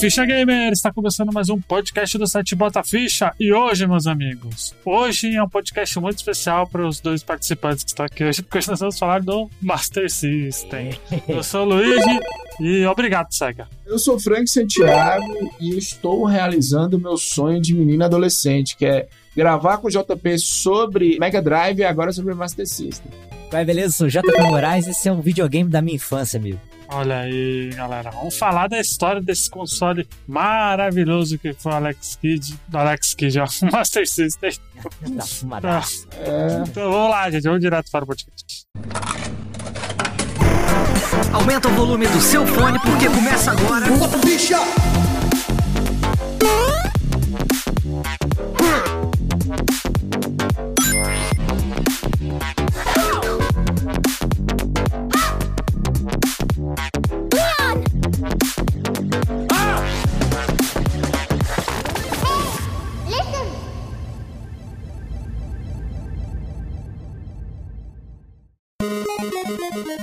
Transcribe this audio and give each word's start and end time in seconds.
Ficha 0.00 0.24
Gamer! 0.24 0.72
Está 0.72 0.90
começando 0.90 1.30
mais 1.30 1.50
um 1.50 1.60
podcast 1.60 2.16
do 2.16 2.26
site 2.26 2.54
Bota 2.56 2.82
Ficha. 2.82 3.34
E 3.38 3.52
hoje, 3.52 3.86
meus 3.86 4.06
amigos, 4.06 4.74
hoje 4.82 5.36
é 5.36 5.42
um 5.42 5.48
podcast 5.48 6.00
muito 6.00 6.16
especial 6.16 6.66
para 6.66 6.88
os 6.88 7.00
dois 7.00 7.22
participantes 7.22 7.84
que 7.84 7.90
estão 7.90 8.06
aqui 8.06 8.24
hoje, 8.24 8.40
porque 8.40 8.56
hoje 8.56 8.70
nós 8.70 8.80
vamos 8.80 8.98
falar 8.98 9.20
do 9.20 9.50
Master 9.60 10.10
System. 10.10 10.98
Eu 11.28 11.42
sou 11.42 11.66
o 11.66 11.74
Luigi 11.74 12.18
e 12.58 12.86
obrigado, 12.86 13.30
Sega. 13.30 13.68
Eu 13.84 13.98
sou 13.98 14.18
Frank 14.18 14.48
Santiago 14.48 15.52
e 15.60 15.76
estou 15.76 16.24
realizando 16.24 16.96
o 16.96 17.00
meu 17.00 17.18
sonho 17.18 17.60
de 17.60 17.74
menino 17.74 18.02
adolescente, 18.02 18.78
que 18.78 18.86
é 18.86 19.06
gravar 19.36 19.76
com 19.76 19.88
o 19.88 19.90
JP 19.90 20.38
sobre 20.38 21.18
Mega 21.20 21.42
Drive 21.42 21.80
e 21.80 21.84
agora 21.84 22.10
sobre 22.10 22.32
Master 22.32 22.66
System. 22.66 23.12
Vai, 23.50 23.64
beleza? 23.64 23.86
Eu 23.88 23.92
sou 23.92 24.06
o 24.06 24.10
JP 24.10 24.42
Moraes 24.42 24.86
e 24.86 24.90
esse 24.90 25.08
é 25.08 25.12
um 25.12 25.20
videogame 25.20 25.68
da 25.68 25.82
minha 25.82 25.96
infância, 25.96 26.38
amigo. 26.38 26.60
Olha 26.88 27.20
aí, 27.20 27.70
galera. 27.74 28.10
Vamos 28.10 28.36
falar 28.36 28.68
da 28.68 28.80
história 28.80 29.20
desse 29.20 29.48
console 29.48 30.08
maravilhoso 30.26 31.38
que 31.38 31.52
foi 31.52 31.72
o 31.72 31.74
Alex 31.76 32.16
Kidd. 32.20 32.58
Alex 32.72 33.14
Kidd, 33.14 33.38
ó. 33.40 33.46
Master 33.70 34.08
System. 34.08 34.50
É, 36.12 36.62
Então 36.68 36.90
vamos 36.90 37.10
lá, 37.10 37.30
gente. 37.30 37.44
Vamos 37.44 37.60
direto 37.60 37.90
para 37.90 38.04
o 38.04 38.06
podcast. 38.06 38.66
Aumenta 41.32 41.68
o 41.68 41.72
volume 41.72 42.06
do 42.08 42.20
seu 42.20 42.44
fone 42.46 42.78
porque 42.80 43.08
começa 43.08 43.52
agora. 43.52 43.86
Bom, 69.72 70.00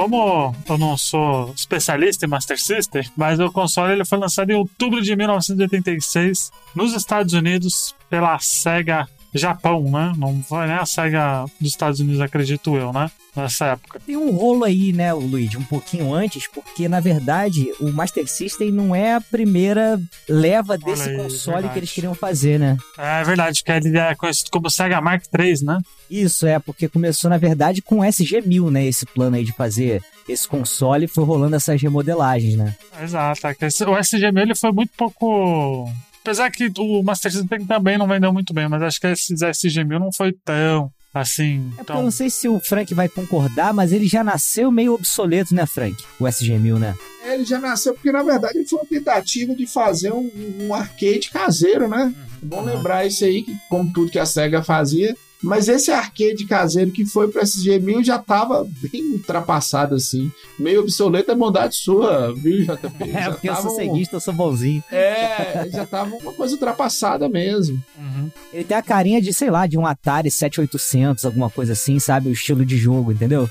como 0.00 0.54
eu 0.66 0.78
não 0.78 0.96
sou 0.96 1.52
especialista 1.54 2.24
em 2.24 2.28
Master 2.28 2.58
System, 2.58 3.02
mas 3.14 3.38
o 3.38 3.52
console 3.52 3.92
ele 3.92 4.04
foi 4.06 4.16
lançado 4.16 4.48
em 4.48 4.54
outubro 4.54 5.02
de 5.02 5.14
1986 5.14 6.50
nos 6.74 6.94
Estados 6.94 7.34
Unidos 7.34 7.94
pela 8.08 8.38
Sega 8.38 9.06
Japão, 9.34 9.82
né? 9.90 10.12
Não 10.16 10.42
foi 10.42 10.66
nem 10.66 10.76
a 10.76 10.86
Sega 10.86 11.44
dos 11.60 11.70
Estados 11.70 12.00
Unidos, 12.00 12.20
acredito 12.20 12.76
eu, 12.76 12.92
né? 12.92 13.10
Nessa 13.34 13.66
época. 13.66 14.00
Tem 14.04 14.16
um 14.16 14.32
rolo 14.32 14.64
aí, 14.64 14.92
né, 14.92 15.12
Luigi, 15.12 15.56
um 15.56 15.62
pouquinho 15.62 16.12
antes, 16.12 16.48
porque 16.48 16.88
na 16.88 16.98
verdade 16.98 17.72
o 17.78 17.88
Master 17.92 18.26
System 18.26 18.72
não 18.72 18.92
é 18.92 19.14
a 19.14 19.20
primeira 19.20 20.00
leva 20.28 20.76
desse 20.76 21.10
aí, 21.10 21.16
console 21.16 21.54
verdade. 21.54 21.72
que 21.72 21.78
eles 21.78 21.92
queriam 21.92 22.14
fazer, 22.14 22.58
né? 22.58 22.76
É 22.98 23.22
verdade, 23.22 23.62
que 23.62 23.70
ele 23.70 23.96
é 23.96 24.14
conhecido 24.16 24.50
como 24.50 24.68
Sega 24.68 25.00
Mark 25.00 25.22
III, 25.32 25.64
né? 25.64 25.78
Isso 26.10 26.44
é, 26.44 26.58
porque 26.58 26.88
começou 26.88 27.30
na 27.30 27.38
verdade 27.38 27.80
com 27.80 28.00
o 28.00 28.02
SG-1000, 28.02 28.68
né, 28.68 28.84
esse 28.84 29.06
plano 29.06 29.36
aí 29.36 29.44
de 29.44 29.52
fazer 29.52 30.02
esse 30.28 30.48
console 30.48 31.04
e 31.04 31.08
foi 31.08 31.24
rolando 31.24 31.54
essas 31.54 31.80
remodelagens, 31.80 32.56
né? 32.56 32.74
Exato. 33.00 33.46
é 33.46 33.88
O 33.88 33.98
SGM 33.98 34.40
ele 34.40 34.54
foi 34.56 34.72
muito 34.72 34.90
pouco. 34.96 35.88
Apesar 36.22 36.50
que 36.50 36.70
o 36.78 37.02
Master 37.02 37.32
System 37.32 37.64
também 37.66 37.96
não 37.96 38.06
vendeu 38.06 38.32
muito 38.32 38.52
bem, 38.52 38.68
mas 38.68 38.82
acho 38.82 39.00
que 39.00 39.06
esse 39.06 39.34
SG-1000 39.34 39.98
não 39.98 40.12
foi 40.12 40.32
tão 40.44 40.92
assim. 41.12 41.66
É 41.72 41.76
porque 41.78 41.80
eu 41.80 41.96
tão... 41.96 42.02
não 42.02 42.10
sei 42.10 42.30
se 42.30 42.48
o 42.48 42.60
Frank 42.60 42.92
vai 42.94 43.08
concordar, 43.08 43.72
mas 43.72 43.92
ele 43.92 44.06
já 44.06 44.22
nasceu 44.22 44.70
meio 44.70 44.94
obsoleto, 44.94 45.54
né, 45.54 45.66
Frank? 45.66 45.96
O 46.18 46.24
SG-1000, 46.24 46.78
né? 46.78 46.94
ele 47.34 47.44
já 47.44 47.58
nasceu 47.58 47.94
porque, 47.94 48.12
na 48.12 48.22
verdade, 48.22 48.64
foi 48.64 48.78
uma 48.78 48.86
tentativa 48.86 49.54
de 49.54 49.66
fazer 49.66 50.12
um, 50.12 50.30
um 50.60 50.74
arcade 50.74 51.30
caseiro, 51.30 51.88
né? 51.88 52.12
É 52.42 52.46
bom 52.46 52.62
lembrar 52.62 53.06
isso 53.06 53.24
aí, 53.24 53.42
que 53.42 53.56
como 53.68 53.92
tudo 53.92 54.10
que 54.10 54.18
a 54.18 54.26
SEGA 54.26 54.62
fazia. 54.62 55.16
Mas 55.42 55.68
esse 55.68 55.90
arcade 55.90 56.44
caseiro 56.46 56.90
que 56.90 57.04
foi 57.06 57.28
para 57.28 57.42
esse 57.42 57.64
G1000 57.64 58.04
já 58.04 58.18
tava 58.18 58.66
bem 58.92 59.12
ultrapassado, 59.12 59.94
assim. 59.94 60.30
Meio 60.58 60.80
obsoleto 60.80 61.30
é 61.30 61.34
bondade 61.34 61.76
sua, 61.76 62.32
viu, 62.34 62.58
JP? 62.66 63.10
É, 63.10 63.22
Já 63.24 63.30
porque 63.32 63.48
eu 63.48 63.56
sou 63.56 63.72
um- 63.72 63.76
ceguista, 63.76 64.16
eu 64.16 64.20
sou 64.20 64.34
bonzinho. 64.34 64.84
É, 64.92 65.68
já 65.72 65.86
tava 65.86 66.14
uma 66.16 66.32
coisa 66.32 66.54
ultrapassada 66.54 67.28
mesmo. 67.28 67.82
Uhum. 67.98 68.30
Ele 68.52 68.64
tem 68.64 68.76
a 68.76 68.82
carinha 68.82 69.20
de, 69.22 69.32
sei 69.32 69.50
lá, 69.50 69.66
de 69.66 69.78
um 69.78 69.86
Atari 69.86 70.30
7800, 70.30 71.24
alguma 71.24 71.48
coisa 71.48 71.72
assim, 71.72 71.98
sabe? 71.98 72.28
O 72.28 72.32
estilo 72.32 72.64
de 72.64 72.76
jogo, 72.76 73.10
entendeu? 73.12 73.48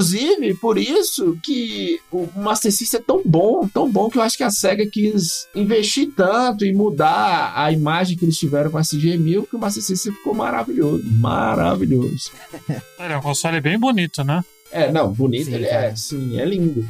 Inclusive, 0.00 0.54
por 0.54 0.78
isso 0.78 1.38
que 1.42 2.00
o 2.10 2.26
Master 2.34 2.72
System 2.72 3.00
é 3.00 3.02
tão 3.06 3.20
bom, 3.24 3.68
tão 3.68 3.90
bom 3.90 4.08
que 4.08 4.16
eu 4.16 4.22
acho 4.22 4.36
que 4.36 4.42
a 4.42 4.50
SEGA 4.50 4.86
quis 4.90 5.46
investir 5.54 6.10
tanto 6.16 6.64
e 6.64 6.72
mudar 6.72 7.52
a 7.54 7.70
imagem 7.70 8.16
que 8.16 8.24
eles 8.24 8.38
tiveram 8.38 8.70
com 8.70 8.78
a 8.78 8.82
CG1000 8.82 9.46
que 9.48 9.56
o 9.56 9.58
Master 9.58 9.82
System 9.82 10.12
ficou 10.14 10.34
maravilhoso. 10.34 11.04
Maravilhoso. 11.04 12.30
Ele 12.98 13.12
é 13.12 13.16
um 13.18 13.20
console 13.20 13.60
bem 13.60 13.78
bonito, 13.78 14.24
né? 14.24 14.42
É, 14.72 14.90
não, 14.90 15.12
bonito 15.12 15.46
Sim, 15.46 15.54
ele 15.54 15.66
cara. 15.66 15.86
é, 15.86 15.96
sim, 15.96 16.38
é 16.40 16.44
lindo. 16.44 16.88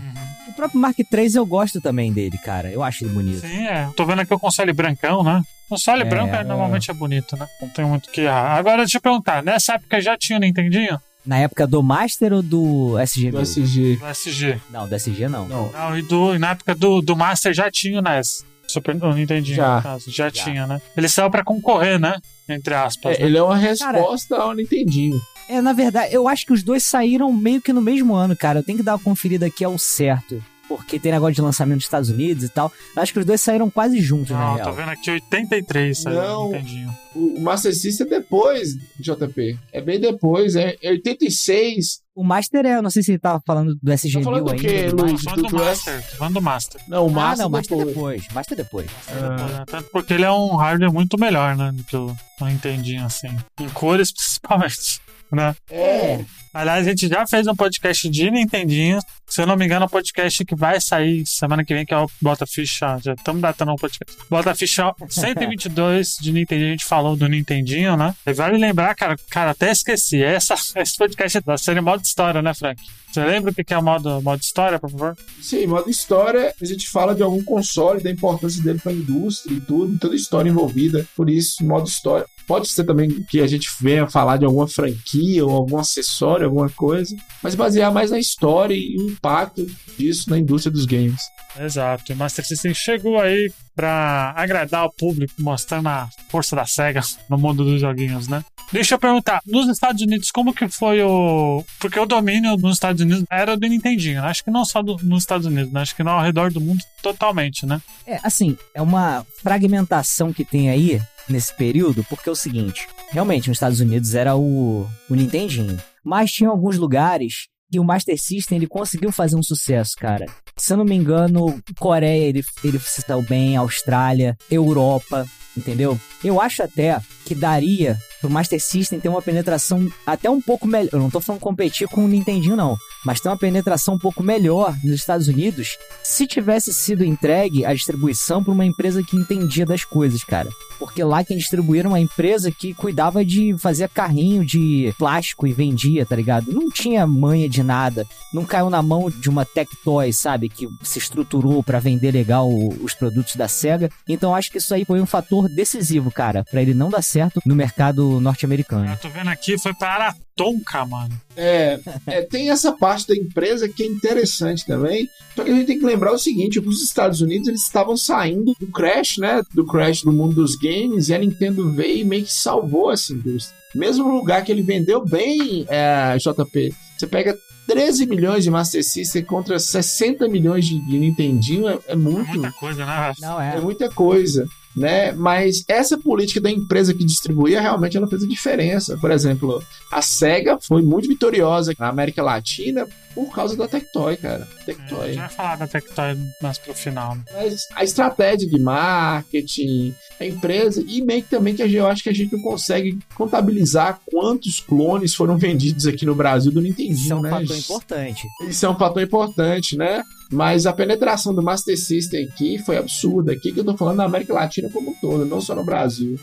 O 0.49 0.53
próprio 0.53 0.79
Mark 0.79 0.99
III 0.99 1.35
eu 1.37 1.47
gosto 1.47 1.81
também 1.81 2.13
dele, 2.13 2.37
cara. 2.37 2.71
Eu 2.71 2.83
acho 2.83 3.05
ele 3.05 3.13
bonito. 3.15 3.41
Sim, 3.41 3.67
é. 3.67 3.89
Tô 3.97 4.05
vendo 4.05 4.21
aqui 4.21 4.35
o 4.35 4.39
console 4.39 4.71
brancão, 4.75 5.25
né? 5.25 5.43
O 5.67 5.71
console 5.71 6.03
É, 6.03 6.05
branco 6.05 6.35
é, 6.37 6.41
é. 6.41 6.45
normalmente 6.45 6.91
é 6.91 6.95
bonito, 6.95 7.37
né? 7.39 7.49
Não 7.59 7.71
tem 7.71 7.87
muito 7.87 8.09
o 8.09 8.11
que 8.13 8.21
errar. 8.21 8.57
Agora, 8.59 8.79
deixa 8.83 8.99
eu 8.99 9.01
perguntar, 9.01 9.43
nessa 9.43 9.75
época 9.77 9.99
já 9.99 10.15
tinha 10.19 10.37
o 10.37 10.41
Nintendinho? 10.43 11.01
Na 11.25 11.39
época 11.39 11.67
do 11.67 11.83
Master 11.83 12.33
ou 12.33 12.43
do 12.43 12.99
SG? 12.99 13.31
Do 13.31 13.41
SG. 13.41 13.97
Do 13.97 14.07
SG. 14.07 14.61
Não, 14.71 14.89
do 14.89 14.95
SG 14.95 15.29
não. 15.29 15.47
Não, 15.47 15.71
Não, 15.71 15.99
e, 15.99 16.03
do, 16.03 16.39
na 16.39 16.51
época 16.51 16.75
do, 16.75 17.03
do 17.03 17.17
Master 17.17 17.53
já 17.53 17.71
tinha 17.71 17.99
o 17.99 18.03
NES. 18.03 18.45
Super, 18.67 18.97
o 19.03 19.13
Nintendinho, 19.13 19.57
Já. 19.57 19.77
no 19.77 19.83
caso. 19.83 20.11
Já, 20.11 20.31
tinha, 20.31 20.67
né? 20.67 20.81
Ele 20.97 21.09
saiu 21.09 21.29
pra 21.29 21.43
concorrer, 21.43 21.99
né? 21.99 22.21
Entre 22.49 22.73
aspas. 22.73 23.17
é, 23.17 23.21
né? 23.21 23.27
ele 23.27 23.37
é 23.37 23.43
uma 23.43 23.57
resposta 23.57 24.37
ao 24.37 24.55
Nintendinho. 24.55 25.21
É, 25.49 25.61
na 25.61 25.73
verdade, 25.73 26.15
eu 26.15 26.29
acho 26.29 26.47
que 26.47 26.53
os 26.53 26.63
dois 26.63 26.85
saíram 26.85 27.33
meio 27.33 27.61
que 27.61 27.73
no 27.73 27.83
mesmo 27.83 28.15
ano, 28.15 28.37
cara. 28.37 28.61
Eu 28.61 28.63
tenho 28.63 28.79
que 28.79 28.85
dar 28.85 28.93
uma 28.93 29.01
conferida 29.01 29.47
aqui 29.47 29.65
ao 29.65 29.77
certo. 29.77 30.43
Porque 30.71 31.01
tem 31.01 31.11
negócio 31.11 31.35
de 31.35 31.41
lançamento 31.43 31.77
nos 31.79 31.85
Estados 31.85 32.11
Unidos 32.11 32.45
e 32.45 32.49
tal. 32.49 32.71
Eu 32.95 33.03
acho 33.03 33.13
que 33.13 33.19
os 33.19 33.25
dois 33.27 33.41
saíram 33.41 33.69
quase 33.69 34.01
juntos, 34.01 34.31
na 34.31 34.39
Não, 34.39 34.55
real. 34.55 34.69
tô 34.69 34.73
vendo 34.73 34.89
aqui 34.91 35.11
83, 35.11 35.99
saiu 35.99 36.17
Não. 36.23 36.47
o 36.49 36.53
Nintendinho. 36.53 36.91
O 37.13 37.39
o 37.39 37.41
Master 37.41 37.75
System 37.75 38.07
é 38.07 38.11
depois, 38.11 38.77
JP. 39.01 39.59
É 39.73 39.81
bem 39.81 39.99
depois, 39.99 40.55
é 40.55 40.77
86. 40.81 42.01
O 42.15 42.23
Master 42.23 42.65
é, 42.67 42.77
eu 42.77 42.83
não 42.83 42.91
sei 42.91 43.03
se 43.03 43.11
ele 43.13 43.19
tava 43.19 43.43
falando 43.45 43.77
do 43.83 43.93
SG 43.93 44.13
Tá 44.19 44.23
falando 44.23 44.45
mil 44.45 44.45
do 44.45 44.51
ainda. 44.53 44.63
quê, 44.63 44.89
Luiz? 44.91 45.25
Master. 45.25 45.25
Falando 45.25 45.43
do 45.43 45.49
do 45.49 45.65
Master, 45.65 46.17
falando 46.17 46.35
do 46.35 46.43
Master. 46.43 46.81
Não, 46.89 47.07
o 47.07 47.09
Ah, 47.09 47.13
Master 47.13 47.43
não, 47.45 47.51
Master 47.51 47.77
depois. 47.79 47.95
depois. 47.95 48.35
Master 48.35 48.57
depois. 48.57 48.91
Ah. 49.09 49.65
Tanto 49.67 49.91
porque 49.91 50.15
ele 50.15 50.25
é 50.25 50.31
um 50.31 50.55
hardware 50.55 50.93
muito 50.93 51.19
melhor, 51.19 51.57
né? 51.57 51.73
Do 51.75 51.83
que 51.83 51.97
o 51.97 52.15
o 52.41 52.47
Nintendinho, 52.47 53.05
assim. 53.05 53.29
Em 53.61 53.69
cores, 53.71 54.11
principalmente, 54.13 55.01
né? 55.33 55.55
É, 55.69 56.25
Aliás, 56.53 56.85
a 56.85 56.91
gente 56.91 57.07
já 57.07 57.25
fez 57.27 57.47
um 57.47 57.55
podcast 57.55 58.09
de 58.09 58.29
Nintendinho. 58.29 58.99
Se 59.25 59.41
eu 59.41 59.47
não 59.47 59.57
me 59.57 59.65
engano, 59.65 59.85
é 59.85 59.87
um 59.87 59.89
podcast 59.89 60.45
que 60.45 60.57
vai 60.57 60.81
sair 60.81 61.25
semana 61.25 61.65
que 61.65 61.73
vem, 61.73 61.87
que 61.87 61.95
é 61.95 61.97
o 61.97 62.11
Bota 62.21 62.45
Ficha. 62.45 62.99
Já 63.01 63.15
estamos 63.15 63.41
datando 63.41 63.71
o 63.71 63.77
podcast. 63.77 64.17
Bota 64.29 64.53
Ficha 64.57 64.93
122 65.09 66.17
de 66.21 66.33
Nintendinho. 66.33 66.71
A 66.71 66.73
gente 66.73 66.85
falou 66.85 67.15
do 67.15 67.29
Nintendinho, 67.29 67.97
né? 67.97 68.13
E 68.27 68.33
vale 68.33 68.59
lembrar, 68.59 68.97
cara, 68.97 69.15
cara, 69.31 69.53
até 69.53 69.71
esqueci. 69.71 70.21
Essa, 70.21 70.55
esse 70.75 70.97
podcast 70.97 71.41
da 71.43 71.57
série 71.57 71.81
modo 71.81 72.03
história, 72.03 72.43
né, 72.43 72.53
Frank? 72.53 72.83
Você 73.13 73.25
lembra 73.25 73.51
o 73.51 73.55
que 73.55 73.75
é 73.75 73.79
o 73.79 73.83
modo, 73.83 74.23
modo 74.23 74.41
história, 74.41 74.79
por 74.79 74.89
favor? 74.89 75.17
sim, 75.43 75.67
modo 75.67 75.91
história, 75.91 76.55
a 76.61 76.65
gente 76.65 76.89
fala 76.89 77.13
de 77.13 77.25
algum 77.25 77.43
console, 77.43 78.01
da 78.01 78.11
importância 78.11 78.63
dele 78.63 78.79
pra 78.79 78.93
indústria 78.93 79.53
e 79.53 79.61
tudo, 79.61 79.99
toda 79.99 80.15
a 80.15 80.17
história 80.17 80.49
envolvida. 80.49 81.05
Por 81.17 81.29
isso, 81.29 81.65
modo 81.65 81.89
história. 81.89 82.25
Pode 82.47 82.69
ser 82.69 82.85
também 82.85 83.23
que 83.25 83.41
a 83.41 83.47
gente 83.47 83.69
venha 83.81 84.09
falar 84.09 84.37
de 84.37 84.45
alguma 84.45 84.69
franquia 84.69 85.45
ou 85.45 85.53
algum 85.53 85.79
acessório 85.79 86.40
história, 86.41 86.47
alguma 86.47 86.71
coisa, 86.71 87.17
mas 87.43 87.55
basear 87.55 87.93
mais 87.93 88.11
na 88.11 88.19
história 88.19 88.75
e 88.75 88.97
o 88.99 89.11
impacto 89.11 89.67
disso 89.99 90.31
na 90.31 90.39
indústria 90.39 90.73
dos 90.73 90.87
games. 90.87 91.21
Exato. 91.59 92.11
E 92.11 92.15
Master 92.15 92.47
System 92.47 92.73
chegou 92.73 93.21
aí 93.21 93.53
pra 93.75 94.33
agradar 94.37 94.87
o 94.87 94.93
público, 94.93 95.35
mostrando 95.39 95.89
a 95.89 96.09
força 96.29 96.55
da 96.57 96.67
SEGA 96.67 97.01
no 97.29 97.39
mundo 97.39 97.65
dos 97.65 97.81
joguinhos, 97.81 98.29
né? 98.29 98.45
Deixa 98.73 98.95
eu 98.95 98.99
perguntar, 98.99 99.41
nos 99.47 99.69
Estados 99.69 100.01
Unidos, 100.01 100.31
como 100.31 100.55
que 100.55 100.69
foi 100.69 101.03
o... 101.03 101.65
Porque 101.81 101.99
o 101.99 102.07
domínio 102.07 102.57
nos 102.57 102.75
Estados 102.75 103.03
Unidos 103.03 103.25
era 103.31 103.57
do 103.57 103.67
Nintendinho, 103.67 104.23
né? 104.23 104.29
Acho 104.29 104.45
que 104.45 104.51
não 104.51 104.65
só 104.65 104.81
do- 104.81 104.99
nos 105.03 105.23
Estados 105.25 105.47
Unidos, 105.47 105.73
né? 105.73 105.81
Acho 105.81 105.97
que 105.97 106.05
não 106.05 106.13
ao 106.13 106.23
redor 106.23 106.53
do 106.53 106.61
mundo 106.61 106.81
totalmente, 107.03 107.67
né? 107.67 107.81
É, 108.07 108.21
assim, 108.23 108.57
é 108.75 108.81
uma 108.81 109.27
fragmentação 109.43 110.33
que 110.33 110.45
tem 110.45 110.71
aí 110.71 111.01
nesse 111.29 111.53
período, 111.55 112.05
porque 112.09 112.29
é 112.29 112.33
o 112.33 112.37
seguinte, 112.37 112.89
realmente 113.11 113.49
nos 113.49 113.57
Estados 113.57 113.79
Unidos 113.81 114.15
era 114.15 114.35
o, 114.37 114.87
o 115.09 115.15
Nintendinho, 115.15 115.79
mas 116.05 116.33
tinha 116.33 116.51
alguns 116.51 116.77
lugares 116.77 117.49
que 117.71 117.79
o 117.79 117.85
Master 117.85 118.21
System 118.21 118.59
ele 118.59 118.67
conseguiu 118.67 119.13
fazer 119.13 119.37
um 119.37 119.43
sucesso, 119.43 119.93
cara. 119.97 120.27
Se 120.57 120.73
eu 120.73 120.77
não 120.77 120.85
me 120.85 120.97
engano, 120.97 121.63
Coreia 121.79 122.25
ele, 122.25 122.43
ele 122.65 122.79
se 122.81 123.03
saiu 123.03 123.23
bem, 123.23 123.57
Austrália, 123.57 124.37
Europa, 124.51 125.27
entendeu? 125.57 125.99
Eu 126.23 126.41
acho 126.41 126.63
até 126.63 127.01
que 127.31 127.35
daria 127.37 127.97
pro 128.21 128.29
Master 128.29 128.61
System 128.61 128.99
ter 128.99 129.09
uma 129.09 129.23
penetração 129.23 129.89
até 130.05 130.29
um 130.29 130.41
pouco 130.41 130.67
melhor. 130.67 130.91
Eu 130.93 130.99
não 130.99 131.09
tô 131.09 131.21
falando 131.21 131.41
competir 131.41 131.87
com 131.87 132.05
o 132.05 132.09
Nintendinho, 132.09 132.57
não. 132.57 132.77
Mas 133.05 133.21
ter 133.21 133.29
uma 133.29 133.39
penetração 133.39 133.95
um 133.95 133.99
pouco 133.99 134.21
melhor 134.21 134.77
nos 134.83 134.97
Estados 134.97 135.29
Unidos 135.29 135.79
se 136.03 136.27
tivesse 136.27 136.75
sido 136.75 137.05
entregue 137.05 137.65
a 137.65 137.73
distribuição 137.73 138.43
para 138.43 138.53
uma 138.53 138.67
empresa 138.67 139.01
que 139.01 139.17
entendia 139.17 139.65
das 139.65 139.85
coisas, 139.85 140.25
cara. 140.25 140.51
Porque 140.77 141.05
lá 141.05 141.23
quem 141.23 141.37
distribuía 141.37 141.83
era 141.83 141.89
uma 141.89 142.01
empresa 142.01 142.51
que 142.51 142.75
cuidava 142.75 143.25
de 143.25 143.55
fazer 143.59 143.89
carrinho 143.89 144.45
de 144.45 144.93
plástico 144.99 145.47
e 145.47 145.53
vendia, 145.53 146.05
tá 146.05 146.17
ligado? 146.17 146.53
Não 146.53 146.69
tinha 146.69 147.07
manha 147.07 147.49
de 147.49 147.63
nada. 147.63 148.05
Não 148.35 148.45
caiu 148.45 148.69
na 148.69 148.83
mão 148.83 149.09
de 149.09 149.31
uma 149.31 149.45
Tectoy, 149.45 150.13
sabe? 150.13 150.49
Que 150.49 150.69
se 150.83 150.99
estruturou 150.99 151.63
para 151.63 151.79
vender 151.79 152.11
legal 152.11 152.49
os 152.83 152.93
produtos 152.93 153.37
da 153.37 153.47
SEGA. 153.47 153.89
Então 154.09 154.35
acho 154.35 154.51
que 154.51 154.59
isso 154.59 154.75
aí 154.75 154.85
foi 154.85 155.01
um 155.01 155.07
fator 155.07 155.49
decisivo, 155.49 156.11
cara, 156.11 156.45
para 156.51 156.61
ele 156.61 156.75
não 156.75 156.91
dar 156.91 157.03
certo 157.03 157.20
no 157.45 157.55
mercado 157.57 158.21
norte-americano. 158.21 158.91
Eu 158.91 158.97
tô 158.97 159.09
vendo 159.09 159.29
aqui, 159.29 159.59
foi 159.59 159.75
pra 159.75 159.95
Aratonka, 159.95 160.85
mano. 160.87 161.21
É, 161.37 161.79
é, 162.07 162.23
tem 162.23 162.51
essa 162.51 162.73
parte 162.73 163.09
da 163.09 163.17
empresa 163.17 163.69
que 163.69 163.83
é 163.83 163.87
interessante 163.87 164.65
também. 164.67 165.09
Só 165.35 165.45
que 165.45 165.51
a 165.51 165.55
gente 165.55 165.67
tem 165.67 165.79
que 165.79 165.85
lembrar 165.87 166.13
o 166.13 166.19
seguinte: 166.19 166.59
os 166.59 166.83
Estados 166.83 167.21
Unidos 167.21 167.49
eles 167.49 167.63
estavam 167.63 167.97
saindo 167.97 168.55
do 168.61 168.67
crash, 168.67 169.19
né? 169.19 169.43
Do 169.55 169.65
crash 169.67 170.03
do 170.03 170.13
mundo 170.13 170.35
dos 170.35 170.57
games, 170.57 171.09
e 171.09 171.15
a 171.15 171.19
Nintendo 171.19 171.71
veio 171.73 171.99
e 171.99 172.05
meio 172.05 172.25
que 172.25 172.33
salvou 172.33 172.93
essa 172.93 173.13
indústria. 173.13 173.59
Mesmo 173.75 174.09
lugar 174.13 174.43
que 174.45 174.51
ele 174.51 174.63
vendeu 174.63 175.05
bem, 175.05 175.65
é, 175.69 176.17
JP, 176.19 176.75
você 176.99 177.07
pega 177.07 177.37
13 177.69 178.05
milhões 178.07 178.43
de 178.43 178.51
Master 178.51 178.83
System 178.85 179.23
contra 179.25 179.57
60 179.61 180.27
milhões 180.29 180.67
de, 180.67 180.75
Nintendinho, 180.99 181.69
é, 181.69 181.75
é 181.87 181.93
É 181.93 181.97
muito. 181.97 182.29
muita 182.33 182.51
coisa, 182.51 182.85
né? 182.85 183.13
Não 183.21 183.41
É 183.41 183.57
é. 183.57 183.61
muita 183.61 183.89
coisa, 183.89 184.45
né? 184.77 185.13
Mas 185.13 185.65
essa 185.69 185.99
política 185.99 186.41
da 186.41 186.51
empresa 186.51 186.95
que 186.95 187.05
distribuía 187.05 187.61
realmente 187.61 187.97
ela 187.97 188.07
fez 188.07 188.23
a 188.23 188.27
diferença. 188.27 188.97
Por 188.99 189.11
exemplo, 189.11 189.63
a 189.91 190.01
Sega 190.03 190.59
foi 190.61 190.83
muito 190.83 191.09
vitoriosa 191.09 191.75
na 191.79 191.89
América 191.89 192.23
Latina 192.23 192.87
por 193.15 193.29
causa 193.35 193.57
da 193.57 193.67
Tectoy, 193.67 194.17
cara. 194.17 194.47
A 194.61 194.65
Tectoy. 194.65 195.09
gente 195.09 195.17
vai 195.19 195.29
falar 195.29 195.57
da 195.57 195.67
Tectoy 195.67 196.17
mais 196.41 196.59
pro 196.59 196.73
final. 196.73 197.17
né? 197.17 197.23
Mas 197.33 197.65
a 197.75 197.83
estratégia 197.83 198.49
de 198.49 198.59
marketing, 198.61 199.95
a 200.21 200.25
empresa, 200.27 200.83
e 200.87 201.03
meio 201.03 201.23
que 201.23 201.29
também 201.31 201.55
que 201.55 201.63
a 201.63 201.67
gente- 201.67 201.77
eu 201.77 201.87
acho 201.89 202.03
que 202.03 202.09
a 202.09 202.15
gente 202.15 202.33
não 202.33 202.41
consegue 202.43 202.99
contabilizar 203.17 204.01
quantos 204.07 204.61
clones 204.61 205.15
foram 205.15 205.37
vendidos 205.39 205.87
aqui 205.87 206.07
no 206.07 206.15
Brasil 206.15 206.53
do 206.53 206.61
Nintendinho, 206.61 206.95
Isso 206.95 207.13
é 207.13 207.17
um 207.17 207.23
né? 207.23 207.31
fator 207.31 207.57
importante. 207.57 208.29
Isso 208.49 208.67
é 208.67 208.71
um 208.71 208.79
fator 208.79 209.03
importante, 209.03 209.77
né? 209.77 210.03
Mas 210.33 210.65
a 210.65 210.73
penetração 210.73 211.35
do 211.35 211.43
Master 211.43 211.77
System 211.77 212.27
aqui 212.27 212.59
foi 212.59 212.77
absurda. 212.77 213.33
Aqui 213.33 213.53
que 213.53 213.61
eu 213.61 213.65
tô 213.65 213.77
falando 213.77 213.97
na 213.97 214.05
América 214.05 214.33
Latina 214.33 214.71
como 214.71 214.91
um 214.91 214.95
todo, 214.95 215.25
não 215.27 215.41
só 215.41 215.55
no 215.55 215.65
Brasil. 215.65 216.19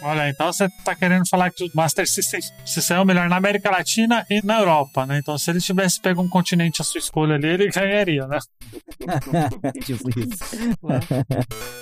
Olha, 0.00 0.28
então 0.28 0.52
você 0.52 0.68
tá 0.84 0.94
querendo 0.94 1.28
falar 1.28 1.50
que 1.50 1.64
o 1.64 1.70
Master 1.74 2.08
System 2.08 2.40
se 2.64 2.80
saiu 2.80 3.04
melhor 3.04 3.28
na 3.28 3.36
América 3.36 3.70
Latina 3.70 4.24
e 4.30 4.40
na 4.44 4.60
Europa, 4.60 5.04
né? 5.04 5.18
Então 5.18 5.36
se 5.36 5.50
ele 5.50 5.60
tivesse 5.60 6.00
pego 6.00 6.22
um 6.22 6.28
continente 6.28 6.80
à 6.80 6.84
sua 6.84 7.00
escolha 7.00 7.34
ali, 7.34 7.48
ele 7.48 7.68
ganharia, 7.68 8.26
né? 8.26 8.38
tipo 9.84 10.08
isso. 10.08 10.38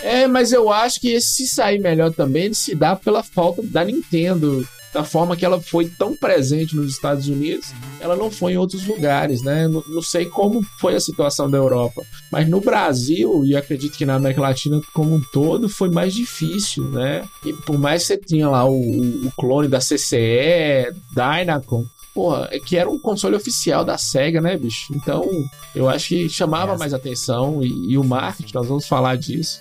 É, 0.03 0.27
mas 0.27 0.53
eu 0.53 0.73
acho 0.73 1.01
que 1.01 1.11
esse 1.11 1.29
se 1.29 1.47
sair 1.47 1.79
melhor 1.79 2.13
também 2.13 2.45
ele 2.45 2.55
se 2.55 2.75
dá 2.75 2.97
pela 2.97 3.23
falta 3.23 3.63
da 3.63 3.85
Nintendo. 3.85 4.67
Da 4.97 5.05
forma 5.05 5.37
que 5.37 5.45
ela 5.45 5.61
foi 5.61 5.91
tão 5.91 6.17
presente 6.17 6.75
nos 6.75 6.91
Estados 6.91 7.29
Unidos, 7.29 7.71
ela 8.01 8.17
não 8.17 8.31
foi 8.31 8.55
em 8.55 8.57
outros 8.57 8.87
lugares, 8.87 9.43
né? 9.43 9.69
Não, 9.69 9.85
não 9.87 10.01
sei 10.01 10.25
como 10.25 10.63
foi 10.81 10.95
a 10.95 11.01
situação 11.01 11.51
da 11.51 11.59
Europa, 11.59 12.03
mas 12.33 12.49
no 12.49 12.63
Brasil, 12.63 13.45
e 13.45 13.55
acredito 13.55 13.99
que 13.99 14.07
na 14.07 14.15
América 14.15 14.41
Latina 14.41 14.81
como 14.95 15.17
um 15.17 15.21
todo, 15.21 15.69
foi 15.69 15.91
mais 15.91 16.15
difícil, 16.15 16.85
né? 16.85 17.29
E 17.45 17.53
por 17.53 17.77
mais 17.79 18.01
que 18.01 18.07
você 18.09 18.17
tinha 18.17 18.49
lá 18.49 18.65
o, 18.65 18.81
o 18.81 19.31
clone 19.39 19.69
da 19.69 19.81
CCE, 19.81 20.95
Dynacon, 21.13 21.85
porra, 22.15 22.49
é 22.51 22.59
que 22.59 22.79
era 22.79 22.89
um 22.89 22.99
console 22.99 23.37
oficial 23.37 23.85
da 23.85 23.99
SEGA, 23.99 24.41
né, 24.41 24.57
bicho? 24.57 24.95
Então, 24.95 25.29
eu 25.75 25.91
acho 25.91 26.09
que 26.09 26.29
chamava 26.31 26.75
mais 26.79 26.95
atenção 26.95 27.63
e, 27.63 27.93
e 27.93 27.99
o 27.99 28.03
marketing, 28.03 28.55
nós 28.55 28.67
vamos 28.67 28.89
falar 28.89 29.19
disso. 29.19 29.61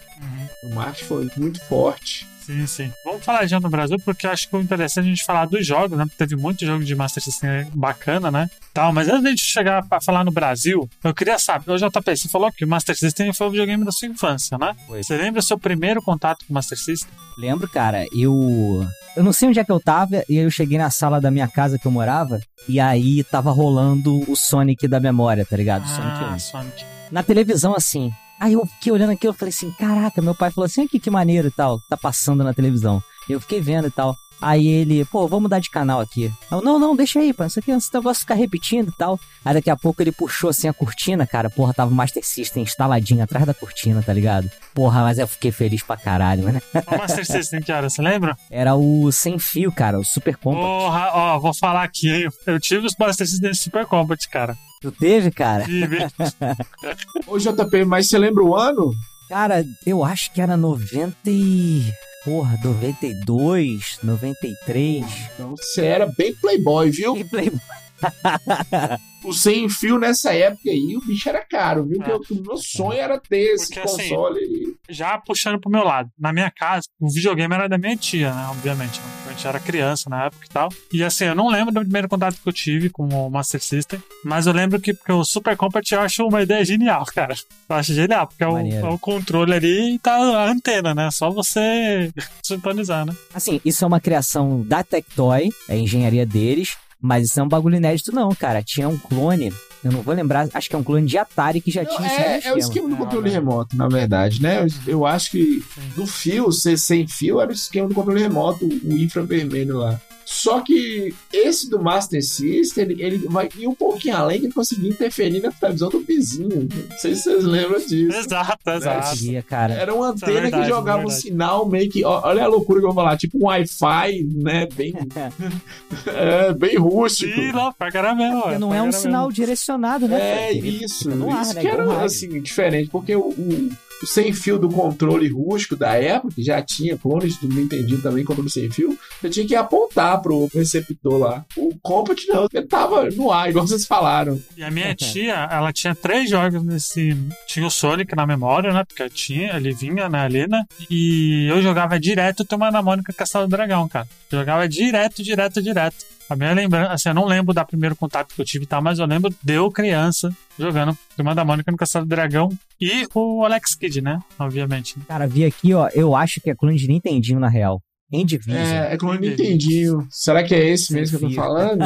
O 0.63 0.75
marketing 0.75 1.03
foi 1.03 1.29
muito 1.35 1.59
forte. 1.65 2.25
Sim, 2.45 2.67
sim. 2.67 2.91
Vamos 3.03 3.25
falar 3.25 3.47
já 3.47 3.59
no 3.59 3.69
Brasil, 3.69 3.97
porque 4.05 4.27
eu 4.27 4.31
acho 4.31 4.47
que 4.47 4.55
o 4.55 4.61
interessante 4.61 5.05
é 5.05 5.07
a 5.07 5.09
gente 5.15 5.25
falar 5.25 5.45
dos 5.45 5.65
jogos, 5.65 5.97
né? 5.97 6.05
Porque 6.05 6.17
teve 6.17 6.35
muito 6.35 6.63
jogo 6.63 6.83
de 6.83 6.95
Master 6.95 7.23
System 7.23 7.67
bacana, 7.73 8.29
né? 8.29 8.47
Tal, 8.71 8.93
mas 8.93 9.09
antes 9.09 9.23
de 9.23 9.29
gente 9.29 9.43
chegar 9.43 9.83
pra 9.87 9.99
falar 9.99 10.23
no 10.23 10.31
Brasil, 10.31 10.87
eu 11.03 11.13
queria 11.13 11.39
saber, 11.39 11.71
o 11.71 11.77
JP, 11.77 12.15
você 12.15 12.29
falou 12.29 12.51
que 12.51 12.63
o 12.63 12.67
Master 12.67 12.95
System 12.95 13.33
foi 13.33 13.47
o 13.47 13.49
videogame 13.49 13.83
da 13.83 13.91
sua 13.91 14.07
infância, 14.07 14.59
né? 14.59 14.75
Foi. 14.85 15.01
Você 15.03 15.17
lembra 15.17 15.39
o 15.39 15.43
seu 15.43 15.57
primeiro 15.57 16.03
contato 16.03 16.45
com 16.45 16.53
o 16.53 16.53
Master 16.53 16.77
System? 16.77 17.09
Lembro, 17.35 17.67
cara, 17.67 18.05
eu. 18.13 18.87
Eu 19.15 19.23
não 19.23 19.33
sei 19.33 19.47
onde 19.49 19.59
é 19.59 19.63
que 19.63 19.71
eu 19.71 19.79
tava, 19.79 20.23
e 20.29 20.37
eu 20.37 20.51
cheguei 20.51 20.77
na 20.77 20.91
sala 20.91 21.19
da 21.19 21.31
minha 21.31 21.47
casa 21.47 21.79
que 21.79 21.87
eu 21.87 21.91
morava, 21.91 22.39
e 22.67 22.79
aí 22.79 23.23
tava 23.23 23.49
rolando 23.49 24.29
o 24.29 24.35
Sonic 24.35 24.87
da 24.87 24.99
memória, 24.99 25.45
tá 25.45 25.57
ligado? 25.57 25.85
O 25.85 25.87
Sonic 25.87 26.23
1. 26.23 26.25
Ah, 26.25 26.39
Sonic. 26.39 26.85
Na 27.11 27.23
televisão, 27.23 27.73
assim. 27.73 28.11
Aí 28.39 28.53
eu 28.53 28.65
fiquei 28.65 28.91
olhando 28.91 29.11
aquilo, 29.11 29.33
eu 29.33 29.37
falei 29.37 29.49
assim, 29.49 29.71
caraca, 29.71 30.21
meu 30.21 30.35
pai 30.35 30.51
falou 30.51 30.65
assim, 30.65 30.83
aqui 30.83 30.99
que 30.99 31.09
maneiro 31.09 31.47
e 31.47 31.51
tal, 31.51 31.79
tá 31.89 31.95
passando 31.95 32.43
na 32.43 32.53
televisão. 32.53 33.01
Eu 33.29 33.39
fiquei 33.39 33.61
vendo 33.61 33.87
e 33.87 33.91
tal. 33.91 34.15
Aí 34.41 34.67
ele, 34.67 35.05
pô, 35.05 35.27
vamos 35.27 35.43
mudar 35.43 35.59
de 35.59 35.69
canal 35.69 35.99
aqui. 35.99 36.31
Eu, 36.51 36.61
não, 36.61 36.77
não, 36.77 36.95
deixa 36.95 37.19
aí, 37.19 37.33
pô, 37.33 37.43
isso 37.45 37.59
aqui, 37.59 37.71
esse 37.71 37.93
negócio 37.93 38.21
ficar 38.21 38.35
repetindo 38.35 38.89
e 38.89 38.91
tal. 38.91 39.19
Aí 39.43 39.53
daqui 39.53 39.69
a 39.69 39.77
pouco 39.77 40.01
ele 40.01 40.11
puxou 40.11 40.49
assim 40.49 40.67
a 40.67 40.73
cortina, 40.73 41.25
cara, 41.25 41.49
porra, 41.49 41.73
tava 41.73 41.91
o 41.91 41.95
Master 41.95 42.23
System 42.23 42.63
instaladinho 42.63 43.23
atrás 43.23 43.45
da 43.45 43.53
cortina, 43.53 44.03
tá 44.03 44.13
ligado? 44.13 44.49
Porra, 44.73 45.01
mas 45.03 45.17
eu 45.17 45.27
fiquei 45.27 45.51
feliz 45.51 45.81
pra 45.81 45.97
caralho, 45.97 46.43
mano. 46.43 46.61
O 46.73 46.97
Master 46.97 47.25
System 47.25 47.61
que 47.61 47.71
era, 47.71 47.89
você 47.89 48.01
lembra? 48.01 48.37
Era 48.51 48.75
o 48.75 49.11
sem 49.11 49.39
fio, 49.39 49.71
cara, 49.71 49.97
o 49.97 50.03
Super 50.03 50.35
Compact. 50.35 50.65
Porra, 50.65 51.09
ó, 51.13 51.39
vou 51.39 51.53
falar 51.53 51.83
aqui, 51.83 52.11
hein? 52.11 52.29
Eu 52.45 52.59
tive 52.59 52.85
os 52.85 52.95
Master 52.99 53.25
System 53.25 53.53
Super 53.53 53.85
Combat, 53.85 54.27
cara. 54.29 54.57
Tu 54.91 54.99
teve, 54.99 55.31
cara? 55.31 55.63
Tive. 55.65 55.97
Ô 57.27 57.37
JP, 57.37 57.85
mas 57.85 58.07
você 58.07 58.17
lembra 58.17 58.43
o 58.43 58.55
ano? 58.55 58.93
Cara, 59.29 59.65
eu 59.85 60.03
acho 60.03 60.31
que 60.33 60.41
era 60.41 60.55
90 60.55 61.15
e... 61.27 61.91
Porra, 62.23 62.57
92, 62.63 63.99
93. 64.03 65.05
Então 65.33 65.55
você 65.55 65.85
era 65.85 66.07
bem 66.17 66.33
playboy, 66.33 66.89
viu? 66.89 67.15
E 67.17 67.23
Playboy. 67.23 67.59
O 69.23 69.33
sem 69.33 69.67
fio 69.67 69.97
nessa 69.97 70.35
época 70.35 70.69
aí, 70.69 70.95
o 70.95 71.03
bicho 71.03 71.27
era 71.27 71.43
caro, 71.43 71.83
viu? 71.85 71.99
É. 71.99 72.05
Porque 72.05 72.33
o 72.35 72.43
meu 72.43 72.57
sonho 72.57 72.99
era 72.99 73.19
ter 73.19 73.55
esse 73.55 73.73
Porque, 73.73 73.79
assim, 73.79 74.09
console 74.09 74.39
aí. 74.39 74.75
já 74.87 75.17
puxando 75.17 75.59
pro 75.59 75.71
meu 75.71 75.83
lado. 75.83 76.11
Na 76.19 76.31
minha 76.31 76.51
casa, 76.51 76.85
o 76.99 77.11
videogame 77.11 77.55
era 77.55 77.67
da 77.67 77.77
minha 77.77 77.97
tia, 77.97 78.31
né? 78.31 78.47
Obviamente. 78.51 78.99
né? 78.99 79.05
Gente 79.45 79.47
era 79.47 79.59
criança 79.59 80.09
na 80.09 80.25
época 80.25 80.45
e 80.45 80.49
tal. 80.49 80.69
E 80.91 81.03
assim, 81.03 81.25
eu 81.25 81.35
não 81.35 81.49
lembro 81.49 81.73
do 81.73 81.81
primeiro 81.81 82.09
contato 82.09 82.37
que 82.41 82.49
eu 82.49 82.53
tive 82.53 82.89
com 82.89 83.07
o 83.07 83.29
Master 83.29 83.61
System, 83.61 84.01
mas 84.23 84.47
eu 84.47 84.53
lembro 84.53 84.79
que 84.79 84.93
porque 84.93 85.11
o 85.11 85.23
Super 85.23 85.55
Compact 85.55 85.93
eu 85.93 86.01
acho 86.01 86.25
uma 86.25 86.41
ideia 86.41 86.65
genial, 86.65 87.05
cara. 87.13 87.35
Eu 87.69 87.75
acho 87.75 87.93
genial, 87.93 88.27
porque 88.27 88.43
é 88.43 88.47
o, 88.47 88.57
é 88.57 88.89
o 88.89 88.97
controle 88.97 89.53
ali 89.53 89.95
e 89.95 89.99
tá 89.99 90.15
a 90.15 90.49
antena, 90.49 90.93
né? 90.95 91.09
Só 91.11 91.29
você 91.29 92.11
sintonizar, 92.43 93.05
né? 93.05 93.15
Assim, 93.33 93.61
isso 93.63 93.83
é 93.83 93.87
uma 93.87 93.99
criação 93.99 94.63
da 94.63 94.83
Tectoy, 94.83 95.51
é 95.69 95.73
a 95.73 95.77
engenharia 95.77 96.25
deles, 96.25 96.77
mas 97.05 97.27
isso 97.29 97.39
é 97.39 97.43
um 97.43 97.47
bagulho 97.47 97.75
inédito 97.75 98.11
não, 98.11 98.29
cara. 98.33 98.63
Tinha 98.63 98.89
um 98.89 98.97
clone, 98.97 99.53
eu 99.83 99.91
não 99.91 100.01
vou 100.01 100.13
lembrar, 100.15 100.47
acho 100.53 100.67
que 100.69 100.75
é 100.75 100.79
um 100.79 100.83
clone 100.83 101.05
de 101.05 101.17
Atari 101.17 101.61
que 101.61 101.69
já 101.71 101.83
Não, 101.83 101.95
tinha 101.95 102.07
esse 102.07 102.47
é, 102.47 102.49
é 102.49 102.53
o 102.53 102.57
esquema. 102.57 102.89
do 102.89 102.95
Ah, 102.95 102.97
controle 102.97 103.29
remoto, 103.29 103.75
na 103.77 103.87
verdade, 103.87 104.41
né? 104.41 104.61
Eu, 104.63 104.67
eu 104.87 105.05
acho 105.05 105.29
que 105.31 105.63
do 105.95 106.07
fio, 106.07 106.51
ser 106.51 106.77
sem 106.77 107.07
fio, 107.07 107.39
era 107.39 107.51
o 107.51 107.53
esquema 107.53 107.87
do 107.87 107.93
controle 107.93 108.21
remoto, 108.21 108.65
o 108.65 108.97
infravermelho 108.97 109.77
lá. 109.77 110.01
Só 110.25 110.59
que 110.61 111.13
esse 111.31 111.69
do 111.69 111.79
Master 111.81 112.23
System, 112.23 112.83
ele, 112.83 113.03
ele 113.03 113.17
vai 113.27 113.47
ir 113.57 113.67
um 113.67 113.75
pouquinho 113.75 114.17
além 114.17 114.39
que 114.39 114.47
ele 114.47 114.53
conseguia 114.53 114.89
interferir 114.89 115.41
na 115.41 115.51
televisão 115.51 115.89
do 115.89 115.99
vizinho. 115.99 116.67
Não 116.89 116.97
sei 116.97 117.15
se 117.15 117.23
vocês 117.23 117.43
lembram 117.43 117.79
disso. 117.79 118.17
Exato, 118.17 118.69
exato. 118.69 119.15
Cara. 119.47 119.73
Era 119.75 119.93
uma 119.93 120.07
é 120.07 120.09
antena 120.09 120.41
verdade, 120.41 120.63
que 120.63 120.69
jogava 120.69 121.03
é 121.03 121.05
um 121.05 121.09
sinal 121.09 121.67
meio 121.67 121.89
que. 121.89 122.03
Olha 122.03 122.43
a 122.43 122.47
loucura 122.47 122.79
que 122.79 122.85
eu 122.85 122.93
vou 122.93 123.03
falar, 123.03 123.17
tipo 123.17 123.37
um 123.37 123.45
Wi-Fi, 123.45 124.23
né? 124.33 124.67
Bem. 124.73 124.93
é, 126.07 126.53
bem 126.53 126.77
rústico. 126.77 127.33
Sim, 127.33 127.51
não, 127.51 127.71
pra 127.71 127.91
caramba. 127.91 128.15
mesmo, 128.15 128.41
Porque 128.41 128.57
não 128.57 128.69
pra 128.69 128.77
é 128.77 128.81
um 128.81 128.91
sinal 128.91 129.27
mesmo. 129.27 129.33
direcionado, 129.33 130.07
né? 130.07 130.49
É, 130.49 130.53
isso. 130.53 131.09
ar, 131.09 131.41
isso 131.43 131.53
né? 131.55 131.61
que 131.61 131.67
era, 131.67 132.03
assim, 132.03 132.41
diferente, 132.41 132.89
porque 132.89 133.15
o, 133.15 133.29
o, 133.29 133.69
o 134.01 134.07
sem 134.07 134.33
fio 134.33 134.57
do 134.57 134.69
controle 134.69 135.27
rústico 135.27 135.75
da 135.75 135.95
época, 135.95 136.35
que 136.35 136.43
já 136.43 136.61
tinha 136.61 136.97
clones 136.97 137.37
do 137.37 137.47
Nintendo 137.47 138.01
também, 138.01 138.23
controle 138.23 138.49
sem 138.49 138.69
fio, 138.69 138.97
você 139.21 139.29
tinha 139.29 139.47
que 139.47 139.55
apontar 139.55 140.21
pro 140.21 140.49
receptor 140.53 141.17
lá. 141.17 141.45
O 141.57 141.75
Compact 141.81 142.27
não, 142.27 142.47
ele 142.53 142.65
tava 142.65 143.09
no 143.11 143.31
ar, 143.31 143.49
igual 143.49 143.67
vocês 143.67 143.85
falaram. 143.85 144.41
E 144.57 144.63
a 144.63 144.71
minha 144.71 144.95
tia, 144.95 145.47
ela 145.51 145.71
tinha 145.71 145.95
três 145.95 146.29
jogos 146.29 146.63
nesse. 146.63 147.15
Tinha 147.47 147.65
o 147.65 147.71
Sonic 147.71 148.15
na 148.15 148.25
memória, 148.25 148.73
né? 148.73 148.83
Porque 148.83 149.09
tinha, 149.09 149.55
ele 149.55 149.73
vinha, 149.73 150.09
né, 150.09 150.19
ali, 150.19 150.47
né? 150.47 150.63
E 150.89 151.47
eu 151.49 151.61
jogava 151.61 151.99
direto 151.99 152.45
Tomando 152.45 152.75
a 152.77 152.81
Mônica 152.81 153.13
Castelo 153.13 153.47
do 153.47 153.51
Dragão, 153.51 153.87
cara. 153.87 154.07
Jogava 154.31 154.67
direto, 154.67 155.23
direto, 155.23 155.61
direto. 155.61 156.14
A 156.29 156.35
minha 156.35 156.53
lembrança, 156.53 156.93
assim, 156.93 157.09
eu 157.09 157.15
não 157.15 157.25
lembro 157.25 157.53
da 157.53 157.63
primeiro 157.63 157.95
contato 157.95 158.33
que 158.33 158.41
eu 158.41 158.45
tive 158.45 158.63
e 158.63 158.67
tal, 158.67 158.81
mas 158.81 158.97
eu 158.97 159.05
lembro 159.05 159.33
de 159.43 159.53
eu 159.53 159.69
criança 159.69 160.35
jogando 160.57 160.97
Tomando 161.15 161.39
a 161.39 161.45
Mônica 161.45 161.71
no 161.71 161.77
Castelo 161.77 162.05
do 162.05 162.09
Dragão 162.09 162.49
e 162.81 163.07
o 163.13 163.45
Alex 163.45 163.75
Kidd, 163.75 164.01
né? 164.01 164.19
Obviamente. 164.37 164.95
Cara, 165.07 165.27
vi 165.27 165.45
aqui, 165.45 165.73
ó. 165.73 165.87
Eu 165.93 166.15
acho 166.15 166.41
que 166.41 166.49
é 166.49 166.55
clone 166.55 166.77
de 166.77 166.87
Nintendinho, 166.87 167.39
na 167.39 167.47
real. 167.47 167.81
Em 168.11 168.25
Division. 168.25 168.57
É, 168.57 168.93
é 168.93 168.97
clone 168.97 169.29
Nintendinho. 169.29 170.07
Será 170.09 170.43
que 170.43 170.53
é 170.53 170.67
esse 170.69 170.87
Sem 170.87 170.97
mesmo 170.97 171.19
que 171.19 171.25
eu 171.25 171.29
tô 171.29 171.35
falando? 171.35 171.83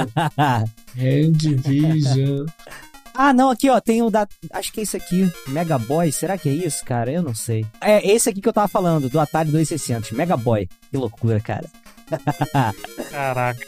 Handvision. 0.98 2.46
ah, 3.14 3.34
não, 3.34 3.50
aqui, 3.50 3.70
ó. 3.70 3.80
Tem 3.80 4.02
o 4.02 4.10
da. 4.10 4.28
Acho 4.52 4.72
que 4.74 4.80
é 4.80 4.84
esse 4.84 4.98
aqui. 4.98 5.32
Mega 5.48 5.78
Boy. 5.78 6.12
Será 6.12 6.38
que 6.38 6.50
é 6.50 6.54
isso, 6.54 6.84
cara? 6.86 7.12
Eu 7.12 7.22
não 7.22 7.36
sei. 7.36 7.66
É 7.82 8.06
esse 8.10 8.30
aqui 8.30 8.42
que 8.42 8.50
eu 8.50 8.54
tava 8.54 8.68
falando, 8.68 9.10
do 9.10 9.20
Atari 9.20 9.52
2600. 9.52 10.12
Mega 10.12 10.36
Boy. 10.36 10.68
Que 10.90 10.98
loucura, 10.98 11.40
cara. 11.40 11.68
Caraca. 13.12 13.66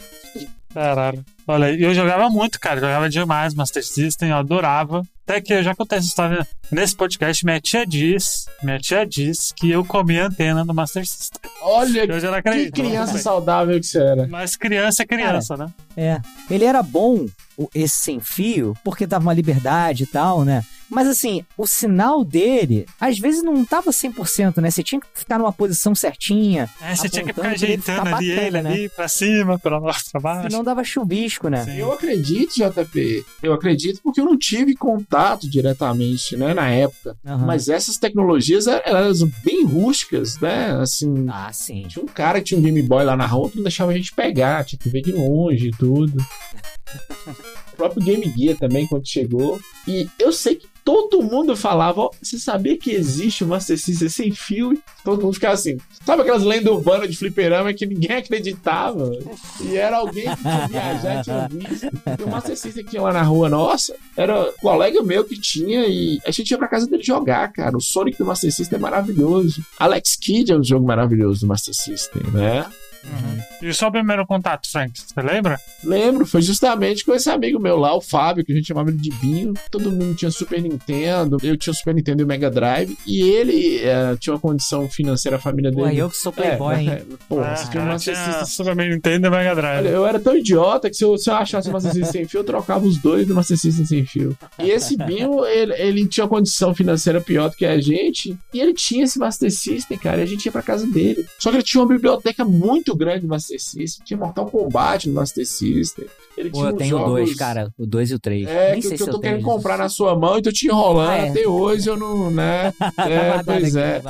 Caralho. 0.72 1.24
Olha, 1.46 1.70
e 1.72 1.82
eu 1.82 1.92
jogava 1.94 2.30
muito, 2.30 2.58
cara. 2.60 2.80
Jogava 2.80 3.08
demais 3.08 3.54
Master 3.54 3.84
System, 3.84 4.30
eu 4.30 4.36
adorava. 4.36 5.02
Até 5.26 5.40
que 5.40 5.52
eu 5.52 5.62
já 5.62 5.74
contei 5.74 5.98
essa 5.98 6.06
história 6.08 6.46
nesse 6.70 6.94
podcast. 6.96 7.44
Minha 7.44 7.60
tia 7.60 7.86
diz, 7.86 8.46
minha 8.62 8.78
tia 8.78 9.06
diz 9.06 9.52
que 9.54 9.70
eu 9.70 9.84
comi 9.84 10.18
a 10.18 10.26
antena 10.26 10.64
do 10.64 10.72
Master 10.74 11.06
System. 11.06 11.40
Olha 11.62 12.04
Eu 12.04 12.18
já 12.20 12.30
não 12.30 12.42
que 12.42 12.48
acredito. 12.48 12.74
criança 12.74 13.04
tudo 13.06 13.14
bem. 13.14 13.22
saudável 13.22 13.80
que 13.80 13.86
você 13.86 13.98
era. 14.02 14.26
Mas 14.26 14.56
criança 14.56 15.02
é 15.02 15.06
criança, 15.06 15.56
né? 15.56 15.66
É. 15.96 16.20
Ele 16.50 16.64
era 16.64 16.82
bom, 16.82 17.26
esse 17.74 17.96
sem 17.96 18.20
fio, 18.20 18.76
porque 18.82 19.06
dava 19.06 19.24
uma 19.24 19.34
liberdade 19.34 20.04
e 20.04 20.06
tal, 20.06 20.44
né? 20.44 20.64
Mas 20.92 21.08
assim, 21.08 21.44
o 21.56 21.66
sinal 21.66 22.22
dele, 22.24 22.86
às 23.00 23.18
vezes 23.18 23.42
não 23.42 23.64
tava 23.64 23.90
100%, 23.90 24.60
né? 24.60 24.70
Você 24.70 24.82
tinha 24.82 25.00
que 25.00 25.06
ficar 25.14 25.38
numa 25.38 25.52
posição 25.52 25.94
certinha, 25.94 26.68
É, 26.80 26.94
você 26.94 27.08
tinha 27.08 27.24
que 27.24 27.32
ficar 27.32 27.48
Apontando 27.48 27.58
pra 27.58 27.66
ele 27.66 27.74
ajeitando 27.74 28.04
ficar 28.06 28.16
ali 28.16 28.28
bacana, 28.28 28.46
ele 28.58 28.62
né? 28.62 28.70
ali 28.70 28.88
pra 28.90 29.08
cima, 29.08 29.58
pra 29.58 29.80
baixo, 29.80 30.04
pra 30.12 30.20
baixo. 30.20 30.50
senão 30.50 30.62
dava 30.64 30.84
chubisco, 30.84 31.48
né? 31.48 31.64
Sim. 31.64 31.76
Eu 31.78 31.92
acredito, 31.92 32.52
JP. 32.54 33.24
Eu 33.42 33.52
acredito 33.52 34.00
porque 34.02 34.20
eu 34.20 34.24
não 34.26 34.36
tive 34.38 34.74
contato 34.74 35.48
diretamente, 35.48 36.36
né, 36.36 36.52
na 36.54 36.68
época. 36.68 37.16
Aham. 37.26 37.46
Mas 37.46 37.68
essas 37.68 37.96
tecnologias 37.96 38.66
eram 38.66 38.82
elas 38.84 39.22
bem 39.44 39.64
rústicas, 39.64 40.38
né? 40.40 40.72
Assim, 40.80 41.26
Ah, 41.30 41.50
sim. 41.52 41.86
tinha 41.88 42.04
um 42.04 42.08
cara 42.08 42.38
que 42.40 42.46
tinha 42.46 42.58
um 42.60 42.62
Game 42.62 42.82
Boy 42.82 43.04
lá 43.04 43.16
na 43.16 43.26
rua 43.26 43.48
que 43.50 43.56
não 43.56 43.62
deixava 43.64 43.92
a 43.92 43.94
gente 43.96 44.12
pegar, 44.14 44.64
tinha 44.64 44.78
que 44.78 44.88
ver 44.88 45.00
de 45.02 45.12
longe 45.12 45.68
e 45.68 45.70
tudo. 45.70 46.16
o 47.72 47.76
próprio 47.76 48.02
Game 48.04 48.32
Gear 48.36 48.56
também, 48.58 48.86
quando 48.86 49.06
chegou. 49.08 49.60
E 49.86 50.08
eu 50.18 50.32
sei 50.32 50.56
que 50.56 50.66
todo 50.84 51.22
mundo 51.22 51.56
falava, 51.56 52.08
você 52.20 52.38
sabia 52.38 52.76
que 52.76 52.90
existe 52.90 53.44
o 53.44 53.46
Master 53.46 53.78
System 53.78 54.08
sem 54.08 54.32
fio? 54.32 54.76
Todo 55.04 55.22
mundo 55.22 55.34
ficava 55.34 55.54
assim. 55.54 55.78
Sabe 56.04 56.22
aquelas 56.22 56.42
lendas 56.42 56.72
urbanas 56.72 57.10
de 57.10 57.16
fliperama 57.16 57.72
que 57.72 57.86
ninguém 57.86 58.16
acreditava? 58.16 59.12
E 59.60 59.76
era 59.76 59.98
alguém 59.98 60.24
que 60.24 60.42
tinha 60.42 60.68
viajado 60.68 61.24
tinha 61.24 61.48
visto. 61.48 61.90
E 62.18 62.22
o 62.22 62.28
Master 62.28 62.56
System 62.56 62.84
que 62.84 62.90
tinha 62.90 63.02
lá 63.02 63.12
na 63.12 63.22
rua 63.22 63.48
nossa, 63.48 63.94
era 64.16 64.48
um 64.48 64.52
colega 64.60 65.02
meu 65.02 65.24
que 65.24 65.40
tinha 65.40 65.86
e 65.86 66.20
a 66.26 66.30
gente 66.30 66.50
ia 66.50 66.58
pra 66.58 66.68
casa 66.68 66.86
dele 66.86 67.02
jogar, 67.02 67.52
cara. 67.52 67.76
O 67.76 67.80
Sonic 67.80 68.18
do 68.18 68.24
Master 68.24 68.52
System 68.52 68.78
é 68.78 68.82
maravilhoso. 68.82 69.64
Alex 69.78 70.16
Kidd 70.16 70.52
é 70.52 70.56
um 70.56 70.64
jogo 70.64 70.86
maravilhoso 70.86 71.40
do 71.40 71.46
Master 71.46 71.74
System, 71.74 72.22
né? 72.32 72.66
Uhum. 73.04 73.42
E 73.62 73.68
o 73.68 73.74
seu 73.74 73.90
primeiro 73.90 74.26
contato, 74.26 74.70
Frank? 74.70 74.92
Você 74.98 75.20
lembra? 75.22 75.58
Lembro, 75.84 76.26
foi 76.26 76.42
justamente 76.42 77.04
com 77.04 77.14
esse 77.14 77.30
amigo 77.30 77.60
meu 77.60 77.76
lá, 77.76 77.94
o 77.94 78.00
Fábio, 78.00 78.44
que 78.44 78.52
a 78.52 78.54
gente 78.56 78.66
chamava 78.66 78.90
ele 78.90 78.98
de 78.98 79.10
Binho. 79.10 79.54
Todo 79.70 79.90
mundo 79.90 80.14
tinha 80.14 80.30
Super 80.30 80.60
Nintendo, 80.60 81.38
eu 81.42 81.56
tinha 81.56 81.72
o 81.72 81.76
Super 81.76 81.94
Nintendo 81.94 82.22
e 82.22 82.24
o 82.24 82.26
Mega 82.26 82.50
Drive. 82.50 82.96
E 83.06 83.20
ele 83.22 83.78
eh, 83.78 84.16
tinha 84.18 84.34
uma 84.34 84.40
condição 84.40 84.88
financeira, 84.88 85.36
a 85.36 85.40
família 85.40 85.70
Pô, 85.72 85.84
dele. 85.84 85.98
eu 85.98 86.10
que 86.10 86.16
sou 86.16 86.32
playboy, 86.32 86.74
é, 86.74 86.80
hein? 86.80 86.88
é, 86.90 87.02
Pô, 87.28 87.40
Ah, 87.40 87.54
você 87.54 87.70
tinha 87.70 87.82
um 87.82 87.86
Master 87.86 88.14
tinha 88.14 88.26
System 88.26 88.46
Super 88.46 88.76
Nintendo 88.76 89.26
e 89.26 89.30
Mega 89.30 89.54
Drive. 89.54 89.78
Olha, 89.78 89.88
eu 89.88 90.06
era 90.06 90.18
tão 90.18 90.36
idiota 90.36 90.90
que 90.90 90.96
se 90.96 91.04
eu, 91.04 91.16
se 91.16 91.30
eu 91.30 91.34
achasse 91.34 91.68
o 91.68 91.72
Master 91.72 91.92
System 91.92 92.12
sem 92.12 92.28
fio, 92.28 92.40
eu 92.40 92.44
trocava 92.44 92.84
os 92.84 92.98
dois 92.98 93.26
do 93.26 93.34
Master 93.34 93.56
System 93.56 93.86
sem 93.86 94.04
fio. 94.04 94.36
E 94.58 94.70
esse 94.70 94.96
Binho, 94.96 95.44
ele, 95.46 95.72
ele 95.74 96.06
tinha 96.06 96.24
uma 96.24 96.30
condição 96.30 96.74
financeira 96.74 97.20
pior 97.20 97.48
do 97.50 97.56
que 97.56 97.64
a 97.66 97.80
gente, 97.80 98.36
e 98.52 98.60
ele 98.60 98.74
tinha 98.74 99.04
esse 99.04 99.18
Master 99.18 99.50
System, 99.50 99.98
cara, 99.98 100.18
e 100.18 100.22
a 100.22 100.26
gente 100.26 100.44
ia 100.46 100.52
pra 100.52 100.62
casa 100.62 100.86
dele. 100.86 101.24
Só 101.38 101.50
que 101.50 101.56
ele 101.56 101.62
tinha 101.62 101.82
uma 101.82 101.88
biblioteca 101.88 102.44
muito 102.44 102.91
grande 102.96 103.20
do 103.20 103.28
Master 103.28 103.60
System, 103.60 104.04
tinha 104.04 104.18
Mortal 104.18 104.46
Kombat 104.46 105.08
no 105.08 105.14
Master 105.14 105.46
System. 105.46 106.04
Ele 106.36 106.50
Pô, 106.50 106.58
tinha 106.58 106.70
eu 106.70 106.76
tenho 106.76 106.90
jogos... 106.90 107.06
dois, 107.10 107.34
cara. 107.34 107.72
O 107.78 107.86
dois 107.86 108.10
e 108.10 108.14
o 108.14 108.18
três. 108.18 108.46
É, 108.48 108.72
Nem 108.72 108.80
que, 108.80 108.88
sei 108.88 108.96
que 108.96 109.04
se 109.04 109.08
eu 109.08 109.14
tô 109.14 109.20
tenho. 109.20 109.34
querendo 109.34 109.44
comprar 109.44 109.76
na 109.78 109.88
sua 109.88 110.16
mão 110.18 110.38
e 110.38 110.42
tô 110.42 110.50
te 110.50 110.66
enrolando. 110.66 111.10
Ah, 111.10 111.16
é. 111.18 111.28
Até 111.30 111.46
hoje 111.46 111.88
eu 111.88 111.96
não, 111.96 112.30
né? 112.30 112.72
É, 112.98 113.42
pois 113.42 113.76
aqui, 113.76 113.78
é. 113.78 114.02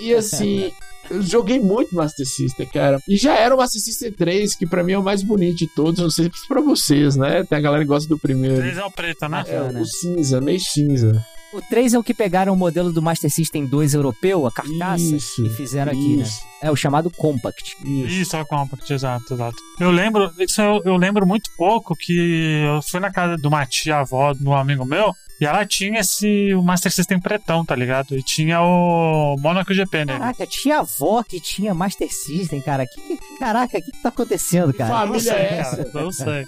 E 0.00 0.14
assim, 0.14 0.72
eu 1.10 1.22
joguei 1.22 1.60
muito 1.60 1.94
Master 1.94 2.26
System, 2.26 2.66
cara. 2.66 3.00
E 3.08 3.16
já 3.16 3.36
era 3.36 3.54
o 3.54 3.58
Master 3.58 3.80
System 3.80 4.12
3, 4.12 4.54
que 4.54 4.66
pra 4.66 4.82
mim 4.82 4.92
é 4.92 4.98
o 4.98 5.02
mais 5.02 5.22
bonito 5.22 5.58
de 5.58 5.66
todos. 5.68 6.00
Não 6.00 6.10
sei 6.10 6.30
se 6.34 6.46
pra 6.48 6.60
vocês, 6.60 7.16
né? 7.16 7.44
Tem 7.44 7.58
a 7.58 7.60
galera 7.60 7.82
que 7.82 7.88
gosta 7.88 8.08
do 8.08 8.18
primeiro. 8.18 8.56
Três 8.56 8.76
é 8.76 8.84
o 8.84 8.90
preto, 8.90 9.28
né? 9.28 9.44
É, 9.46 9.58
Bacana. 9.58 9.80
o 9.80 9.86
cinza, 9.86 10.40
meio 10.40 10.60
cinza. 10.60 11.24
O 11.52 11.62
3 11.62 11.94
é 11.94 11.98
o 11.98 12.02
que 12.02 12.12
pegaram 12.12 12.52
o 12.52 12.56
modelo 12.56 12.92
do 12.92 13.00
Master 13.00 13.30
System 13.30 13.64
2 13.66 13.94
europeu, 13.94 14.46
a 14.46 14.52
carcaça, 14.52 15.02
Isso, 15.16 15.46
e 15.46 15.50
fizeram 15.50 15.92
aqui, 15.92 16.16
né? 16.16 16.22
Isso, 16.22 16.40
É 16.62 16.70
o 16.70 16.76
chamado 16.76 17.10
Compact. 17.10 17.76
isso. 17.84 18.06
Isso, 18.06 18.36
é 18.36 18.42
o 18.42 18.46
Compact, 18.46 18.92
exato, 18.92 19.32
exato. 19.32 19.56
Eu 19.80 19.90
lembro, 19.90 20.30
isso 20.38 20.60
eu, 20.60 20.82
eu 20.84 20.96
lembro 20.96 21.26
muito 21.26 21.50
pouco 21.56 21.96
que 21.96 22.62
eu 22.66 22.82
fui 22.82 23.00
na 23.00 23.10
casa 23.10 23.36
de 23.36 23.46
uma 23.46 23.64
tia-avó 23.64 24.34
de 24.34 24.46
um 24.46 24.52
amigo 24.54 24.84
meu 24.84 25.14
e 25.40 25.46
ela 25.46 25.64
tinha 25.64 26.00
esse 26.00 26.52
o 26.52 26.62
Master 26.62 26.92
System 26.92 27.20
pretão, 27.20 27.64
tá 27.64 27.74
ligado? 27.76 28.14
E 28.18 28.22
tinha 28.24 28.60
o 28.60 29.36
Monaco 29.38 29.72
GP 29.72 30.04
nele. 30.04 30.18
Caraca, 30.18 30.46
tinha 30.46 30.80
avó 30.80 31.22
que 31.22 31.40
tinha 31.40 31.72
Master 31.72 32.12
System, 32.12 32.60
cara. 32.60 32.84
Que, 32.84 33.00
que- 33.16 33.38
caraca, 33.38 33.78
o 33.78 33.82
que, 33.82 33.92
que 33.92 34.02
tá 34.02 34.08
acontecendo, 34.08 34.74
cara? 34.74 34.90
família 34.90 35.12
não 35.12 35.20
sei, 35.20 35.32
é 35.32 35.58
essa? 35.60 35.76
cara, 35.84 36.04
não 36.04 36.12
sei. 36.12 36.44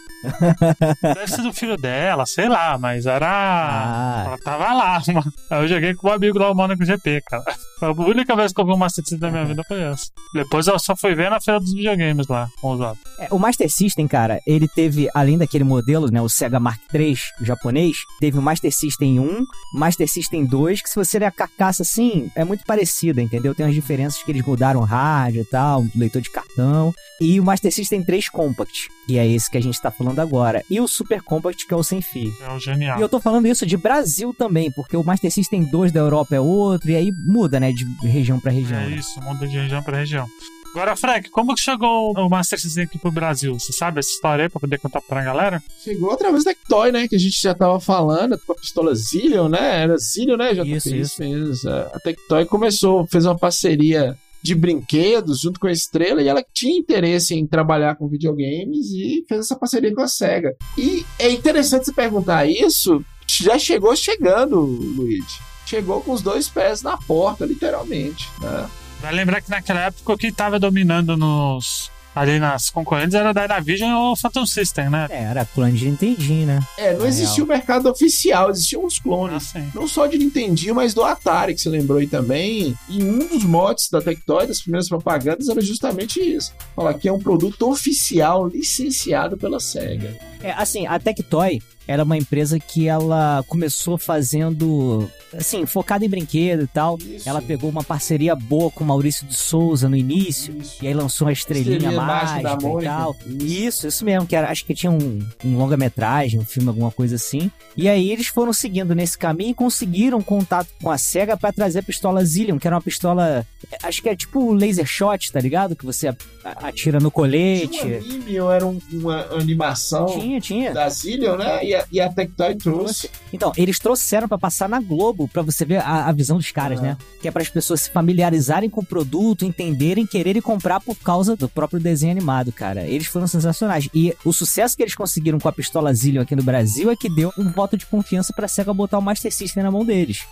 Deve 1.02 1.28
ser 1.28 1.42
do 1.42 1.52
filho 1.52 1.76
dela, 1.76 2.26
sei 2.26 2.48
lá, 2.48 2.76
mas 2.78 3.06
era. 3.06 3.26
Ah, 3.28 4.24
Ela 4.26 4.38
tava 4.38 4.72
lá, 4.72 5.02
mano. 5.08 5.32
Aí 5.50 5.62
eu 5.62 5.68
joguei 5.68 5.94
com 5.94 6.08
um 6.08 6.12
amigo 6.12 6.38
lá, 6.38 6.50
o 6.50 6.54
Monaco 6.54 6.84
GP, 6.84 7.22
cara. 7.26 7.42
Foi 7.78 7.88
a 7.88 7.92
única 7.92 8.36
vez 8.36 8.52
que 8.52 8.60
eu 8.60 8.66
vi 8.66 8.72
um 8.72 8.76
Master 8.76 9.04
System 9.04 9.18
na 9.20 9.30
minha 9.30 9.44
vida 9.46 9.62
foi 9.66 9.80
essa. 9.82 10.04
Depois 10.34 10.66
eu 10.66 10.78
só 10.78 10.94
fui 10.94 11.14
ver 11.14 11.30
na 11.30 11.40
feira 11.40 11.58
dos 11.58 11.72
videogames 11.72 12.26
lá, 12.28 12.48
com 12.60 12.72
os 12.72 12.80
outros. 12.80 13.00
é, 13.18 13.28
o 13.30 13.38
Master 13.38 13.70
System, 13.70 14.06
cara, 14.06 14.38
ele 14.46 14.68
teve, 14.68 15.08
além 15.14 15.38
daquele 15.38 15.64
modelo, 15.64 16.10
né, 16.10 16.20
o 16.20 16.28
Sega 16.28 16.60
Mark 16.60 16.80
III 16.92 17.16
japonês, 17.42 17.96
teve 18.20 18.38
o 18.38 18.42
Master 18.42 18.70
System 18.72 19.18
1, 19.20 19.44
Master 19.74 20.08
System 20.08 20.44
2, 20.44 20.82
que 20.82 20.90
se 20.90 20.96
você 20.96 21.18
ler 21.18 21.26
a 21.26 21.30
carcaça 21.30 21.82
assim, 21.82 22.30
é 22.34 22.44
muito 22.44 22.64
parecida, 22.64 23.22
entendeu? 23.22 23.54
Tem 23.54 23.64
umas 23.64 23.74
diferenças 23.74 24.22
que 24.22 24.30
eles 24.30 24.44
mudaram 24.44 24.80
rádio 24.82 25.40
e 25.42 25.44
tal, 25.46 25.84
leitor 25.96 26.20
de 26.20 26.30
cartão. 26.30 26.92
E 27.20 27.38
o 27.40 27.44
Master 27.44 27.72
System 27.72 28.02
3 28.02 28.28
Compact, 28.28 28.88
que 29.06 29.18
é 29.18 29.26
esse 29.26 29.50
que 29.50 29.56
a 29.56 29.62
gente 29.62 29.80
tá 29.80 29.90
falando 29.90 30.09
agora. 30.18 30.64
E 30.68 30.80
o 30.80 30.88
Super 30.88 31.22
Compact, 31.22 31.66
que 31.66 31.72
é 31.72 31.76
o 31.76 31.82
sem 31.82 32.02
fio. 32.02 32.32
É 32.40 32.52
o 32.52 32.58
genial. 32.58 32.98
E 32.98 33.02
eu 33.02 33.08
tô 33.08 33.20
falando 33.20 33.46
isso 33.46 33.64
de 33.64 33.76
Brasil 33.76 34.34
também, 34.34 34.70
porque 34.72 34.96
o 34.96 35.04
Master 35.04 35.30
System 35.30 35.62
2 35.64 35.92
da 35.92 36.00
Europa 36.00 36.34
é 36.34 36.40
outro, 36.40 36.90
e 36.90 36.96
aí 36.96 37.12
muda, 37.12 37.60
né, 37.60 37.70
de 37.72 37.84
região 38.02 38.40
pra 38.40 38.50
região. 38.50 38.80
É 38.80 38.88
né? 38.88 38.96
isso, 38.96 39.20
muda 39.22 39.46
de 39.46 39.56
região 39.56 39.82
pra 39.82 39.98
região. 39.98 40.26
Agora, 40.70 40.94
Frank, 40.94 41.28
como 41.30 41.52
que 41.54 41.60
chegou 41.60 42.12
o 42.12 42.28
Master 42.28 42.60
System 42.60 42.84
aqui 42.84 42.96
pro 42.96 43.10
Brasil? 43.10 43.58
Você 43.58 43.72
sabe 43.72 43.98
essa 43.98 44.10
história 44.10 44.44
aí 44.44 44.48
pra 44.48 44.60
poder 44.60 44.78
contar 44.78 45.00
pra 45.00 45.22
galera? 45.22 45.60
Chegou 45.82 46.12
através 46.12 46.44
da 46.44 46.52
Tectoy, 46.52 46.92
né? 46.92 47.08
Que 47.08 47.16
a 47.16 47.18
gente 47.18 47.42
já 47.42 47.52
tava 47.52 47.80
falando, 47.80 48.38
com 48.38 48.52
a 48.52 48.54
pistola 48.54 48.94
Zillion, 48.94 49.48
né? 49.48 49.82
Era 49.82 49.98
Zillion, 49.98 50.36
né? 50.36 50.54
Já 50.54 50.62
Isso, 50.64 50.94
isso. 50.94 51.20
mesmo. 51.20 51.68
A 51.68 51.98
Tectoy 51.98 52.46
começou, 52.46 53.04
fez 53.08 53.26
uma 53.26 53.36
parceria 53.36 54.16
de 54.42 54.54
brinquedos 54.54 55.40
junto 55.40 55.60
com 55.60 55.66
a 55.66 55.72
Estrela 55.72 56.22
e 56.22 56.28
ela 56.28 56.44
tinha 56.54 56.78
interesse 56.78 57.34
em 57.34 57.46
trabalhar 57.46 57.96
com 57.96 58.08
videogames 58.08 58.90
e 58.90 59.24
fez 59.28 59.40
essa 59.40 59.56
parceria 59.56 59.94
com 59.94 60.02
a 60.02 60.08
SEGA. 60.08 60.54
E 60.76 61.04
é 61.18 61.30
interessante 61.30 61.86
você 61.86 61.92
perguntar 61.92 62.46
isso, 62.46 63.04
já 63.26 63.58
chegou 63.58 63.94
chegando, 63.94 64.60
Luigi. 64.60 65.40
Chegou 65.66 66.00
com 66.00 66.12
os 66.12 66.22
dois 66.22 66.48
pés 66.48 66.82
na 66.82 66.96
porta, 66.96 67.44
literalmente, 67.44 68.28
né? 68.40 68.68
Vai 69.00 69.14
lembrar 69.14 69.40
que 69.40 69.50
naquela 69.50 69.82
época 69.82 70.12
o 70.12 70.18
que 70.18 70.32
tava 70.32 70.58
dominando 70.58 71.16
nos, 71.16 71.90
ali 72.14 72.38
nas 72.38 72.70
concorrentes 72.70 73.14
era 73.14 73.32
da 73.32 73.46
Dynavision 73.46 73.92
ou 73.92 74.16
Phantom 74.16 74.46
System, 74.46 74.90
né? 74.90 75.06
É, 75.10 75.22
era 75.24 75.44
clone 75.44 75.72
de 75.72 75.88
Nintendinho, 75.88 76.46
né? 76.46 76.60
É, 76.76 76.94
não 76.94 77.06
existia 77.06 77.44
o 77.44 77.46
mercado 77.46 77.88
oficial, 77.88 78.50
existiam 78.50 78.84
os 78.84 78.98
clones. 78.98 79.36
Assim. 79.36 79.70
Não 79.74 79.86
só 79.86 80.06
de 80.06 80.18
Nintendinho, 80.18 80.74
mas 80.74 80.94
do 80.94 81.02
Atari, 81.02 81.54
que 81.54 81.60
você 81.60 81.68
lembrou 81.68 81.98
aí 81.98 82.06
também. 82.06 82.76
E 82.88 83.02
um 83.02 83.18
dos 83.18 83.44
motes 83.44 83.88
da 83.90 84.00
Tectoy, 84.00 84.46
das 84.46 84.60
primeiras 84.60 84.88
propagandas, 84.88 85.48
era 85.48 85.60
justamente 85.60 86.20
isso. 86.20 86.52
Falar 86.74 86.94
que 86.94 87.08
é 87.08 87.12
um 87.12 87.18
produto 87.18 87.70
oficial, 87.70 88.46
licenciado 88.48 89.36
pela 89.36 89.60
SEGA. 89.60 90.16
É, 90.42 90.52
assim, 90.52 90.86
a 90.86 90.98
Tectoy 90.98 91.60
era 91.90 92.04
uma 92.04 92.16
empresa 92.16 92.56
que 92.60 92.86
ela 92.86 93.44
começou 93.48 93.98
fazendo, 93.98 95.10
assim, 95.36 95.66
focada 95.66 96.04
em 96.04 96.08
brinquedo 96.08 96.62
e 96.62 96.66
tal. 96.68 96.96
Isso. 96.98 97.28
Ela 97.28 97.42
pegou 97.42 97.68
uma 97.68 97.82
parceria 97.82 98.36
boa 98.36 98.70
com 98.70 98.84
o 98.84 98.86
Maurício 98.86 99.26
de 99.26 99.34
Souza 99.34 99.88
no 99.88 99.96
início. 99.96 100.56
Isso. 100.56 100.76
E 100.80 100.86
aí 100.86 100.94
lançou 100.94 101.26
a 101.26 101.32
estrelinha 101.32 101.78
Estrelinha 101.78 102.00
mágica 102.00 102.52
e 102.52 102.62
Mônica. 102.62 102.90
tal. 102.92 103.16
Isso. 103.40 103.88
Isso, 103.88 104.04
mesmo, 104.04 104.24
que 104.24 104.36
era, 104.36 104.48
acho 104.52 104.64
que 104.64 104.72
tinha 104.72 104.92
um, 104.92 105.18
um 105.44 105.58
longa-metragem, 105.58 106.38
um 106.38 106.44
filme, 106.44 106.68
alguma 106.68 106.92
coisa 106.92 107.16
assim. 107.16 107.50
E 107.76 107.88
aí 107.88 108.12
eles 108.12 108.28
foram 108.28 108.52
seguindo 108.52 108.94
nesse 108.94 109.18
caminho 109.18 109.50
e 109.50 109.54
conseguiram 109.54 110.22
contato 110.22 110.68
com 110.80 110.92
a 110.92 110.98
SEGA 110.98 111.36
pra 111.36 111.52
trazer 111.52 111.80
a 111.80 111.82
pistola 111.82 112.24
Zillion, 112.24 112.56
que 112.56 112.68
era 112.68 112.76
uma 112.76 112.82
pistola, 112.82 113.44
acho 113.82 114.00
que 114.00 114.08
é 114.08 114.14
tipo 114.14 114.52
laser 114.52 114.86
shot, 114.86 115.32
tá 115.32 115.40
ligado? 115.40 115.74
Que 115.74 115.84
você 115.84 116.14
atira 116.44 116.98
no 116.98 117.10
colete. 117.10 117.78
Tinha 117.80 117.98
um 117.98 118.00
anime 118.00 118.40
ou 118.40 118.52
era 118.52 118.66
um- 118.66 118.80
uma 118.92 119.26
animação 119.34 120.06
Tinha, 120.06 120.40
tinha. 120.40 120.72
da 120.72 120.88
Zillion, 120.88 121.36
né? 121.36 121.64
E 121.64 121.74
a, 121.74 121.84
e 121.92 122.00
a 122.00 122.08
Tectoy 122.08 122.54
trouxe. 122.56 123.10
Então, 123.32 123.52
eles 123.56 123.78
trouxeram 123.78 124.26
pra 124.28 124.38
passar 124.38 124.68
na 124.68 124.80
Globo, 124.80 125.28
pra 125.28 125.42
você 125.42 125.64
ver 125.64 125.78
a, 125.78 126.06
a 126.06 126.12
visão 126.12 126.36
dos 126.36 126.50
caras, 126.50 126.78
Ah. 126.80 126.82
né? 126.82 126.96
Que 127.20 127.28
é 127.28 127.30
para 127.30 127.42
as 127.42 127.48
pessoas 127.48 127.82
se 127.82 127.90
familiarizarem 127.90 128.70
com 128.70 128.80
o 128.80 128.86
produto, 128.86 129.44
entenderem, 129.44 130.06
quererem 130.06 130.40
comprar 130.42 130.80
por 130.80 130.96
causa 130.96 131.36
do 131.36 131.48
próprio 131.48 131.78
desenho 131.80 132.12
animado, 132.12 132.50
cara. 132.52 132.84
Eles 132.86 133.06
foram 133.06 133.26
sensacionais. 133.26 133.88
E 133.94 134.14
o 134.24 134.32
sucesso 134.32 134.76
que 134.76 134.82
eles 134.82 134.94
conseguiram 134.94 135.38
com 135.38 135.48
a 135.48 135.52
pistola 135.52 135.92
Zillion 135.92 136.22
aqui 136.22 136.34
no 136.34 136.42
Brasil 136.42 136.90
é 136.90 136.96
que 136.96 137.08
deu 137.14 137.32
um 137.38 137.50
voto 137.50 137.76
de 137.76 137.86
confiança 137.86 138.32
pra 138.32 138.48
SEGA 138.48 138.72
botar 138.72 138.98
o 138.98 139.02
Master 139.02 139.32
System 139.32 139.62
na 139.62 139.70
mão 139.70 139.84
deles. 139.84 140.22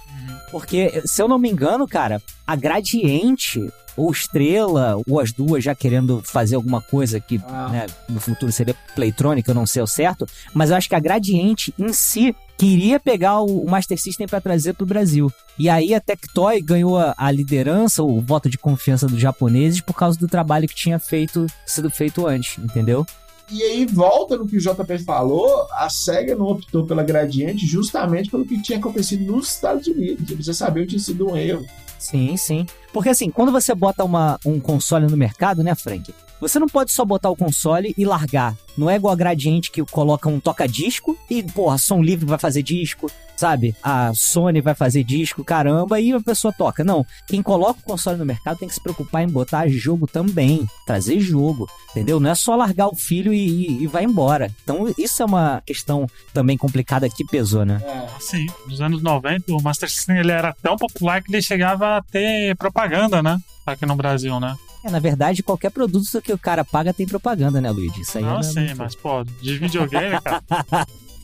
Porque, 0.50 1.02
se 1.04 1.20
eu 1.20 1.28
não 1.28 1.38
me 1.38 1.50
engano, 1.50 1.86
cara, 1.86 2.22
a 2.46 2.56
Gradiente 2.56 3.68
ou 3.98 4.10
Estrela, 4.10 4.96
ou 5.08 5.20
as 5.20 5.32
duas 5.32 5.62
já 5.62 5.74
querendo 5.74 6.22
fazer 6.24 6.56
alguma 6.56 6.80
coisa 6.80 7.20
que 7.20 7.40
Ah. 7.46 7.68
né, 7.70 7.86
no 8.08 8.20
futuro 8.20 8.50
seria 8.52 8.74
Playtronic, 8.94 9.48
eu 9.48 9.54
não 9.54 9.66
sei 9.66 9.82
o 9.82 9.86
certo, 9.86 10.26
mas 10.54 10.70
eu 10.70 10.76
acho 10.76 10.88
que 10.88 10.94
a 10.94 11.00
Gradiente 11.00 11.74
em 11.78 11.92
si 11.92 12.34
queria 12.56 12.98
pegar 12.98 13.40
o, 13.40 13.64
o 13.64 13.70
Master 13.70 14.00
System 14.00 14.26
para 14.26 14.40
trazer 14.40 14.74
pro 14.74 14.86
Brasil. 14.86 15.30
E 15.58 15.68
aí 15.68 15.94
a 15.94 16.00
Tectoy 16.00 16.60
ganhou 16.60 16.96
a, 16.98 17.14
a 17.16 17.30
liderança, 17.30 18.02
o 18.02 18.20
voto 18.20 18.48
de 18.48 18.58
confiança 18.58 19.06
dos 19.06 19.20
japoneses 19.20 19.80
por 19.80 19.94
causa 19.94 20.18
do 20.18 20.26
trabalho 20.28 20.68
que 20.68 20.74
tinha 20.74 20.98
feito 20.98 21.46
sido 21.66 21.90
feito 21.90 22.26
antes, 22.26 22.58
entendeu? 22.58 23.06
E 23.50 23.62
aí, 23.62 23.86
volta 23.86 24.36
no 24.36 24.46
que 24.46 24.58
o 24.58 24.60
JP 24.60 24.98
falou, 25.06 25.66
a 25.72 25.88
SEGA 25.88 26.36
não 26.36 26.46
optou 26.48 26.84
pela 26.84 27.02
Gradiente 27.02 27.66
justamente 27.66 28.30
pelo 28.30 28.44
que 28.44 28.60
tinha 28.60 28.78
acontecido 28.78 29.24
nos 29.24 29.48
Estados 29.54 29.86
Unidos. 29.86 30.44
Já 30.44 30.52
sabiam 30.52 30.84
que 30.84 30.90
tinha 30.90 31.00
sido 31.00 31.30
um 31.30 31.36
erro. 31.36 31.64
Sim, 31.98 32.36
sim. 32.36 32.66
Porque 32.92 33.10
assim, 33.10 33.30
quando 33.30 33.52
você 33.52 33.74
bota 33.74 34.04
uma, 34.04 34.38
um 34.44 34.58
console 34.58 35.06
no 35.06 35.16
mercado, 35.16 35.62
né, 35.62 35.74
Frank? 35.74 36.12
Você 36.40 36.58
não 36.58 36.68
pode 36.68 36.92
só 36.92 37.04
botar 37.04 37.30
o 37.30 37.36
console 37.36 37.94
e 37.98 38.04
largar. 38.04 38.56
Não 38.76 38.88
é 38.88 38.94
igual 38.94 39.12
a 39.12 39.16
Gradiente 39.16 39.72
que 39.72 39.84
coloca 39.84 40.28
um 40.28 40.38
toca-disco 40.38 41.18
e, 41.28 41.42
porra, 41.42 41.78
som 41.78 42.00
livre 42.00 42.24
vai 42.24 42.38
fazer 42.38 42.62
disco, 42.62 43.10
sabe? 43.38 43.74
A 43.82 44.12
Sony 44.14 44.60
vai 44.60 44.74
fazer 44.74 45.04
disco, 45.04 45.44
caramba, 45.44 46.00
e 46.00 46.12
a 46.12 46.20
pessoa 46.20 46.52
toca. 46.52 46.82
Não. 46.82 47.06
Quem 47.26 47.40
coloca 47.40 47.80
o 47.80 47.84
console 47.84 48.18
no 48.18 48.26
mercado 48.26 48.58
tem 48.58 48.68
que 48.68 48.74
se 48.74 48.82
preocupar 48.82 49.22
em 49.22 49.28
botar 49.28 49.68
jogo 49.68 50.06
também. 50.06 50.66
Trazer 50.84 51.20
jogo, 51.20 51.68
entendeu? 51.90 52.18
Não 52.18 52.30
é 52.30 52.34
só 52.34 52.56
largar 52.56 52.88
o 52.88 52.96
filho 52.96 53.32
e, 53.32 53.48
e, 53.48 53.82
e 53.84 53.86
vai 53.86 54.04
embora. 54.04 54.50
Então, 54.64 54.92
isso 54.98 55.22
é 55.22 55.26
uma 55.26 55.62
questão 55.64 56.06
também 56.32 56.56
complicada 56.56 57.08
que 57.08 57.24
pesou, 57.24 57.64
né? 57.64 57.80
Sim, 58.18 58.46
nos 58.66 58.80
anos 58.80 59.02
90, 59.02 59.52
o 59.52 59.62
Master 59.62 59.88
System 59.88 60.18
ele 60.18 60.32
era 60.32 60.54
tão 60.60 60.76
popular 60.76 61.22
que 61.22 61.30
ele 61.30 61.42
chegava 61.42 61.96
a 61.96 62.02
ter 62.02 62.56
propaganda, 62.56 62.77
né? 63.22 63.38
Aqui 63.66 63.84
no 63.86 63.96
Brasil, 63.96 64.38
né? 64.40 64.56
É, 64.84 64.90
na 64.90 64.98
verdade, 64.98 65.42
qualquer 65.42 65.70
produto 65.70 66.22
que 66.22 66.32
o 66.32 66.38
cara 66.38 66.64
paga 66.64 66.94
tem 66.94 67.06
propaganda, 67.06 67.60
né, 67.60 67.70
Luigi? 67.70 68.00
Isso 68.00 68.18
aí 68.18 68.24
Não, 68.24 68.38
é 68.38 68.42
sim, 68.42 68.74
mas, 68.76 68.94
pô, 68.94 69.24
de 69.24 69.58
videogame, 69.58 70.18
cara. 70.22 70.42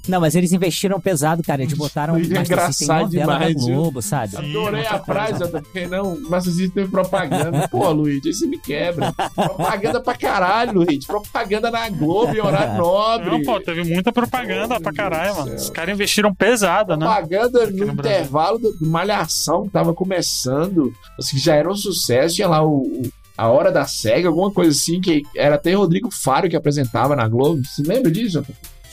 Não, 0.08 0.20
mas 0.20 0.34
eles 0.34 0.52
investiram 0.52 1.00
pesado, 1.00 1.42
cara. 1.42 1.62
Eles 1.62 1.74
botaram 1.78 2.14
é 2.16 2.18
Master 2.18 2.36
System 2.36 2.42
engraçado 2.86 3.02
novela 3.04 3.26
da 3.26 3.38
demais, 3.38 3.64
viu? 3.66 3.74
Globo, 3.76 4.02
sabe? 4.02 4.30
Sim, 4.36 4.50
Adorei 4.50 4.86
a 4.86 4.98
frase, 4.98 5.38
não, 5.90 6.18
mas 6.28 6.46
existe 6.46 6.74
teve 6.74 6.88
propaganda. 6.90 7.68
Pô, 7.68 7.90
Luigi, 7.90 8.28
isso 8.30 8.48
me 8.48 8.58
quebra. 8.58 9.12
Propaganda 9.34 10.00
pra 10.00 10.14
caralho, 10.14 10.72
Luigi. 10.80 11.06
Propaganda 11.06 11.70
na 11.70 11.88
Globo 11.88 12.34
em 12.34 12.40
horário 12.40 12.76
nobre. 12.78 13.30
Não, 13.30 13.42
pô, 13.42 13.60
teve 13.60 13.84
muita 13.84 14.12
propaganda 14.12 14.80
pra 14.80 14.92
caralho, 14.92 15.32
do 15.34 15.38
mano. 15.38 15.48
céu. 15.50 15.56
Os 15.56 15.70
caras 15.70 15.94
investiram 15.94 16.34
pesada, 16.34 16.96
né? 16.96 17.06
Propaganda 17.06 17.66
no, 17.66 17.76
no 17.86 17.92
intervalo 17.92 18.58
do, 18.58 18.72
do 18.72 18.86
Malhação 18.86 19.64
que 19.64 19.70
tava 19.70 19.94
começando, 19.94 20.92
assim, 21.18 21.36
que 21.36 21.42
já 21.42 21.54
era 21.54 21.70
um 21.70 21.76
sucesso, 21.76 22.34
tinha 22.36 22.48
lá 22.48 22.62
o, 22.62 22.78
o- 22.82 23.10
a 23.36 23.48
Hora 23.48 23.72
da 23.72 23.84
SEGA, 23.84 24.28
alguma 24.28 24.48
coisa 24.52 24.70
assim, 24.70 25.00
que 25.00 25.22
era 25.36 25.56
até 25.56 25.72
Rodrigo 25.74 26.08
Faro 26.08 26.48
que 26.48 26.54
apresentava 26.54 27.16
na 27.16 27.26
Globo. 27.26 27.62
Você 27.64 27.82
lembra 27.82 28.08
disso? 28.08 28.44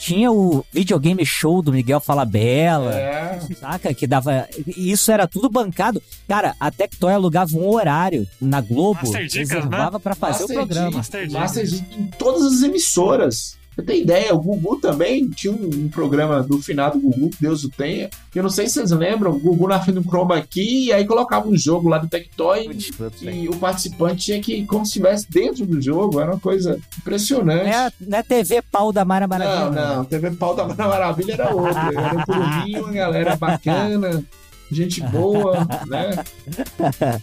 Tinha 0.02 0.32
o 0.32 0.66
videogame 0.72 1.24
show 1.24 1.62
do 1.62 1.72
Miguel 1.72 2.00
Falabella, 2.00 2.92
É. 2.92 3.38
saca? 3.54 3.94
Que 3.94 4.04
dava. 4.04 4.48
e 4.66 4.90
Isso 4.90 5.12
era 5.12 5.28
tudo 5.28 5.48
bancado. 5.48 6.02
Cara, 6.26 6.56
a 6.58 6.72
Tectoy 6.72 7.12
alugava 7.12 7.56
um 7.56 7.68
horário 7.68 8.26
na 8.40 8.60
Globo, 8.60 8.98
Master 9.00 9.28
Dicas, 9.28 9.48
reservava 9.50 10.00
pra 10.00 10.16
fazer 10.16 10.40
Master 10.42 10.56
o 10.56 10.58
programa. 10.66 10.90
Master 10.96 11.20
Dicas. 11.28 11.40
Master 11.40 11.66
Dicas 11.66 11.96
em 11.96 12.06
todas 12.18 12.42
as 12.52 12.62
emissoras. 12.62 13.56
Você 13.74 13.82
tem 13.82 14.02
ideia, 14.02 14.34
o 14.34 14.38
Gugu 14.38 14.76
também 14.76 15.28
tinha 15.30 15.52
um, 15.52 15.64
um 15.64 15.88
programa 15.88 16.42
do 16.42 16.60
final 16.60 16.90
do 16.90 17.00
Gugu, 17.00 17.30
que 17.30 17.40
Deus 17.40 17.64
o 17.64 17.70
tenha. 17.70 18.10
que 18.30 18.38
Eu 18.38 18.42
não 18.42 18.50
sei 18.50 18.66
se 18.66 18.74
vocês 18.74 18.90
lembram, 18.90 19.30
o 19.30 19.38
Gugu 19.38 19.66
na 19.66 19.80
frente 19.80 20.00
do 20.00 20.02
Chroma 20.02 20.40
Key, 20.42 20.86
e 20.86 20.92
aí 20.92 21.06
colocava 21.06 21.48
um 21.48 21.56
jogo 21.56 21.88
lá 21.88 21.98
do 21.98 22.08
Tectoy 22.08 22.68
e 23.22 23.48
o 23.48 23.56
participante 23.56 24.26
tinha 24.26 24.40
que, 24.40 24.64
como 24.66 24.84
se 24.84 24.90
estivesse 24.90 25.30
dentro 25.30 25.64
do 25.64 25.80
jogo, 25.80 26.20
era 26.20 26.32
uma 26.32 26.40
coisa 26.40 26.78
impressionante. 26.98 27.64
Não 27.64 27.72
é, 27.72 27.92
não 28.00 28.18
é 28.18 28.22
TV 28.22 28.62
pau 28.62 28.92
da 28.92 29.04
Mara 29.04 29.26
Maravilha. 29.26 29.70
Não, 29.70 29.96
não, 29.96 30.04
TV 30.04 30.30
Pau 30.32 30.54
da 30.54 30.66
Maravilha 30.66 31.32
era 31.32 31.54
outra. 31.54 31.90
Era 31.94 32.18
um 32.18 32.24
turminho, 32.24 32.84
uma 32.84 32.92
galera 32.92 33.36
bacana, 33.36 34.22
gente 34.70 35.00
boa, 35.00 35.66
né? 35.86 36.22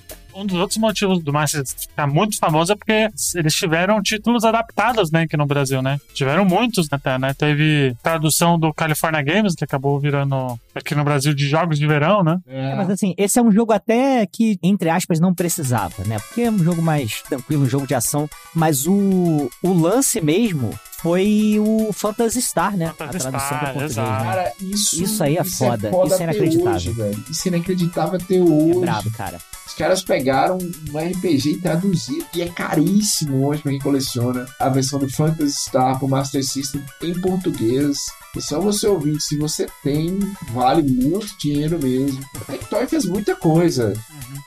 Um 0.34 0.46
dos 0.46 0.58
outros 0.58 0.78
motivos 0.78 1.20
do 1.24 1.34
Master 1.34 1.62
System 1.66 1.90
ficar 1.90 2.08
muito 2.08 2.38
famoso 2.38 2.72
é 2.72 2.76
porque 2.76 3.10
eles 3.36 3.56
tiveram 3.56 4.02
títulos 4.02 4.44
adaptados, 4.44 5.12
né, 5.12 5.24
aqui 5.24 5.36
no 5.36 5.46
Brasil, 5.46 5.82
né? 5.82 6.00
Tiveram 6.14 6.46
muitos 6.46 6.88
até, 6.92 7.18
né? 7.18 7.34
Teve 7.34 7.96
tradução 8.04 8.58
do 8.58 8.74
California 8.74 9.22
Games, 9.22 9.56
que 9.56 9.64
acabou 9.64 10.00
virando 10.00 10.60
aqui 10.74 10.94
no 10.96 11.04
Brasil 11.04 11.34
de 11.34 11.48
jogos 11.48 11.78
de 11.80 11.88
verão, 11.88 12.24
né? 12.24 12.38
É, 12.48 12.76
mas 12.76 12.90
assim, 12.90 13.14
esse 13.18 13.40
é 13.40 13.42
um 13.42 13.52
jogo 13.52 13.74
até 13.74 14.26
que, 14.26 14.58
entre 14.64 14.90
aspas, 14.90 15.20
não 15.20 15.34
precisava, 15.34 16.04
né? 16.06 16.20
Porque 16.20 16.42
é 16.42 16.52
um 16.52 16.60
jogo 16.60 16.82
mais 16.82 17.22
tranquilo, 17.24 17.64
um 17.64 17.70
jogo 17.70 17.88
de 17.88 17.96
ação. 17.96 18.30
Mas 18.54 18.86
o, 18.88 19.50
o 19.64 19.74
lance 19.74 20.22
mesmo 20.22 20.72
foi 21.02 21.56
o 21.60 21.92
Phantasy 21.94 22.42
Star, 22.42 22.76
né? 22.76 22.94
Phantasy 22.98 23.28
a 23.28 23.32
tradução 23.32 23.48
Star, 23.48 23.60
português, 23.64 23.92
exato. 23.92 24.12
né? 24.24 24.30
Cara, 24.32 24.54
isso, 24.62 25.04
Isso 25.04 25.24
aí 25.24 25.38
é 25.38 25.44
foda, 25.44 25.90
isso 26.06 26.14
é 26.16 26.24
inacreditável. 26.24 26.74
Hoje, 26.76 26.92
velho. 26.92 27.24
Isso 27.30 27.48
é 27.48 27.52
inacreditável 27.52 28.20
até 28.22 28.36
É 28.36 28.42
hoje. 28.42 28.80
brabo, 28.80 29.12
cara. 29.12 29.40
Caras 29.80 30.04
pegaram 30.04 30.58
um 30.58 30.98
RPG 30.98 31.52
e 31.52 31.62
traduziram. 31.62 32.28
E 32.36 32.42
é 32.42 32.50
caríssimo 32.50 33.48
hoje 33.48 33.62
pra 33.62 33.72
quem 33.72 33.80
coleciona 33.80 34.46
a 34.60 34.68
versão 34.68 35.00
do 35.00 35.10
Phantasy 35.10 35.54
Star 35.54 35.98
pro 35.98 36.06
Master 36.06 36.44
System 36.44 36.84
em 37.02 37.14
português. 37.22 37.98
E 38.36 38.42
só 38.42 38.60
você 38.60 38.86
ouvir, 38.88 39.20
se 39.20 39.38
você 39.38 39.68
tem, 39.84 40.20
vale 40.52 40.84
muito 40.84 41.36
dinheiro 41.40 41.80
mesmo. 41.82 42.24
A 42.40 42.52
Tectoy 42.52 42.86
fez 42.88 43.06
muita 43.06 43.36
coisa. 43.36 43.94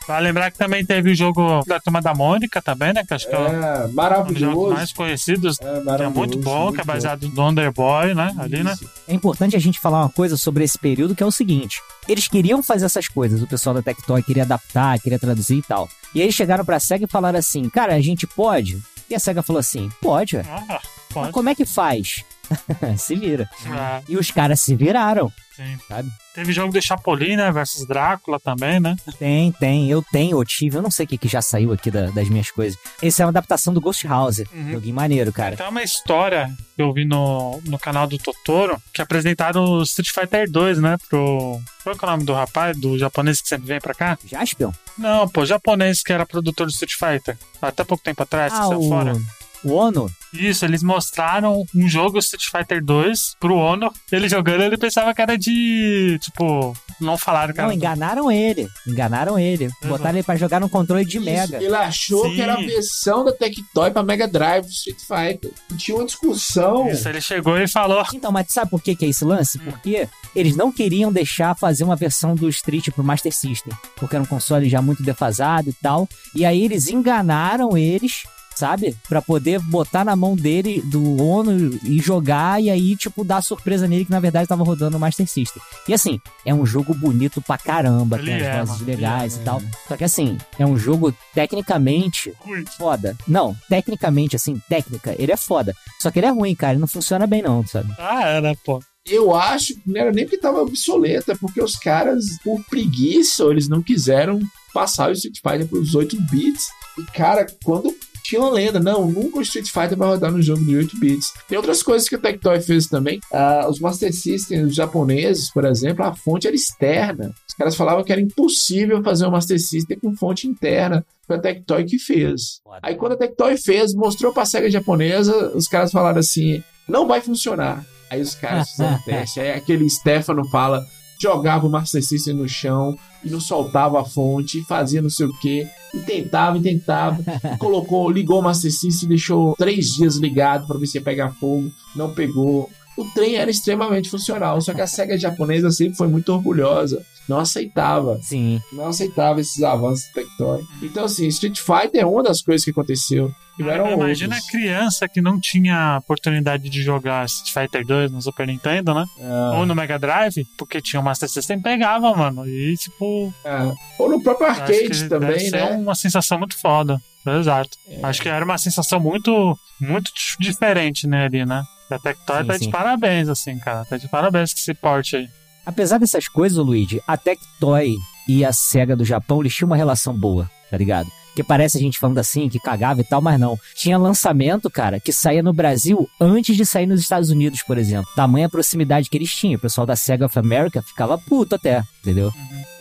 Vale 0.07 0.27
lembrar 0.29 0.51
que 0.53 0.59
também 0.59 0.85
teve 0.87 1.11
o 1.11 1.15
jogo 1.15 1.65
da 1.67 1.81
Turma 1.81 2.01
da 2.01 2.15
Mônica 2.15 2.63
também, 2.63 2.93
né? 2.93 3.05
Que 3.07 3.15
acho 3.15 3.29
que 3.29 3.35
é, 3.35 3.39
É 3.39 3.41
um 3.41 3.51
dos 3.51 3.61
jogos 3.61 3.95
maravilhoso. 3.95 4.75
mais 4.75 4.93
conhecidos. 4.93 5.59
É 5.61 5.65
Que 5.65 5.69
é 5.69 5.81
maravilhoso. 5.83 6.15
muito 6.19 6.39
bom, 6.39 6.73
que 6.73 6.81
é 6.81 6.85
baseado 6.85 7.29
no 7.29 7.49
Underboy, 7.49 8.15
né? 8.15 8.33
Ali, 8.39 8.63
né? 8.63 8.75
É 9.09 9.15
importante 9.15 9.57
a 9.57 9.59
gente 9.59 9.81
falar 9.81 10.03
uma 10.03 10.09
coisa 10.11 10.37
sobre 10.37 10.63
esse 10.63 10.79
período 10.79 11.15
que 11.15 11.23
é 11.23 11.27
o 11.27 11.33
seguinte: 11.33 11.81
eles 12.09 12.29
queriam 12.29 12.63
fazer 12.63 12.85
essas 12.87 13.09
coisas, 13.09 13.43
o 13.43 13.47
pessoal 13.49 13.75
da 13.75 13.83
Tectoy 13.83 14.23
queria 14.23 14.45
adaptar, 14.45 14.99
queria 15.01 15.19
traduzir 15.19 15.57
e 15.59 15.63
tal. 15.63 15.89
E 16.15 16.21
aí 16.21 16.27
eles 16.27 16.35
chegaram 16.37 16.65
pra 16.65 16.79
SEGA 16.79 17.05
e 17.05 17.09
falaram 17.09 17.39
assim: 17.39 17.69
cara, 17.69 17.95
a 17.95 18.01
gente 18.01 18.27
pode? 18.29 18.81
E 19.11 19.15
a 19.15 19.19
SEGA 19.19 19.43
falou 19.43 19.59
assim: 19.61 19.91
pode. 20.01 20.37
Ah, 20.39 20.65
Mas 20.69 20.81
pode. 21.13 21.33
como 21.33 21.49
é 21.49 21.55
que 21.55 21.67
faz? 21.67 22.25
se 22.99 23.15
vira. 23.15 23.49
Ah, 23.67 24.01
E 24.09 24.17
os 24.17 24.31
caras 24.31 24.61
se 24.61 24.75
viraram, 24.77 25.31
sim. 25.57 25.79
sabe? 25.89 26.11
Teve 26.35 26.51
jogo 26.53 26.73
de 26.73 26.81
Chapolin, 26.81 27.37
né? 27.37 27.53
Versus 27.53 27.87
Drácula 27.87 28.41
também, 28.41 28.81
né? 28.81 28.97
Tem, 29.19 29.53
tem, 29.53 29.91
eu 29.91 30.03
tenho, 30.11 30.39
eu 30.39 30.45
tive, 30.47 30.79
eu 30.79 30.83
não 30.83 30.91
sei 30.91 31.05
o 31.05 31.09
que, 31.09 31.19
que 31.19 31.29
já 31.29 31.43
saiu 31.43 31.73
aqui 31.75 31.91
da- 31.91 32.07
das 32.11 32.27
minhas 32.31 32.51
coisas. 32.51 32.79
Esse 33.03 33.21
é 33.21 33.25
uma 33.27 33.31
adaptação 33.31 33.75
do 33.75 33.81
Ghost 33.81 34.07
House. 34.07 34.39
Uhum. 34.51 34.73
Joguinho 34.73 34.95
maneiro, 34.95 35.31
cara. 35.31 35.55
Tem 35.57 35.69
uma 35.69 35.83
história 35.83 36.51
que 36.75 36.81
eu 36.81 36.91
vi 36.95 37.05
no, 37.05 37.61
no 37.67 37.79
canal 37.79 38.07
do 38.07 38.17
Totoro 38.17 38.81
que 38.95 39.03
apresentaram 39.03 39.63
o 39.63 39.83
Street 39.83 40.09
Fighter 40.11 40.51
2, 40.51 40.79
né? 40.79 40.97
Pro. 41.11 41.61
Qual 41.85 41.97
que 41.97 42.03
é 42.05 42.09
o 42.09 42.11
nome 42.13 42.25
do 42.25 42.33
rapaz, 42.33 42.75
do 42.79 42.99
japonês 42.99 43.43
que 43.43 43.49
sempre 43.49 43.67
vem 43.67 43.79
pra 43.81 43.93
cá? 43.93 44.19
Jaspion? 44.25 44.73
Não, 44.97 45.29
pô, 45.29 45.45
japonês 45.45 46.03
que 46.03 46.15
era 46.15 46.25
produtor 46.25 46.67
do 46.67 46.73
Street 46.73 46.93
Fighter. 46.95 47.37
Até 47.61 47.85
pouco 47.85 48.03
tempo 48.03 48.23
atrás, 48.23 48.55
que 48.55 48.59
Ah, 48.59 48.69
saiu 48.69 48.81
o... 48.81 48.89
fora. 48.89 49.21
O 49.65 49.73
Ono? 49.75 50.11
Isso, 50.33 50.65
eles 50.65 50.83
mostraram 50.83 51.65
um 51.75 51.89
jogo 51.89 52.19
Street 52.19 52.47
Fighter 52.51 52.83
2 52.83 53.37
pro 53.39 53.55
Ono. 53.57 53.93
Ele 54.11 54.29
jogando, 54.29 54.63
ele 54.63 54.77
pensava 54.79 55.15
que 55.15 55.21
era 55.23 55.37
de. 55.37 56.19
Tipo, 56.23 56.75
não 57.01 57.19
falaram 57.19 57.53
que 57.53 57.59
Não, 57.61 57.67
era. 57.67 57.75
enganaram 57.75 58.31
ele. 58.33 58.67
Enganaram 58.87 59.39
ele. 59.39 59.71
Botaram 59.85 60.17
ele 60.17 60.23
pra 60.25 60.37
jogar 60.37 60.59
no 60.59 60.69
controle 60.71 61.05
de 61.05 61.19
Isso, 61.19 61.27
Mega. 61.27 61.63
Ele 61.63 61.75
achou 61.77 62.25
Sim. 62.25 62.35
que 62.35 62.41
era 62.41 62.55
a 62.55 62.57
versão 62.57 63.25
da 63.25 63.33
Tectoy 63.33 63.91
pra 63.91 64.03
Mega 64.03 64.27
Drive 64.27 64.65
do 64.65 64.71
Street 64.71 64.99
Fighter. 65.01 65.51
E 65.71 65.75
tinha 65.77 65.97
uma 65.97 66.07
discussão. 66.07 66.89
Isso, 66.91 67.09
ele 67.09 67.21
chegou 67.21 67.59
e 67.59 67.69
falou. 67.69 68.05
Então, 68.15 68.33
mas 68.33 68.47
sabe 68.49 68.71
por 68.71 68.81
que, 68.83 68.97
que 68.97 69.05
é 69.05 69.09
esse 69.09 69.25
lance? 69.25 69.59
Porque 69.59 70.09
eles 70.35 70.57
não 70.57 70.73
queriam 70.73 71.13
deixar 71.13 71.55
fazer 71.55 71.85
uma 71.85 71.95
versão 71.97 72.35
do 72.35 72.49
Street 72.49 72.89
pro 72.91 73.05
Master 73.05 73.33
System. 73.33 73.73
Porque 73.97 74.17
era 74.17 74.23
um 74.23 74.27
console 74.27 74.69
já 74.69 74.81
muito 74.81 75.03
defasado 75.03 75.69
e 75.69 75.73
tal. 75.75 76.09
E 76.35 76.45
aí 76.45 76.65
eles 76.65 76.89
enganaram 76.89 77.77
eles, 77.77 78.23
sabe? 78.55 78.97
Pra 79.09 79.23
poder 79.23 79.61
botar 79.61 80.05
na 80.05 80.17
mão 80.17 80.37
dele, 80.37 80.81
do 80.83 81.23
ONU, 81.23 81.79
e 81.85 81.99
jogar. 81.99 82.63
E 82.63 82.71
aí, 82.71 82.97
tipo, 82.97 83.25
dar 83.25 83.43
surpresa 83.43 83.87
nele 83.87 84.05
que 84.05 84.11
na 84.11 84.21
verdade 84.21 84.49
tava 84.49 84.65
rodando 84.65 84.93
no 84.93 84.99
Master 84.99 85.27
System. 85.27 85.63
E 85.89 85.95
assim, 85.95 86.21
é 86.45 86.55
um 86.55 86.65
jogo 86.65 86.95
bonito 86.95 87.41
pra 87.41 87.59
caramba. 87.59 88.19
Ele 88.19 88.27
tem 88.27 88.37
as 88.37 88.43
é, 88.43 88.59
vozes 88.59 88.81
mano, 88.81 88.87
legais 88.87 89.35
ele 89.35 89.43
e 89.43 89.45
tal. 89.45 89.63
Só 89.89 89.97
que 89.97 90.05
assim, 90.05 90.39
é 90.59 90.67
um 90.67 90.77
jogo 90.77 91.15
tecnicamente 91.35 92.33
foda. 92.77 93.17
Não, 93.27 93.57
tecnicamente, 93.69 94.37
assim, 94.37 94.61
técnica, 94.69 95.15
ele 95.19 95.33
é 95.33 95.37
foda. 95.37 95.75
Só 96.01 96.11
que 96.11 96.19
ele 96.19 96.27
é 96.27 96.31
ruim, 96.31 96.55
cara. 96.55 96.75
Ele 96.75 96.81
não 96.81 96.89
funciona 96.89 97.27
bem, 97.27 97.43
não, 97.43 97.67
sabe? 97.67 97.93
Ah, 97.99 98.29
era, 98.29 98.55
pô. 98.65 98.83
Eu 99.05 99.35
acho 99.35 99.75
que 99.75 99.83
não 99.87 100.01
era 100.01 100.13
nem 100.13 100.25
porque 100.25 100.39
tava 100.39 100.63
obsoleta, 100.63 101.33
é 101.33 101.37
porque 101.37 101.61
os 101.61 101.75
caras, 101.75 102.25
por 102.45 102.63
preguiça, 102.65 103.43
eles 103.45 103.69
não 103.69 103.83
quiseram 103.83 104.39
passar 104.73 105.09
o 105.09 105.13
Street 105.13 105.39
Fighter 105.43 105.67
pros 105.67 105.95
8 105.95 106.17
bits. 106.31 106.69
E, 106.99 107.03
cara, 107.13 107.47
quando 107.65 107.95
tinha 108.23 108.41
uma 108.41 108.51
lenda, 108.51 108.79
não, 108.81 109.07
nunca 109.07 109.39
o 109.39 109.43
Street 109.43 109.67
Fighter 109.67 109.97
vai 109.97 110.09
rodar 110.09 110.31
no 110.31 110.43
jogo 110.43 110.65
de 110.65 110.77
8 110.77 110.99
bits. 110.99 111.33
Tem 111.49 111.57
outras 111.57 111.83
coisas 111.83 112.09
que 112.09 112.15
a 112.15 112.19
Tectoy 112.19 112.61
fez 112.61 112.87
também. 112.87 113.21
Ah, 113.33 113.67
os 113.69 113.81
Master 113.81 114.13
Systems 114.13 114.75
japoneses, 114.75 115.51
por 115.53 115.65
exemplo, 115.65 116.05
a 116.05 116.15
fonte 116.15 116.47
era 116.47 116.57
externa. 116.57 117.35
Os 117.49 117.55
caras 117.55 117.75
falavam 117.77 118.05
que 118.05 118.13
era 118.13 118.21
impossível 118.21 119.03
fazer 119.03 119.27
um 119.27 119.31
Master 119.31 119.61
System 119.61 119.99
com 119.99 120.17
fonte 120.17 120.47
interna. 120.47 121.05
Foi 121.27 121.37
a 121.37 121.41
Tectoy 121.41 121.85
que 121.85 121.99
fez. 121.99 122.61
Aí 122.83 122.95
quando 122.95 123.13
a 123.13 123.17
Tectoy 123.17 123.57
fez, 123.57 123.95
mostrou 123.95 124.33
pra 124.33 124.45
SEGA 124.45 124.71
japonesa, 124.71 125.53
os 125.55 125.67
caras 125.69 125.93
falaram 125.93 126.21
assim, 126.21 126.63
não 126.89 127.07
vai 127.07 127.21
funcionar. 127.21 127.85
Aí 128.11 128.21
os 128.21 128.35
caras 128.35 128.71
fizeram 128.71 128.99
teste. 129.03 129.41
Aí 129.41 129.53
aquele 129.53 129.89
Stefano 129.89 130.47
fala, 130.51 130.85
jogava 131.23 131.67
o 131.67 131.71
Master 131.71 132.03
System 132.03 132.35
no 132.35 132.49
chão 132.49 132.97
e 133.25 133.31
não 133.31 133.41
soltava 133.41 134.01
a 134.01 134.05
fonte, 134.05 134.65
fazia 134.65 135.01
não 135.01 135.09
sei 135.09 135.27
o 135.27 135.39
que, 135.39 135.67
e 135.95 135.99
tentava, 136.01 136.59
e 136.59 136.63
tentava, 136.63 137.23
e 137.55 137.57
colocou, 137.59 138.11
ligou 138.11 138.41
o 138.41 138.43
Master 138.43 138.73
System 138.73 139.07
e 139.07 139.09
deixou 139.11 139.55
três 139.57 139.93
dias 139.93 140.17
ligado 140.17 140.67
para 140.67 140.79
ver 140.79 140.87
se 140.87 140.99
ia 140.99 141.03
pegar 141.03 141.31
fogo, 141.31 141.71
não 141.95 142.13
pegou. 142.13 142.69
O 142.99 143.05
trem 143.07 143.37
era 143.37 143.51
extremamente 143.51 144.11
funcional, 144.11 144.61
só 144.61 144.75
que 144.75 144.81
a 144.81 144.87
SEGA 144.87 145.17
japonesa 145.17 145.71
sempre 145.71 145.97
foi 145.97 146.09
muito 146.09 146.31
orgulhosa, 146.33 147.03
não 147.29 147.39
aceitava 147.39 148.19
Sim. 148.23 148.61
não 148.73 148.87
aceitava 148.89 149.41
esses 149.41 149.63
avanços 149.63 150.05
do 150.09 150.13
Tectoy. 150.15 150.63
Então, 150.83 151.05
assim, 151.05 151.27
Street 151.29 151.59
Fighter 151.59 152.03
é 152.03 152.07
uma 152.07 152.23
das 152.23 152.43
coisas 152.43 152.65
que 152.65 152.71
aconteceu. 152.71 153.33
Cara, 153.59 153.93
imagina 153.93 154.35
a 154.35 154.39
outros. 154.39 154.51
criança 154.51 155.07
que 155.07 155.21
não 155.21 155.39
tinha 155.39 155.99
oportunidade 155.99 156.69
de 156.71 156.83
jogar 156.83 157.27
Street 157.27 157.53
Fighter 157.53 157.87
2 157.87 158.11
no 158.11 158.21
Super 158.23 158.47
Nintendo, 158.47 158.95
né? 158.95 159.05
Ah, 159.21 159.53
Ou 159.59 159.67
no 159.67 159.75
Mega 159.75 159.99
Drive, 159.99 160.45
porque 160.59 160.81
tinha 160.81 160.99
o 160.99 161.05
Master 161.05 161.29
System, 161.29 161.61
pegava, 161.61 162.13
mano. 162.17 162.47
E, 162.49 162.75
tipo, 162.77 163.33
ah. 163.45 163.73
Ou 163.99 164.09
no 164.09 164.23
próprio 164.23 164.47
acho 164.49 164.65
que 164.65 164.73
arcade 164.73 164.89
deve 164.89 165.09
também, 165.09 165.39
ser 165.39 165.51
né? 165.51 165.71
uma 165.77 165.95
sensação 165.95 166.39
muito 166.39 166.59
foda. 166.59 166.99
Exato. 167.25 167.71
É. 167.89 168.01
Acho 168.03 168.23
que 168.23 168.29
era 168.29 168.45
uma 168.45 168.59
sensação 168.59 168.99
muito, 168.99 169.57
muito 169.81 170.11
dif- 170.13 170.37
diferente, 170.41 171.07
né, 171.07 171.27
ali, 171.27 171.45
né? 171.45 171.63
A 171.91 171.99
Tectoy 171.99 172.41
Sim, 172.41 172.47
tá 172.47 172.59
sim. 172.59 172.65
de 172.65 172.71
parabéns, 172.71 173.29
assim, 173.29 173.59
cara. 173.59 173.85
Tá 173.85 173.97
de 173.99 174.09
parabéns 174.09 174.53
com 174.55 174.59
esse 174.59 174.73
porte 174.75 175.15
aí. 175.15 175.29
Apesar 175.65 175.99
dessas 175.99 176.29
coisas, 176.29 176.59
Luigi, 176.59 177.03
a 177.07 177.17
Tectoy 177.17 177.97
e 178.29 178.45
a 178.45 178.53
SEGA 178.53 178.97
do 178.97 179.05
Japão, 179.05 179.41
eles 179.41 179.55
tinham 179.55 179.69
uma 179.69 179.77
relação 179.77 180.15
boa, 180.15 180.51
tá 180.71 180.77
ligado? 180.77 181.09
Porque 181.33 181.43
parece 181.43 181.79
a 181.79 181.81
gente 181.81 181.99
falando 181.99 182.19
assim, 182.19 182.49
que 182.49 182.59
cagava 182.59 183.01
e 183.01 183.05
tal, 183.05 183.23
mas 183.23 183.41
não. 183.41 183.59
Tinha 183.75 183.97
lançamento, 183.97 184.69
cara, 184.71 185.01
que 185.01 185.13
saía 185.13 185.43
no 185.43 185.53
Brasil 185.53 186.07
antes 186.21 186.55
de 186.55 186.67
sair 186.67 186.87
nos 186.87 187.01
Estados 187.01 187.31
Unidos, 187.31 187.63
por 187.63 187.79
exemplo. 187.79 188.07
Tamanha 188.15 188.51
proximidade 188.51 189.09
que 189.09 189.17
eles 189.17 189.35
tinham. 189.35 189.57
O 189.57 189.61
pessoal 189.61 189.87
da 189.87 189.97
SEGA 189.97 190.27
of 190.27 190.39
America 190.39 190.83
ficava 190.83 191.17
puto 191.17 191.55
até, 191.55 191.83
entendeu? 192.03 192.31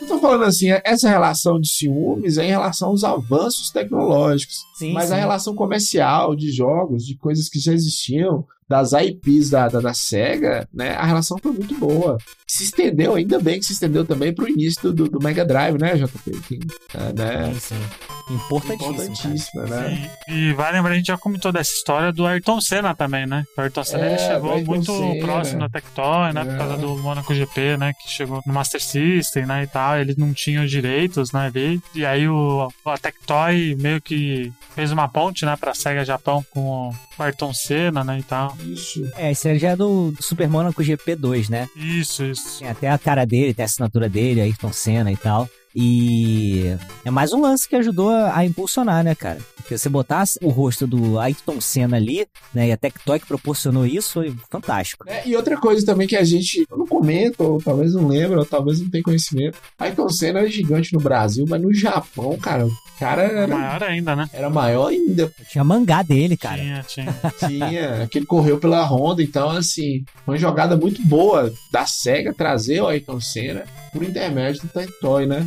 Eu 0.02 0.06
tô 0.06 0.18
falando 0.18 0.44
assim, 0.44 0.66
essa 0.84 1.08
relação 1.08 1.58
de 1.58 1.68
ciúmes 1.68 2.36
é 2.36 2.44
em 2.44 2.50
relação 2.50 2.88
aos 2.88 3.04
avanços 3.04 3.70
tecnológicos. 3.70 4.56
Sim, 4.74 4.92
mas 4.92 5.10
a 5.10 5.16
relação 5.16 5.54
comercial 5.54 6.36
de 6.36 6.52
jogos, 6.52 7.06
de 7.06 7.16
coisas 7.16 7.48
que 7.48 7.58
já 7.58 7.72
existiam, 7.72 8.44
das 8.68 8.92
IPs 8.92 9.50
da, 9.50 9.68
da, 9.68 9.80
da 9.80 9.94
SEGA, 9.94 10.66
né? 10.72 10.90
A 10.94 11.04
relação 11.04 11.36
foi 11.42 11.52
muito 11.52 11.74
boa. 11.78 12.18
Se 12.46 12.64
estendeu, 12.64 13.14
ainda 13.14 13.38
bem 13.38 13.58
que 13.58 13.66
se 13.66 13.72
estendeu 13.72 14.04
também 14.04 14.34
pro 14.34 14.48
início 14.48 14.92
do, 14.92 15.08
do, 15.08 15.22
Mega 15.22 15.44
Drive, 15.44 15.78
né, 15.78 15.94
JP? 15.96 16.30
Que, 16.48 16.60
é, 16.94 17.12
né? 17.12 17.54
Sim, 17.54 17.60
sim. 17.60 18.34
Importantíssima, 18.34 19.64
né? 19.64 20.10
E, 20.28 20.32
e 20.32 20.52
vai 20.52 20.72
lembrar, 20.72 20.92
a 20.92 20.94
gente 20.96 21.06
já 21.06 21.18
comentou 21.18 21.50
dessa 21.52 21.72
história 21.72 22.12
do 22.12 22.26
Ayrton 22.26 22.60
Senna 22.60 22.94
também, 22.94 23.26
né? 23.26 23.44
O 23.56 23.60
Ayrton 23.60 23.84
Senna 23.84 24.04
É, 24.04 24.08
ele 24.10 24.18
chegou 24.18 24.52
Ayrton 24.52 24.70
muito 24.70 24.92
Senna. 24.96 25.24
próximo 25.26 25.60
da 25.60 25.68
Tectoy, 25.68 26.32
né? 26.32 26.44
Por 26.44 26.54
É. 26.54 26.58
causa 26.58 26.76
do 26.76 26.96
Monaco 26.98 27.34
GP, 27.34 27.76
né? 27.78 27.92
Que 27.94 28.10
chegou 28.10 28.42
no 28.46 28.52
Master 28.52 28.82
System, 28.82 29.46
né? 29.46 29.64
E 29.64 29.66
tal. 29.66 29.98
Eles 29.98 30.16
não 30.16 30.32
tinham 30.32 30.64
direitos, 30.66 31.32
né? 31.32 31.46
Ali. 31.46 31.80
E 31.94 32.04
aí 32.04 32.28
o, 32.28 32.68
a 32.86 32.98
Tectoy 32.98 33.74
meio 33.78 34.00
que 34.00 34.52
fez 34.74 34.92
uma 34.92 35.08
ponte, 35.08 35.44
né? 35.44 35.56
Pra 35.56 35.74
SEGA 35.74 36.04
Japão 36.04 36.44
com 36.50 36.94
o 37.22 37.24
Ayrton 37.26 37.54
Senna, 37.54 38.04
né? 38.04 38.18
E 38.18 38.22
tal. 38.22 38.56
Isso. 38.64 39.08
É, 39.16 39.30
esse 39.30 39.48
aí 39.48 39.58
já 39.58 39.70
é 39.70 39.76
do, 39.76 40.12
do 40.12 40.22
Super 40.22 40.48
Monaco 40.48 40.82
GP2, 40.82 41.48
né? 41.48 41.68
Isso, 41.76 42.24
isso. 42.24 42.58
Tem 42.58 42.68
até 42.68 42.90
a 42.90 42.98
cara 42.98 43.24
dele, 43.24 43.54
tem 43.54 43.62
a 43.62 43.66
assinatura 43.66 44.08
dele, 44.08 44.40
Ayrton 44.40 44.72
Senna 44.72 45.10
e 45.10 45.16
tal. 45.16 45.48
E 45.74 46.76
é 47.04 47.10
mais 47.10 47.32
um 47.32 47.40
lance 47.40 47.68
que 47.68 47.76
ajudou 47.76 48.10
a, 48.10 48.44
impulsionar, 48.44 49.02
né, 49.02 49.14
cara? 49.14 49.38
Porque 49.56 49.78
você 49.78 49.88
botasse 49.88 50.38
o 50.42 50.48
rosto 50.48 50.86
do 50.86 51.18
Ayrton 51.18 51.60
Senna 51.60 51.96
ali, 51.96 52.26
né? 52.52 52.68
E 52.68 52.72
a 52.72 52.76
Tectoy 52.76 53.20
que 53.20 53.26
proporcionou 53.26 53.86
isso 53.86 54.12
foi 54.12 54.34
fantástico. 54.50 55.04
É, 55.08 55.26
e 55.26 55.36
outra 55.36 55.56
coisa 55.56 55.86
também 55.86 56.06
que 56.06 56.16
a 56.16 56.24
gente 56.24 56.66
não 56.70 56.86
comenta, 56.86 57.42
ou 57.42 57.62
talvez 57.62 57.94
não 57.94 58.08
lembra, 58.08 58.40
ou 58.40 58.44
talvez 58.44 58.80
não 58.80 58.90
tenha 58.90 59.02
conhecimento. 59.02 59.58
Ayrton 59.78 60.08
Senna 60.08 60.40
era 60.40 60.50
gigante 60.50 60.92
no 60.92 61.00
Brasil, 61.00 61.46
mas 61.48 61.62
no 61.62 61.72
Japão, 61.72 62.36
cara, 62.38 62.66
o 62.66 62.72
cara 62.98 63.22
era, 63.22 63.46
Maior 63.46 63.82
ainda, 63.84 64.16
né? 64.16 64.28
era 64.32 64.50
maior 64.50 64.88
ainda. 64.88 65.32
Tinha 65.48 65.64
mangá 65.64 66.02
dele, 66.02 66.36
cara. 66.36 66.58
Tinha, 66.58 66.82
tinha. 66.82 67.16
Tinha, 67.48 68.08
que 68.08 68.18
ele 68.18 68.26
correu 68.26 68.58
pela 68.58 68.84
Honda, 68.84 69.22
então, 69.22 69.50
assim, 69.50 70.04
uma 70.26 70.36
jogada 70.36 70.76
muito 70.76 71.02
boa 71.06 71.52
da 71.70 71.86
SEGA 71.86 72.34
trazer 72.34 72.80
o 72.80 72.88
Ayrton 72.88 73.20
Senna 73.20 73.64
por 73.92 74.02
intermédio 74.02 74.62
do 74.62 74.68
Tectoy, 74.68 75.26
né? 75.26 75.46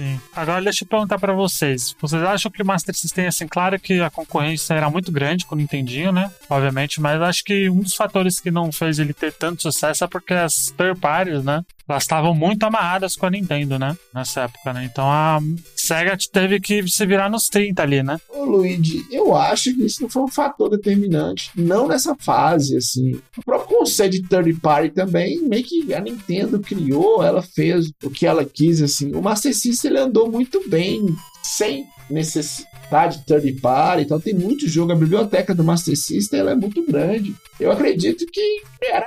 Sim. 0.00 0.18
Agora 0.34 0.62
deixa 0.62 0.82
eu 0.82 0.88
perguntar 0.88 1.18
pra 1.18 1.34
vocês. 1.34 1.94
Vocês 2.00 2.22
acham 2.22 2.50
que 2.50 2.62
o 2.62 2.66
Master 2.66 2.94
System, 2.94 3.26
assim, 3.26 3.46
claro 3.46 3.78
que 3.78 4.00
a 4.00 4.08
concorrência 4.08 4.72
era 4.72 4.88
muito 4.88 5.12
grande 5.12 5.44
com 5.44 5.54
o 5.54 5.58
Nintendinho, 5.58 6.10
né? 6.10 6.32
Obviamente, 6.48 7.02
mas 7.02 7.20
acho 7.20 7.44
que 7.44 7.68
um 7.68 7.80
dos 7.80 7.94
fatores 7.94 8.40
que 8.40 8.50
não 8.50 8.72
fez 8.72 8.98
ele 8.98 9.12
ter 9.12 9.30
tanto 9.30 9.60
sucesso 9.60 10.02
é 10.02 10.06
porque 10.06 10.32
as 10.32 10.70
third 10.70 10.98
parties, 10.98 11.44
né? 11.44 11.62
Elas 11.90 12.04
estavam 12.04 12.32
muito 12.32 12.62
amarradas 12.62 13.16
com 13.16 13.26
a 13.26 13.30
Nintendo, 13.30 13.76
né? 13.76 13.96
Nessa 14.14 14.42
época, 14.42 14.72
né? 14.72 14.88
Então 14.90 15.10
a 15.10 15.40
SEGA 15.74 16.16
teve 16.32 16.60
que 16.60 16.86
se 16.86 17.04
virar 17.04 17.28
nos 17.28 17.48
30 17.48 17.82
ali, 17.82 18.00
né? 18.00 18.16
Ô, 18.28 18.44
Luigi, 18.44 19.04
eu 19.10 19.34
acho 19.34 19.74
que 19.74 19.84
isso 19.84 20.02
não 20.02 20.08
foi 20.08 20.22
um 20.22 20.28
fator 20.28 20.70
determinante, 20.70 21.50
não 21.56 21.88
nessa 21.88 22.14
fase, 22.14 22.76
assim. 22.76 23.20
O 23.36 23.44
próprio 23.44 23.78
conceito 23.78 24.12
de 24.12 24.22
third 24.22 24.54
party 24.60 24.90
também, 24.90 25.40
meio 25.42 25.64
que 25.64 25.92
a 25.92 26.00
Nintendo 26.00 26.60
criou, 26.60 27.24
ela 27.24 27.42
fez 27.42 27.90
o 28.04 28.10
que 28.10 28.24
ela 28.24 28.44
quis, 28.44 28.80
assim. 28.80 29.12
O 29.12 29.20
Master 29.20 29.52
System, 29.52 29.89
ele 29.90 29.98
andou 29.98 30.30
muito 30.30 30.68
bem, 30.68 31.06
sem 31.42 31.86
necessidade 32.08 33.18
de 33.18 33.24
third 33.24 33.52
party, 33.60 34.02
então 34.02 34.20
tem 34.20 34.34
muito 34.34 34.68
jogo, 34.68 34.92
a 34.92 34.96
biblioteca 34.96 35.54
do 35.54 35.62
Master 35.62 35.96
System, 35.96 36.40
ela 36.40 36.52
é 36.52 36.54
muito 36.56 36.84
grande. 36.84 37.34
Eu 37.58 37.70
acredito 37.70 38.26
que 38.26 38.62
era, 38.82 39.06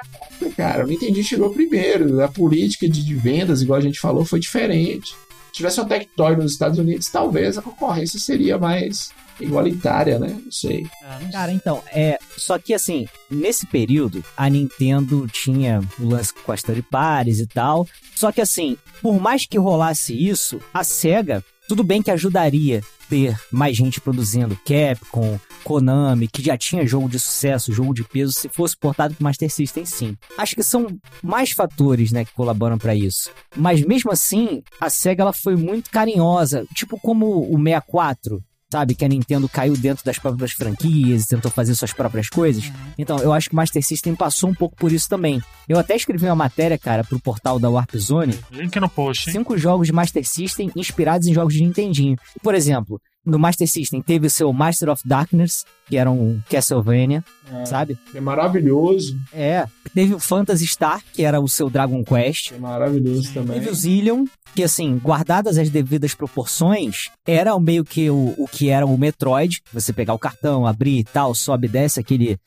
cara, 0.56 0.86
o 0.86 0.88
Nintendo 0.88 1.22
chegou 1.24 1.50
primeiro, 1.50 2.24
a 2.24 2.28
política 2.28 2.88
de, 2.88 3.16
vendas, 3.16 3.62
igual 3.62 3.80
a 3.80 3.84
gente 3.84 4.00
falou, 4.00 4.24
foi 4.24 4.40
diferente. 4.40 5.16
Se 5.48 5.58
tivesse 5.58 5.80
uma 5.80 5.88
Tectoy 5.88 6.36
nos 6.36 6.54
Estados 6.54 6.80
Unidos, 6.80 7.10
talvez 7.10 7.58
a 7.58 7.62
concorrência 7.62 8.20
seria 8.20 8.58
mais 8.58 9.12
igualitária, 9.40 10.20
né? 10.20 10.40
Não 10.44 10.52
sei. 10.52 10.86
É, 11.02 11.24
não 11.24 11.32
Cara, 11.32 11.52
então, 11.52 11.84
é. 11.92 12.20
Só 12.38 12.58
que 12.58 12.74
assim, 12.74 13.08
nesse 13.30 13.66
período, 13.66 14.24
a 14.36 14.50
Nintendo 14.50 15.28
tinha 15.28 15.82
o 16.00 16.08
lance 16.08 16.34
com 16.34 16.52
as 16.52 16.62
third 16.62 16.82
parties 16.84 17.40
e 17.40 17.48
tal. 17.48 17.88
Só 18.16 18.32
que 18.32 18.42
assim, 18.42 18.78
por 19.02 19.20
mais 19.20 19.46
que 19.46 19.58
rolasse 19.58 20.14
isso, 20.14 20.60
a 20.74 20.84
SEGA, 20.84 21.44
tudo 21.68 21.84
bem 21.84 22.02
que 22.02 22.12
ajudaria 22.12 22.82
ter 23.10 23.38
mais 23.52 23.76
gente 23.76 24.02
produzindo 24.02 24.58
Capcom, 24.66 25.40
Konami, 25.64 26.28
que 26.28 26.42
já 26.42 26.58
tinha 26.58 26.86
jogo 26.86 27.08
de 27.08 27.20
sucesso, 27.20 27.74
jogo 27.74 27.94
de 27.94 28.04
peso, 28.04 28.34
se 28.34 28.50
fosse 28.50 28.76
portado 28.76 29.14
pro 29.14 29.24
Master 29.24 29.50
System, 29.50 29.86
sim. 29.86 30.18
Acho 30.38 30.56
que 30.56 30.64
são 30.64 30.88
mais 31.22 31.52
fatores, 31.52 32.12
né, 32.12 32.26
que 32.26 32.34
colaboram 32.34 32.78
pra 32.78 32.96
isso. 32.96 33.30
Mas 33.56 33.82
mesmo 33.82 34.12
assim, 34.12 34.62
a 34.80 34.90
SEGA 34.90 35.24
ela 35.24 35.34
foi 35.34 35.56
muito 35.56 35.90
carinhosa, 35.90 36.66
tipo 36.74 37.00
como 37.00 37.42
o 37.42 37.58
64, 37.58 38.44
sabe? 38.74 38.96
Que 38.96 39.06
a 39.06 39.08
Nintendo 39.08 39.48
caiu 39.48 39.78
dentro 39.78 40.04
das 40.04 40.18
próprias 40.18 40.52
franquias 40.52 41.24
e 41.24 41.28
tentou 41.28 41.52
fazer 41.52 41.76
suas 41.76 41.94
próprias 41.94 42.28
coisas. 42.28 42.72
Então, 42.98 43.20
eu 43.20 43.32
acho 43.32 43.50
que 43.50 43.54
o 43.54 43.56
Master 43.56 43.84
System 43.86 44.16
passou 44.16 44.50
um 44.50 44.54
pouco 44.54 44.76
por 44.76 44.92
isso 44.92 45.08
também. 45.08 45.40
Eu 45.70 45.78
até 45.78 45.96
escrevi 45.96 46.26
uma 46.26 46.36
matéria, 46.36 46.78
cara, 46.78 47.04
pro 47.04 47.20
portal 47.20 47.60
da 47.60 47.70
Warp 47.70 47.96
Zone. 47.96 48.38
Link 48.52 48.76
no 48.80 48.90
post, 48.90 49.30
hein? 49.30 49.34
Cinco 49.34 49.56
jogos 49.60 49.86
de 49.86 49.94
Master 49.94 50.28
System 50.28 50.72
inspirados 50.76 51.28
em 51.28 51.34
jogos 51.34 51.54
de 51.54 51.62
Nintendinho. 51.62 52.18
Por 52.42 52.56
exemplo, 52.56 53.00
no 53.24 53.38
Master 53.38 53.68
System 53.68 54.02
teve 54.02 54.26
o 54.26 54.30
seu 54.30 54.52
Master 54.52 54.90
of 54.90 55.08
Darkness, 55.08 55.66
que 55.88 55.96
era 55.96 56.10
um 56.10 56.42
Castlevania, 56.50 57.24
É. 57.52 57.66
sabe? 57.66 57.98
É 58.16 58.20
maravilhoso. 58.22 59.18
É. 59.34 59.66
Teve 59.94 60.14
o 60.14 60.20
Phantasy 60.20 60.66
Star, 60.68 61.02
que 61.14 61.24
era 61.24 61.40
o 61.40 61.48
seu 61.48 61.70
Dragon 61.70 62.04
Quest. 62.04 62.52
É 62.52 62.58
maravilhoso 62.58 63.32
também. 63.34 63.60
Teve 63.60 63.70
o 63.70 63.76
Zillion, 63.76 64.26
que 64.56 64.64
assim, 64.64 64.98
guardadas 64.98 65.58
as 65.58 65.70
devidas 65.70 66.14
proporções, 66.16 67.10
era 67.28 67.54
o 67.56 67.60
meio 67.60 67.84
que 67.84 68.10
o, 68.10 68.34
o 68.38 68.48
que 68.48 68.70
era 68.70 68.86
o 68.86 68.98
Metroid. 68.98 69.62
Você 69.74 69.92
pegar 69.94 70.14
o 70.14 70.20
cartão, 70.20 70.66
abrir 70.66 71.00
e 71.00 71.04
tal, 71.04 71.34
sobe 71.36 71.68
e 71.68 71.70
desce 71.72 72.00
aquele 72.00 72.38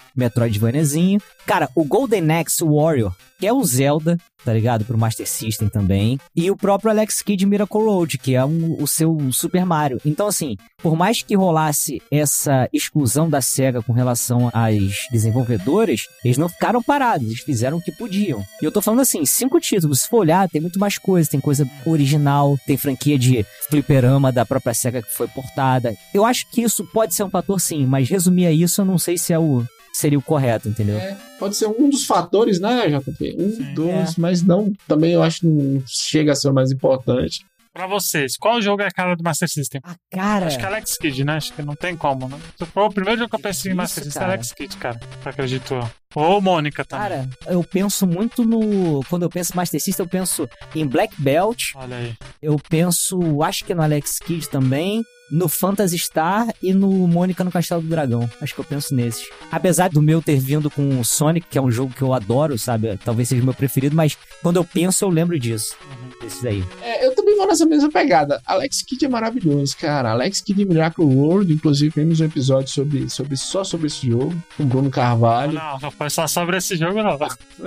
Metroidvaniazinho. 0.40 1.20
Cara, 1.46 1.68
o 1.74 1.84
Golden 1.84 2.30
Axe 2.32 2.64
Warrior, 2.64 3.14
que 3.38 3.46
é 3.46 3.52
o 3.52 3.62
Zelda, 3.64 4.18
tá 4.44 4.52
ligado? 4.52 4.84
Pro 4.84 4.98
Master 4.98 5.28
System 5.28 5.68
também. 5.68 6.18
E 6.34 6.50
o 6.50 6.56
próprio 6.56 6.90
Alex 6.90 7.22
Kidd 7.22 7.44
Miracle 7.46 7.80
Road, 7.82 8.18
que 8.18 8.34
é 8.34 8.44
um- 8.44 8.76
o 8.80 8.86
seu 8.86 9.16
Super 9.32 9.64
Mario. 9.64 10.00
Então, 10.04 10.26
assim, 10.26 10.56
por 10.82 10.94
mais 10.96 11.22
que 11.22 11.34
rolasse 11.34 12.02
essa 12.10 12.68
exclusão 12.72 13.28
da 13.28 13.40
SEGA 13.40 13.82
com 13.82 13.92
relação 13.92 14.50
às 14.52 15.06
desenvolvedoras, 15.10 16.06
eles 16.24 16.36
não 16.36 16.48
ficaram 16.48 16.82
parados, 16.82 17.26
eles 17.26 17.40
fizeram 17.40 17.78
o 17.78 17.82
que 17.82 17.92
podiam. 17.92 18.44
E 18.60 18.64
eu 18.64 18.72
tô 18.72 18.80
falando 18.80 19.00
assim, 19.00 19.24
cinco 19.24 19.58
títulos, 19.58 20.00
se 20.02 20.08
for 20.08 20.18
olhar, 20.18 20.48
tem 20.48 20.60
muito 20.60 20.78
mais 20.78 20.98
coisa, 20.98 21.30
tem 21.30 21.40
coisa 21.40 21.68
original, 21.84 22.58
tem 22.66 22.76
franquia 22.76 23.18
de 23.18 23.44
fliperama 23.68 24.30
da 24.30 24.44
própria 24.44 24.74
SEGA 24.74 25.02
que 25.02 25.12
foi 25.12 25.28
portada. 25.28 25.94
Eu 26.12 26.24
acho 26.24 26.46
que 26.50 26.62
isso 26.62 26.84
pode 26.84 27.14
ser 27.14 27.24
um 27.24 27.30
fator 27.30 27.60
sim, 27.60 27.86
mas 27.86 28.08
resumir 28.08 28.46
a 28.46 28.52
isso 28.52 28.80
eu 28.80 28.84
não 28.84 28.98
sei 28.98 29.16
se 29.16 29.32
é 29.32 29.38
o 29.38 29.64
seria 29.96 30.18
o 30.18 30.22
correto, 30.22 30.68
entendeu? 30.68 30.98
É, 30.98 31.16
pode 31.38 31.56
ser 31.56 31.66
um 31.66 31.88
dos 31.88 32.04
fatores, 32.04 32.60
né, 32.60 32.86
JP? 32.86 33.36
Um 33.38 33.50
Sim. 33.50 33.74
dos, 33.74 34.16
mas 34.16 34.42
não, 34.42 34.70
também 34.86 35.12
eu 35.12 35.22
acho 35.22 35.40
que 35.40 35.46
não 35.46 35.82
chega 35.86 36.32
a 36.32 36.34
ser 36.34 36.50
o 36.50 36.54
mais 36.54 36.70
importante. 36.70 37.46
Pra 37.76 37.86
vocês, 37.86 38.38
qual 38.38 38.62
jogo 38.62 38.80
é 38.80 38.86
a 38.86 38.90
cara 38.90 39.14
do 39.14 39.22
Master 39.22 39.46
System? 39.50 39.82
Ah, 39.84 39.94
cara, 40.10 40.46
Acho 40.46 40.56
que 40.58 40.64
é 40.64 40.66
Alex 40.66 40.96
Kidd, 40.96 41.24
né? 41.26 41.34
Acho 41.36 41.52
que 41.52 41.60
não 41.60 41.76
tem 41.76 41.94
como, 41.94 42.26
né? 42.26 42.38
Foi 42.72 42.82
o 42.84 42.88
primeiro 42.88 43.18
jogo 43.18 43.28
que 43.28 43.36
eu 43.36 43.40
pensei 43.40 43.70
em 43.70 43.74
Master 43.74 44.02
System, 44.02 44.18
é 44.18 44.24
cara. 44.24 44.32
Alex 44.32 44.52
Kidd, 44.52 44.76
cara. 44.78 45.00
Acredito 45.22 45.74
eu. 45.74 45.90
Ou 46.14 46.40
Mônica 46.40 46.86
também. 46.86 47.06
cara, 47.06 47.28
eu 47.46 47.62
penso 47.62 48.06
muito 48.06 48.42
no 48.46 49.02
quando 49.10 49.24
eu 49.24 49.28
penso 49.28 49.52
em 49.52 49.56
Master 49.56 49.78
System, 49.78 50.06
eu 50.06 50.08
penso 50.08 50.48
em 50.74 50.86
Black 50.86 51.20
Belt, 51.20 51.72
Olha 51.74 51.96
aí. 51.98 52.14
eu 52.40 52.56
penso, 52.70 53.42
acho 53.42 53.62
que 53.66 53.74
no 53.74 53.82
Alex 53.82 54.20
Kidd 54.20 54.48
também, 54.48 55.02
no 55.30 55.48
Phantasy 55.48 55.98
Star 55.98 56.52
e 56.62 56.72
no 56.72 56.90
Mônica 57.08 57.42
no 57.42 57.50
Castelo 57.50 57.82
do 57.82 57.88
Dragão. 57.88 58.28
Acho 58.40 58.54
que 58.54 58.60
eu 58.60 58.64
penso 58.64 58.94
nesses. 58.94 59.28
Apesar 59.50 59.90
do 59.90 60.02
meu 60.02 60.22
ter 60.22 60.38
vindo 60.38 60.70
com 60.70 61.00
o 61.00 61.04
Sonic, 61.04 61.46
que 61.48 61.58
é 61.58 61.62
um 61.62 61.70
jogo 61.70 61.92
que 61.92 62.02
eu 62.02 62.12
adoro, 62.12 62.58
sabe? 62.58 62.96
Talvez 63.04 63.28
seja 63.28 63.42
o 63.42 63.44
meu 63.44 63.54
preferido, 63.54 63.96
mas 63.96 64.16
quando 64.42 64.56
eu 64.56 64.64
penso, 64.64 65.04
eu 65.04 65.08
lembro 65.08 65.38
disso. 65.38 65.76
Desses 66.20 66.44
aí. 66.44 66.64
É, 66.82 67.06
eu 67.06 67.14
também 67.14 67.36
vou 67.36 67.46
nessa 67.46 67.66
mesma 67.66 67.90
pegada. 67.90 68.40
Alex 68.46 68.82
Kidd 68.82 69.04
é 69.04 69.08
maravilhoso, 69.08 69.76
cara. 69.76 70.10
Alex 70.10 70.40
Kidd 70.40 70.64
Miracle 70.64 71.04
World, 71.04 71.52
inclusive 71.52 71.92
temos 71.92 72.20
um 72.20 72.24
episódio 72.24 72.72
sobre, 72.72 73.10
sobre, 73.10 73.36
só 73.36 73.64
sobre 73.64 73.88
esse 73.88 74.06
jogo, 74.08 74.34
com 74.56 74.62
o 74.62 74.66
Bruno 74.66 74.90
Carvalho. 74.90 75.52
Não, 75.52 75.78
não 75.78 75.90
foi 75.90 76.10
só 76.10 76.26
sobre 76.26 76.56
esse 76.56 76.76
jogo, 76.76 77.02
não. 77.02 77.18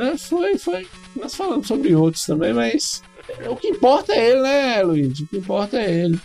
É, 0.01 0.17
foi, 0.17 0.57
foi. 0.57 0.87
Nós 1.15 1.35
falamos 1.35 1.67
sobre 1.67 1.93
outros 1.93 2.25
também, 2.25 2.53
mas 2.53 3.01
o 3.49 3.55
que 3.55 3.67
importa 3.69 4.13
é 4.13 4.29
ele, 4.31 4.41
né, 4.41 4.83
Luigi? 4.83 5.23
O 5.23 5.27
que 5.27 5.37
importa 5.37 5.77
é 5.77 5.91
ele. 6.03 6.19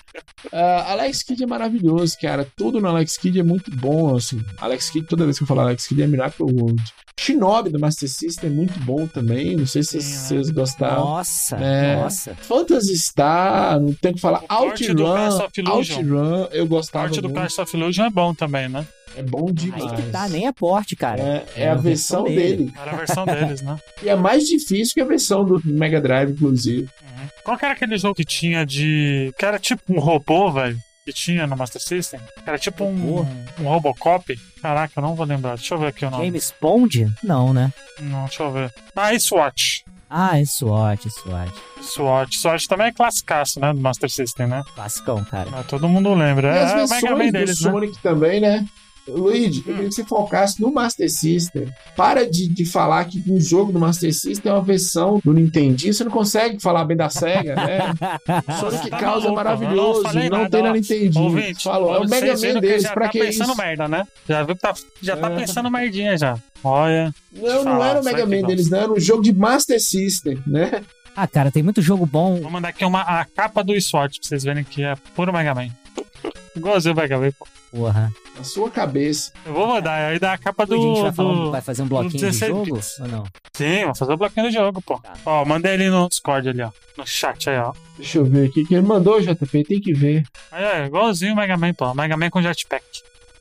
Ah, 0.52 0.92
Alex 0.92 1.22
Kidd 1.22 1.42
é 1.42 1.46
maravilhoso, 1.46 2.16
cara. 2.20 2.46
Tudo 2.56 2.80
no 2.80 2.88
Alex 2.88 3.16
Kidd 3.16 3.38
é 3.40 3.42
muito 3.42 3.70
bom, 3.74 4.16
assim. 4.16 4.40
Alex 4.58 4.90
Kidd, 4.90 5.06
toda 5.06 5.24
vez 5.24 5.38
que 5.38 5.44
eu 5.44 5.48
falo 5.48 5.60
Alex 5.60 5.86
Kidd 5.86 6.02
é 6.02 6.06
Miracle 6.06 6.44
World. 6.46 6.82
Shinobi 7.18 7.70
do 7.70 7.78
Master 7.78 8.08
System 8.08 8.50
é 8.50 8.52
muito 8.52 8.78
bom 8.80 9.06
também. 9.06 9.56
Não 9.56 9.66
sei 9.66 9.82
se 9.82 9.96
né? 9.96 10.02
vocês 10.02 10.50
gostaram. 10.50 11.04
Nossa, 11.04 11.56
É. 11.56 11.96
nossa. 11.96 12.34
Phantasy 12.34 12.98
Star, 12.98 13.80
não 13.80 13.92
tem 13.94 14.10
o 14.10 14.14
que 14.14 14.20
falar. 14.20 14.42
O 14.44 14.48
corte 14.48 14.92
do 14.92 15.06
Outrun, 15.06 15.28
Clash 15.28 15.40
of 15.44 15.60
Illusion. 15.60 15.96
Outrun, 15.98 16.48
eu 16.52 16.64
A 16.64 16.66
gostava 16.66 17.04
parte 17.04 17.20
do. 17.20 17.30
Clash 17.30 17.58
of 17.58 17.76
Illusion 17.76 18.04
é 18.04 18.10
bom 18.10 18.34
também, 18.34 18.68
né? 18.68 18.84
É 19.16 19.22
bom 19.22 19.46
demais. 19.52 19.84
Aí 19.84 19.96
que 19.96 20.10
tá, 20.10 20.28
nem 20.28 20.46
é 20.46 20.52
porte, 20.52 20.96
cara. 20.96 21.20
É, 21.22 21.62
é 21.64 21.68
a 21.68 21.74
versão 21.74 22.24
dele. 22.24 22.72
Era 22.80 22.92
a 22.92 22.96
versão 22.96 23.24
deles, 23.24 23.62
né? 23.62 23.78
E 24.02 24.08
é 24.08 24.14
mais 24.16 24.46
difícil 24.46 24.94
que 24.94 25.00
a 25.00 25.04
versão 25.04 25.44
do 25.44 25.60
Mega 25.64 26.00
Drive, 26.00 26.32
inclusive. 26.32 26.82
Uhum. 27.02 27.28
Qual 27.44 27.56
que 27.56 27.64
era 27.64 27.74
aquele 27.74 27.96
jogo 27.96 28.14
que 28.14 28.24
tinha 28.24 28.64
de. 28.66 29.32
que 29.38 29.44
era 29.44 29.58
tipo 29.58 29.82
um 29.92 30.00
robô, 30.00 30.50
velho? 30.50 30.76
Que 31.04 31.12
tinha 31.12 31.46
no 31.46 31.56
Master 31.56 31.82
System? 31.82 32.18
Era 32.46 32.58
tipo 32.58 32.82
um, 32.82 33.26
um 33.60 33.64
Robocop. 33.64 34.34
Caraca, 34.62 34.92
eu 34.96 35.02
não 35.02 35.14
vou 35.14 35.26
lembrar. 35.26 35.56
Deixa 35.56 35.74
eu 35.74 35.78
ver 35.78 35.88
aqui 35.88 36.04
o 36.06 36.10
nome. 36.10 36.24
James 36.24 36.54
Bond? 36.60 37.12
Não, 37.22 37.52
né? 37.52 37.70
Não, 38.00 38.24
deixa 38.24 38.42
eu 38.42 38.50
ver. 38.50 38.72
Ah, 38.96 39.12
e 39.12 39.20
SWAT. 39.20 39.84
Ah, 40.08 40.38
é 40.40 40.44
SWAT, 40.44 41.10
SWAT. 41.10 41.52
SWAT. 41.82 42.38
SWAT 42.38 42.66
também 42.68 42.86
é 42.86 42.92
classicaço, 42.92 43.60
né? 43.60 43.72
Do 43.74 43.80
Master 43.80 44.08
System, 44.08 44.46
né? 44.46 44.62
Classicão, 44.74 45.22
cara. 45.24 45.50
Mas 45.50 45.66
todo 45.66 45.88
mundo 45.88 46.14
lembra. 46.14 46.54
E 46.54 46.58
as 46.58 46.72
É, 46.72 46.80
é 46.80 46.84
o 46.84 46.88
Mega 46.88 47.10
Man 47.10 47.16
versões 47.16 47.26
do 47.26 47.32
deles, 47.32 47.60
né? 47.60 47.70
Sonic 47.70 47.98
também, 47.98 48.40
né? 48.40 48.64
Luigi, 49.06 49.58
eu 49.66 49.74
queria 49.74 49.88
que 49.88 49.94
você 49.94 50.04
focasse 50.04 50.60
no 50.60 50.72
Master 50.72 51.10
System. 51.10 51.68
Para 51.96 52.28
de, 52.28 52.48
de 52.48 52.64
falar 52.64 53.04
que 53.04 53.22
um 53.28 53.38
jogo 53.40 53.72
do 53.72 53.78
Master 53.78 54.12
System 54.14 54.50
é 54.50 54.54
uma 54.54 54.62
versão 54.62 55.20
do 55.24 55.32
Nintendinho. 55.32 55.92
Você 55.92 56.04
não 56.04 56.10
consegue 56.10 56.60
falar 56.60 56.84
bem 56.84 56.96
da 56.96 57.08
SEGA, 57.10 57.54
né? 57.54 57.78
Sonic 58.60 58.90
Tá 58.90 58.98
Chaos 58.98 59.24
é 59.24 59.28
não 59.28 59.34
maravilhoso. 59.34 60.02
falei 60.02 60.30
Não, 60.30 60.38
nada, 60.38 60.50
tem 60.50 60.62
na 60.62 60.70
ó. 60.70 60.72
Nintendinho. 60.72 61.24
Ouvinte, 61.24 61.62
Falou, 61.64 61.94
é 61.94 61.98
o 61.98 62.08
Mega 62.08 62.32
Man 62.32 62.36
que 62.54 62.60
deles. 62.60 62.82
já 62.82 62.92
Pra 62.92 63.06
tá 63.06 63.12
que 63.12 63.18
pensando 63.20 63.48
isso? 63.50 63.56
merda, 63.58 63.88
né? 63.88 64.06
Já 64.28 64.42
viu 64.42 64.54
que 64.56 64.62
tá, 64.62 64.74
já 65.02 65.16
tá 65.16 65.30
É. 65.30 65.36
pensando 65.36 65.70
merdinha 65.70 66.16
já. 66.16 66.38
Olha. 66.62 67.14
Não, 67.32 67.64
não 67.64 67.84
era 67.84 68.00
o 68.00 68.04
Mega 68.04 68.24
Man 68.24 68.42
deles, 68.42 68.70
não. 68.70 68.78
Era 68.78 68.92
um 68.92 69.00
jogo 69.00 69.22
de 69.22 69.32
Master 69.34 69.80
System, 69.82 70.38
né? 70.46 70.82
Ah, 71.16 71.26
cara, 71.28 71.50
tem 71.50 71.62
muito 71.62 71.80
jogo 71.82 72.06
bom. 72.06 72.40
Vou 72.40 72.50
mandar 72.50 72.70
aqui 72.70 72.84
uma, 72.84 73.02
a 73.02 73.24
capa 73.24 73.62
do 73.62 73.78
SWAT 73.80 74.18
pra 74.18 74.28
vocês 74.28 74.42
verem 74.42 74.64
que 74.64 74.82
é 74.82 74.94
puro 75.14 75.32
Mega 75.32 75.54
Man. 75.54 75.68
Igualzinho 76.56 76.94
o 76.94 76.96
Mega 76.96 77.18
Man. 77.18 77.30
pô. 77.32 77.46
Porra. 77.70 78.12
Na 78.36 78.44
sua 78.44 78.70
cabeça. 78.70 79.32
Eu 79.44 79.52
vou 79.52 79.66
mandar, 79.66 80.10
aí 80.10 80.18
dá 80.18 80.32
a 80.32 80.38
capa 80.38 80.64
do. 80.66 80.74
a 80.74 80.78
gente 80.78 81.02
vai, 81.02 81.12
falar, 81.12 81.30
um- 81.30 81.44
do... 81.44 81.50
vai 81.50 81.60
fazer 81.60 81.82
um 81.82 81.86
bloquinho 81.88 82.10
de 82.12 82.18
16 82.20 82.50
jogo? 82.50 82.74
bits. 82.74 83.00
Ou 83.00 83.08
não? 83.08 83.24
Sim, 83.56 83.84
vou 83.84 83.94
fazer 83.94 84.12
o 84.12 84.16
bloquinho 84.16 84.46
do 84.46 84.52
jogo, 84.52 84.82
pô. 84.82 84.98
Tá. 84.98 85.14
Ó, 85.26 85.44
mandei 85.44 85.72
ali 85.74 85.88
no 85.88 86.08
Discord 86.08 86.48
ali, 86.48 86.62
ó. 86.62 86.70
No 86.96 87.06
chat 87.06 87.50
aí, 87.50 87.58
ó. 87.58 87.72
Deixa 87.96 88.18
eu 88.18 88.24
ver 88.24 88.48
aqui. 88.48 88.64
Quem 88.64 88.80
mandou, 88.82 89.20
JP? 89.20 89.64
Tem 89.64 89.80
que 89.80 89.92
ver. 89.92 90.24
Aí 90.52 90.64
é 90.64 90.86
igualzinho 90.86 91.32
o 91.32 91.36
Mega 91.36 91.56
Man, 91.56 91.74
pô. 91.74 91.92
Mega 91.94 92.16
Man 92.16 92.30
com 92.30 92.40
jetpack. 92.42 92.84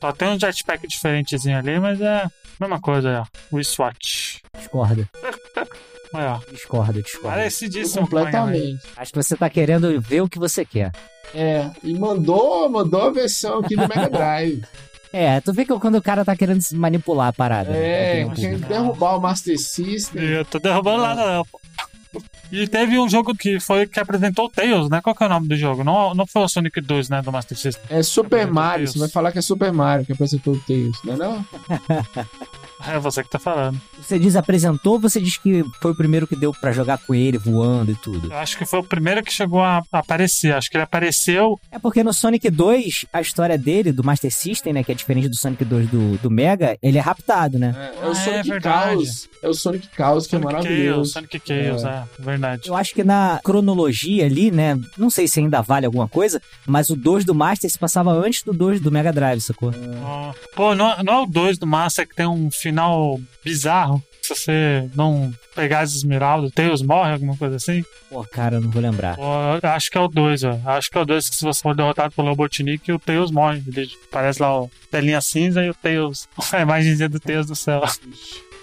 Só 0.00 0.12
tem 0.12 0.28
um 0.28 0.38
jetpack 0.38 0.86
diferentezinho 0.86 1.56
ali, 1.58 1.78
mas 1.80 2.00
é 2.00 2.22
a 2.24 2.30
mesma 2.60 2.80
coisa 2.80 3.08
aí, 3.10 3.16
ó. 3.16 3.56
O 3.56 3.62
SWAT. 3.62 4.42
Discorda. 4.56 5.08
Aí, 6.14 6.26
ó. 6.26 6.38
Discorda, 6.50 7.02
discorda. 7.02 7.36
Parecidíssimo. 7.36 8.02
Completamente. 8.02 8.80
Acho 8.96 9.12
que 9.12 9.22
você 9.22 9.36
tá 9.36 9.50
querendo 9.50 10.00
ver 10.00 10.20
o 10.22 10.28
que 10.28 10.38
você 10.38 10.64
quer. 10.64 10.92
É, 11.34 11.68
e 11.82 11.92
mandou, 11.98 12.68
mandou 12.68 13.02
a 13.02 13.10
versão 13.10 13.58
aqui 13.58 13.74
do 13.74 13.82
Mega 13.88 14.08
Drive. 14.08 14.62
É, 15.16 15.40
tu 15.40 15.52
vê 15.52 15.64
que 15.64 15.72
quando 15.78 15.94
o 15.94 16.02
cara 16.02 16.24
tá 16.24 16.34
querendo 16.34 16.60
se 16.60 16.74
manipular 16.74 17.28
a 17.28 17.32
parada. 17.32 17.70
né? 17.70 18.22
É, 18.22 18.26
opinião 18.26 18.34
querendo 18.34 18.66
derrubar 18.66 19.16
o 19.16 19.20
Master 19.20 19.56
System. 19.56 20.20
Eu 20.20 20.44
tô 20.44 20.58
derrubando 20.58 21.04
nada, 21.04 21.36
não, 21.36 21.44
pô. 21.44 21.60
E 22.50 22.66
teve 22.66 22.98
um 22.98 23.08
jogo 23.08 23.32
que 23.32 23.60
foi 23.60 23.86
que 23.86 24.00
apresentou 24.00 24.46
o 24.46 24.48
Tails, 24.48 24.90
né? 24.90 25.00
Qual 25.00 25.14
que 25.14 25.22
é 25.22 25.26
o 25.26 25.28
nome 25.28 25.46
do 25.46 25.56
jogo? 25.56 25.84
Não, 25.84 26.14
não 26.14 26.26
foi 26.26 26.42
o 26.42 26.48
Sonic 26.48 26.80
2, 26.80 27.10
né? 27.10 27.22
Do 27.22 27.30
Master 27.30 27.56
System. 27.56 27.84
É 27.88 28.02
Super 28.02 28.48
Mario. 28.48 28.88
Você 28.88 28.98
vai 28.98 29.08
falar 29.08 29.30
que 29.30 29.38
é 29.38 29.42
Super 29.42 29.72
Mario 29.72 30.04
que 30.04 30.10
apresentou 30.12 30.54
o 30.54 30.58
Tails, 30.58 30.98
não 31.04 31.14
é 31.14 31.16
não? 31.16 31.46
É 32.86 32.98
você 32.98 33.22
que 33.22 33.30
tá 33.30 33.38
falando. 33.38 33.80
Você 34.00 34.18
diz 34.18 34.36
apresentou 34.36 34.94
ou 34.94 35.00
você 35.00 35.20
diz 35.20 35.36
que 35.36 35.64
foi 35.80 35.92
o 35.92 35.94
primeiro 35.96 36.26
que 36.26 36.36
deu 36.36 36.52
pra 36.52 36.72
jogar 36.72 36.98
com 36.98 37.14
ele 37.14 37.38
voando 37.38 37.92
e 37.92 37.94
tudo? 37.94 38.30
Eu 38.30 38.36
acho 38.36 38.58
que 38.58 38.66
foi 38.66 38.80
o 38.80 38.84
primeiro 38.84 39.22
que 39.22 39.32
chegou 39.32 39.62
a 39.62 39.82
aparecer. 39.92 40.54
Acho 40.54 40.70
que 40.70 40.76
ele 40.76 40.84
apareceu. 40.84 41.58
É 41.70 41.78
porque 41.78 42.02
no 42.02 42.12
Sonic 42.12 42.50
2, 42.50 43.06
a 43.12 43.20
história 43.20 43.56
dele, 43.56 43.92
do 43.92 44.04
Master 44.04 44.30
System, 44.32 44.72
né, 44.72 44.84
que 44.84 44.92
é 44.92 44.94
diferente 44.94 45.28
do 45.28 45.36
Sonic 45.36 45.64
2 45.64 45.88
do, 45.88 46.18
do 46.18 46.30
Mega, 46.30 46.76
ele 46.82 46.98
é 46.98 47.00
raptado, 47.00 47.58
né? 47.58 47.74
É, 47.76 48.04
é 48.04 48.08
o 48.08 48.08
Ah, 48.08 48.10
é 48.10 48.14
Sonic 48.14 48.48
verdade. 48.50 48.90
Chaos. 49.06 49.28
É 49.42 49.48
o 49.48 49.54
Sonic 49.54 49.88
Chaos 49.96 50.26
que 50.26 50.36
é 50.36 50.38
Sonic 50.38 50.52
Chaos, 50.52 50.64
maravilhoso. 50.64 51.12
Sonic 51.12 51.42
Chaos, 51.46 51.84
é, 51.84 52.04
verdade. 52.18 52.68
Eu 52.68 52.74
acho 52.74 52.94
que 52.94 53.04
na 53.04 53.40
cronologia 53.42 54.26
ali, 54.26 54.50
né, 54.50 54.78
não 54.98 55.08
sei 55.10 55.26
se 55.28 55.40
ainda 55.40 55.62
vale 55.62 55.86
alguma 55.86 56.08
coisa, 56.08 56.40
mas 56.66 56.90
o 56.90 56.96
2 56.96 57.24
do 57.24 57.34
Master 57.34 57.70
se 57.70 57.78
passava 57.78 58.10
antes 58.12 58.42
do 58.42 58.52
2 58.52 58.80
do 58.80 58.90
Mega 58.90 59.12
Drive, 59.12 59.40
sacou? 59.40 59.72
Ó, 60.02 60.32
Pô, 60.54 60.74
não, 60.74 61.02
não 61.02 61.12
é 61.14 61.20
o 61.22 61.26
2 61.26 61.58
do 61.58 61.66
Master 61.66 62.06
que 62.08 62.14
tem 62.14 62.26
um 62.26 62.50
final 62.64 63.20
bizarro? 63.44 64.02
Se 64.22 64.34
você 64.34 64.88
não 64.94 65.30
pegar 65.54 65.80
as 65.80 65.94
esmeraldas, 65.94 66.50
o 66.50 66.52
Tails 66.52 66.80
morre, 66.80 67.12
alguma 67.12 67.36
coisa 67.36 67.56
assim? 67.56 67.84
Pô, 68.08 68.24
cara, 68.24 68.56
eu 68.56 68.62
não 68.62 68.70
vou 68.70 68.80
lembrar. 68.80 69.16
Pô, 69.16 69.22
acho 69.62 69.90
que 69.90 69.98
é 69.98 70.00
o 70.00 70.08
2, 70.08 70.44
ó. 70.44 70.60
Acho 70.64 70.90
que 70.90 70.96
é 70.96 71.00
o 71.02 71.04
2 71.04 71.28
que 71.28 71.36
se 71.36 71.44
você 71.44 71.60
for 71.60 71.76
derrotado 71.76 72.14
pelo 72.14 72.28
Robotnik, 72.28 72.90
o 72.90 72.98
Tails 72.98 73.30
morre. 73.30 73.62
Ele 73.66 73.86
parece 74.10 74.40
lá 74.40 74.62
o 74.62 74.70
telinha 74.90 75.20
cinza 75.20 75.62
e 75.62 75.68
o 75.68 75.74
Tails, 75.74 76.26
a 76.52 76.60
imagenzinha 76.62 77.08
do 77.08 77.20
Tails 77.20 77.46
do 77.46 77.54
céu. 77.54 77.82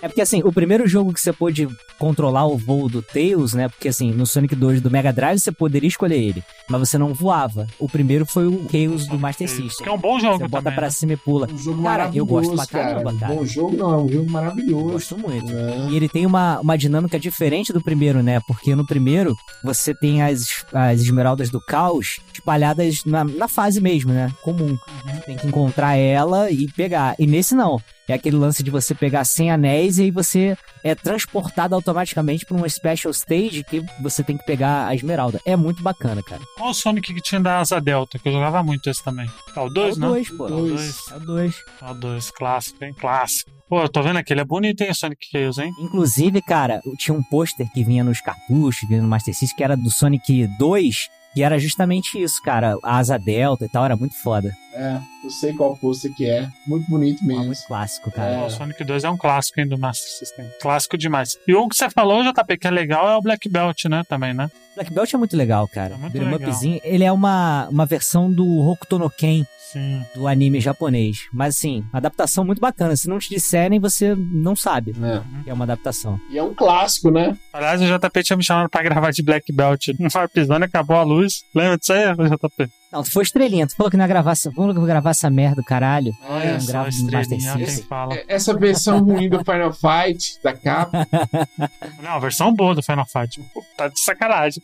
É 0.02 0.08
porque 0.08 0.22
assim, 0.22 0.42
o 0.44 0.52
primeiro 0.52 0.88
jogo 0.88 1.14
que 1.14 1.22
você 1.22 1.32
pôde 1.32 1.68
controlar 2.00 2.46
o 2.48 2.58
voo 2.58 2.90
do 2.90 3.02
Tails, 3.02 3.54
né? 3.54 3.68
Porque 3.70 3.88
assim, 3.90 4.12
no 4.12 4.26
Sonic 4.26 4.56
2 4.56 4.82
do 4.82 4.90
Mega 4.90 5.14
Drive 5.14 5.40
você 5.40 5.52
poderia 5.52 5.88
escolher 5.88 6.18
ele, 6.18 6.44
mas 6.68 6.90
você 6.90 6.98
não 6.98 7.14
voava. 7.14 7.68
O 7.80 7.88
primeiro 7.88 8.26
foi 8.26 8.48
o 8.48 8.66
Tails 8.66 9.06
do 9.08 9.20
Master 9.20 9.48
System. 9.48 9.84
Que 9.84 9.90
é 9.90 9.92
um 9.92 9.98
bom 9.98 10.20
jogo 10.20 10.40
Você 10.40 10.48
bota 10.48 10.64
também. 10.64 10.76
pra 10.76 10.88
né? 10.88 10.92
cima 10.92 11.14
e 11.14 11.18
pula. 11.18 11.48
Um 11.52 11.58
jogo 11.58 11.84
Cara, 11.84 12.10
eu 12.14 12.26
gosto 12.26 12.56
pra 12.56 12.66
caramba, 12.66 13.14
cara. 13.14 13.34
Bom 13.34 13.46
jogo 13.46 13.78
não, 13.78 13.94
é 13.94 13.98
um 13.98 14.10
jogo 14.10 14.30
maravilhoso. 14.32 14.92
Gosto 14.92 15.18
muito. 15.18 15.52
né? 15.54 15.88
E 15.92 15.96
ele 15.96 16.10
tem 16.10 16.26
uma, 16.26 16.60
uma 16.60 16.78
dinâmica 16.78 17.20
diferente 17.20 17.72
do 17.72 17.82
primeiro, 17.82 18.24
né? 18.24 18.40
Porque 18.48 18.76
no 18.76 18.86
primeiro 18.86 19.36
você 19.64 19.94
tem 19.94 20.24
as, 20.24 20.66
as 20.74 21.02
esmeraldas 21.02 21.50
do 21.50 21.62
caos 21.62 22.20
espalhadas 22.34 23.04
na, 23.06 23.24
na 23.24 23.48
fase 23.48 23.80
mesmo, 23.80 24.12
né? 24.12 24.32
Comum. 24.42 24.78
Tem 25.26 25.38
que 25.38 25.48
encontrar 25.48 25.96
ela 25.96 26.50
e 26.50 26.68
pegar. 26.72 27.16
E 27.20 27.28
nesse 27.28 27.54
não. 27.54 27.80
É 28.12 28.15
aquele 28.15 28.36
lance 28.36 28.62
de 28.62 28.69
você 28.69 28.93
pegar 28.93 29.24
100 29.24 29.52
anéis 29.52 29.97
e 29.97 30.04
aí 30.04 30.12
você 30.12 30.58
é 30.84 30.93
transportado 30.93 31.74
automaticamente 31.74 32.45
pra 32.45 32.58
uma 32.58 32.67
special 32.67 33.12
stage 33.12 33.63
que 33.63 33.82
você 34.02 34.21
tem 34.21 34.38
que 34.38 34.45
pegar 34.45 34.88
a 34.88 34.93
esmeralda. 34.93 35.39
É 35.45 35.56
muito 35.56 35.82
bacana, 35.82 36.21
cara. 36.21 36.41
Qual 36.58 36.71
o 36.71 36.74
Sonic 36.74 37.13
que 37.13 37.21
tinha 37.21 37.39
da 37.39 37.60
Asa 37.60 37.80
Delta? 37.80 38.19
Que 38.19 38.28
eu 38.28 38.34
jogava 38.34 38.62
muito 38.62 38.89
esse 38.89 39.02
também. 39.02 39.30
É 39.56 39.60
o 39.62 39.69
2, 39.69 39.95
é 39.95 40.00
né? 40.02 40.08
o 40.08 40.10
2, 40.10 40.30
pô. 40.32 40.47
Dois. 40.47 41.00
É 41.10 41.15
o 41.15 41.19
2. 41.21 41.56
É 41.82 41.86
o 41.86 41.93
2, 41.93 42.32
clássico, 42.32 42.80
bem 42.80 42.93
clássico. 42.93 43.50
Pô, 43.69 43.82
eu 43.82 43.88
tô 43.88 44.04
vendo 44.04 44.17
aqui, 44.17 44.34
ele 44.34 44.41
é 44.41 44.45
bonito, 44.45 44.82
hein, 44.82 44.91
o 44.91 44.95
Sonic 44.95 45.28
Chaos, 45.32 45.58
hein? 45.58 45.71
Inclusive, 45.80 46.41
cara, 46.41 46.82
tinha 46.97 47.15
um 47.17 47.24
pôster 47.24 47.71
que 47.71 47.86
vinha 47.86 48.04
nos 48.04 48.19
cartuchos, 48.19 48.89
vinha 48.89 49.02
no 49.02 49.08
Master 49.08 49.34
System, 49.34 49.56
que 49.56 49.63
era 49.63 49.78
do 49.78 49.89
Sonic 49.89 50.47
2, 50.60 51.10
e 51.36 51.44
era 51.44 51.58
justamente 51.60 52.22
isso, 52.22 52.41
cara. 52.41 52.78
A 52.84 52.98
asa 52.98 53.17
delta 53.17 53.65
e 53.65 53.70
tal, 53.70 53.86
era 53.86 53.96
muito 53.96 54.15
foda. 54.15 54.56
É, 54.74 55.00
eu 55.24 55.30
sei 55.30 55.54
qual 55.54 55.76
pôster 55.76 56.13
que 56.13 56.30
é. 56.30 56.48
Muito 56.65 56.89
bonito 56.89 57.24
mesmo. 57.26 57.46
muito 57.46 57.65
clássico, 57.67 58.10
É. 58.10 58.12
cara. 58.13 58.46
O 58.46 58.50
Sonic 58.50 58.84
2 58.84 59.04
é 59.04 59.10
um 59.10 59.17
clássico, 59.17 59.60
hein, 59.60 59.67
do 59.67 59.78
Master 59.78 60.10
System. 60.10 60.50
Clássico 60.62 60.98
demais. 60.98 61.38
E 61.48 61.56
um 61.56 61.67
que 61.67 61.76
você 61.76 61.89
falou, 61.89 62.24
JP, 62.24 62.58
que 62.58 62.67
é 62.67 62.72
legal, 62.72 63.10
é 63.10 63.15
o 63.17 63.22
Black 63.22 63.50
Belt, 63.50 63.86
né, 63.86 64.04
também, 64.08 64.34
né? 64.34 64.50
Black 64.76 64.94
Belt 64.94 65.14
é 65.14 65.18
muito 65.18 65.36
legal, 65.36 65.68
cara. 65.68 65.96
É 65.96 65.98
muito 65.98 66.14
Beat'em 66.14 66.32
legal. 66.32 66.50
upzinho, 66.50 66.82
ele 66.84 67.04
é 67.04 67.12
uma, 67.12 67.68
uma 67.70 67.86
versão 67.86 68.32
do 68.32 68.46
Hokuto 68.60 68.98
no 68.98 69.10
Ken, 69.10 69.44
Sim. 69.72 70.04
do 70.16 70.28
anime 70.28 70.60
japonês. 70.62 71.28
Mas, 71.34 71.56
assim, 71.58 71.84
adaptação 71.92 72.44
muito 72.46 72.60
bacana. 72.62 72.96
Se 72.96 73.08
não 73.08 73.20
te 73.20 73.30
disserem, 73.30 73.80
você 73.80 74.16
não 74.16 74.56
sabe 74.56 74.92
É. 75.04 75.44
que 75.44 75.50
é 75.50 75.54
uma 75.54 75.66
adaptação. 75.66 76.20
E 76.30 76.38
é 76.38 76.44
um 76.44 76.54
clássico, 76.54 77.12
né? 77.12 77.38
Aliás, 77.54 77.82
o 77.82 77.86
JP 77.86 78.24
tinha 78.24 78.38
me 78.38 78.44
chamado 78.44 78.70
pra 78.70 78.82
gravar 78.84 79.12
de 79.12 79.22
Black 79.22 79.52
Belt 79.52 79.88
no 80.00 80.08
episódio, 80.08 80.66
acabou 80.66 80.96
a 80.98 81.04
luz. 81.04 81.44
Lembra 81.54 81.78
disso 81.78 81.94
aí, 81.94 82.04
JP? 82.16 82.70
Não, 82.92 83.04
tu 83.04 83.12
foi 83.12 83.24
estrelinha. 83.24 83.66
Tu 83.66 83.76
falou 83.76 83.90
que 83.90 83.96
não 83.96 84.04
ia 84.04 84.08
gravar 84.08 84.34
vou 84.54 84.74
gravar 84.86 85.12
essa 85.12 85.30
merda, 85.30 85.64
caralho. 85.64 86.14
Olha 86.28 86.58
não 86.58 86.66
gravo 86.66 86.90
no 86.92 87.12
Master 87.12 87.40
System. 87.40 87.88
É- 88.12 88.26
Essa 88.28 88.54
versão 88.54 89.00
ruim 89.04 89.30
do 89.30 89.40
Final 89.46 89.72
Fight, 89.74 90.40
da 90.44 90.54
capa, 90.54 91.08
Não, 92.04 92.12
a 92.12 92.20
versão 92.20 92.54
boa 92.54 92.76
do 92.76 92.84
Final 92.84 93.06
Fight. 93.06 93.42
Tá 93.78 93.88
de 93.88 94.00
sacanagem. 94.00 94.62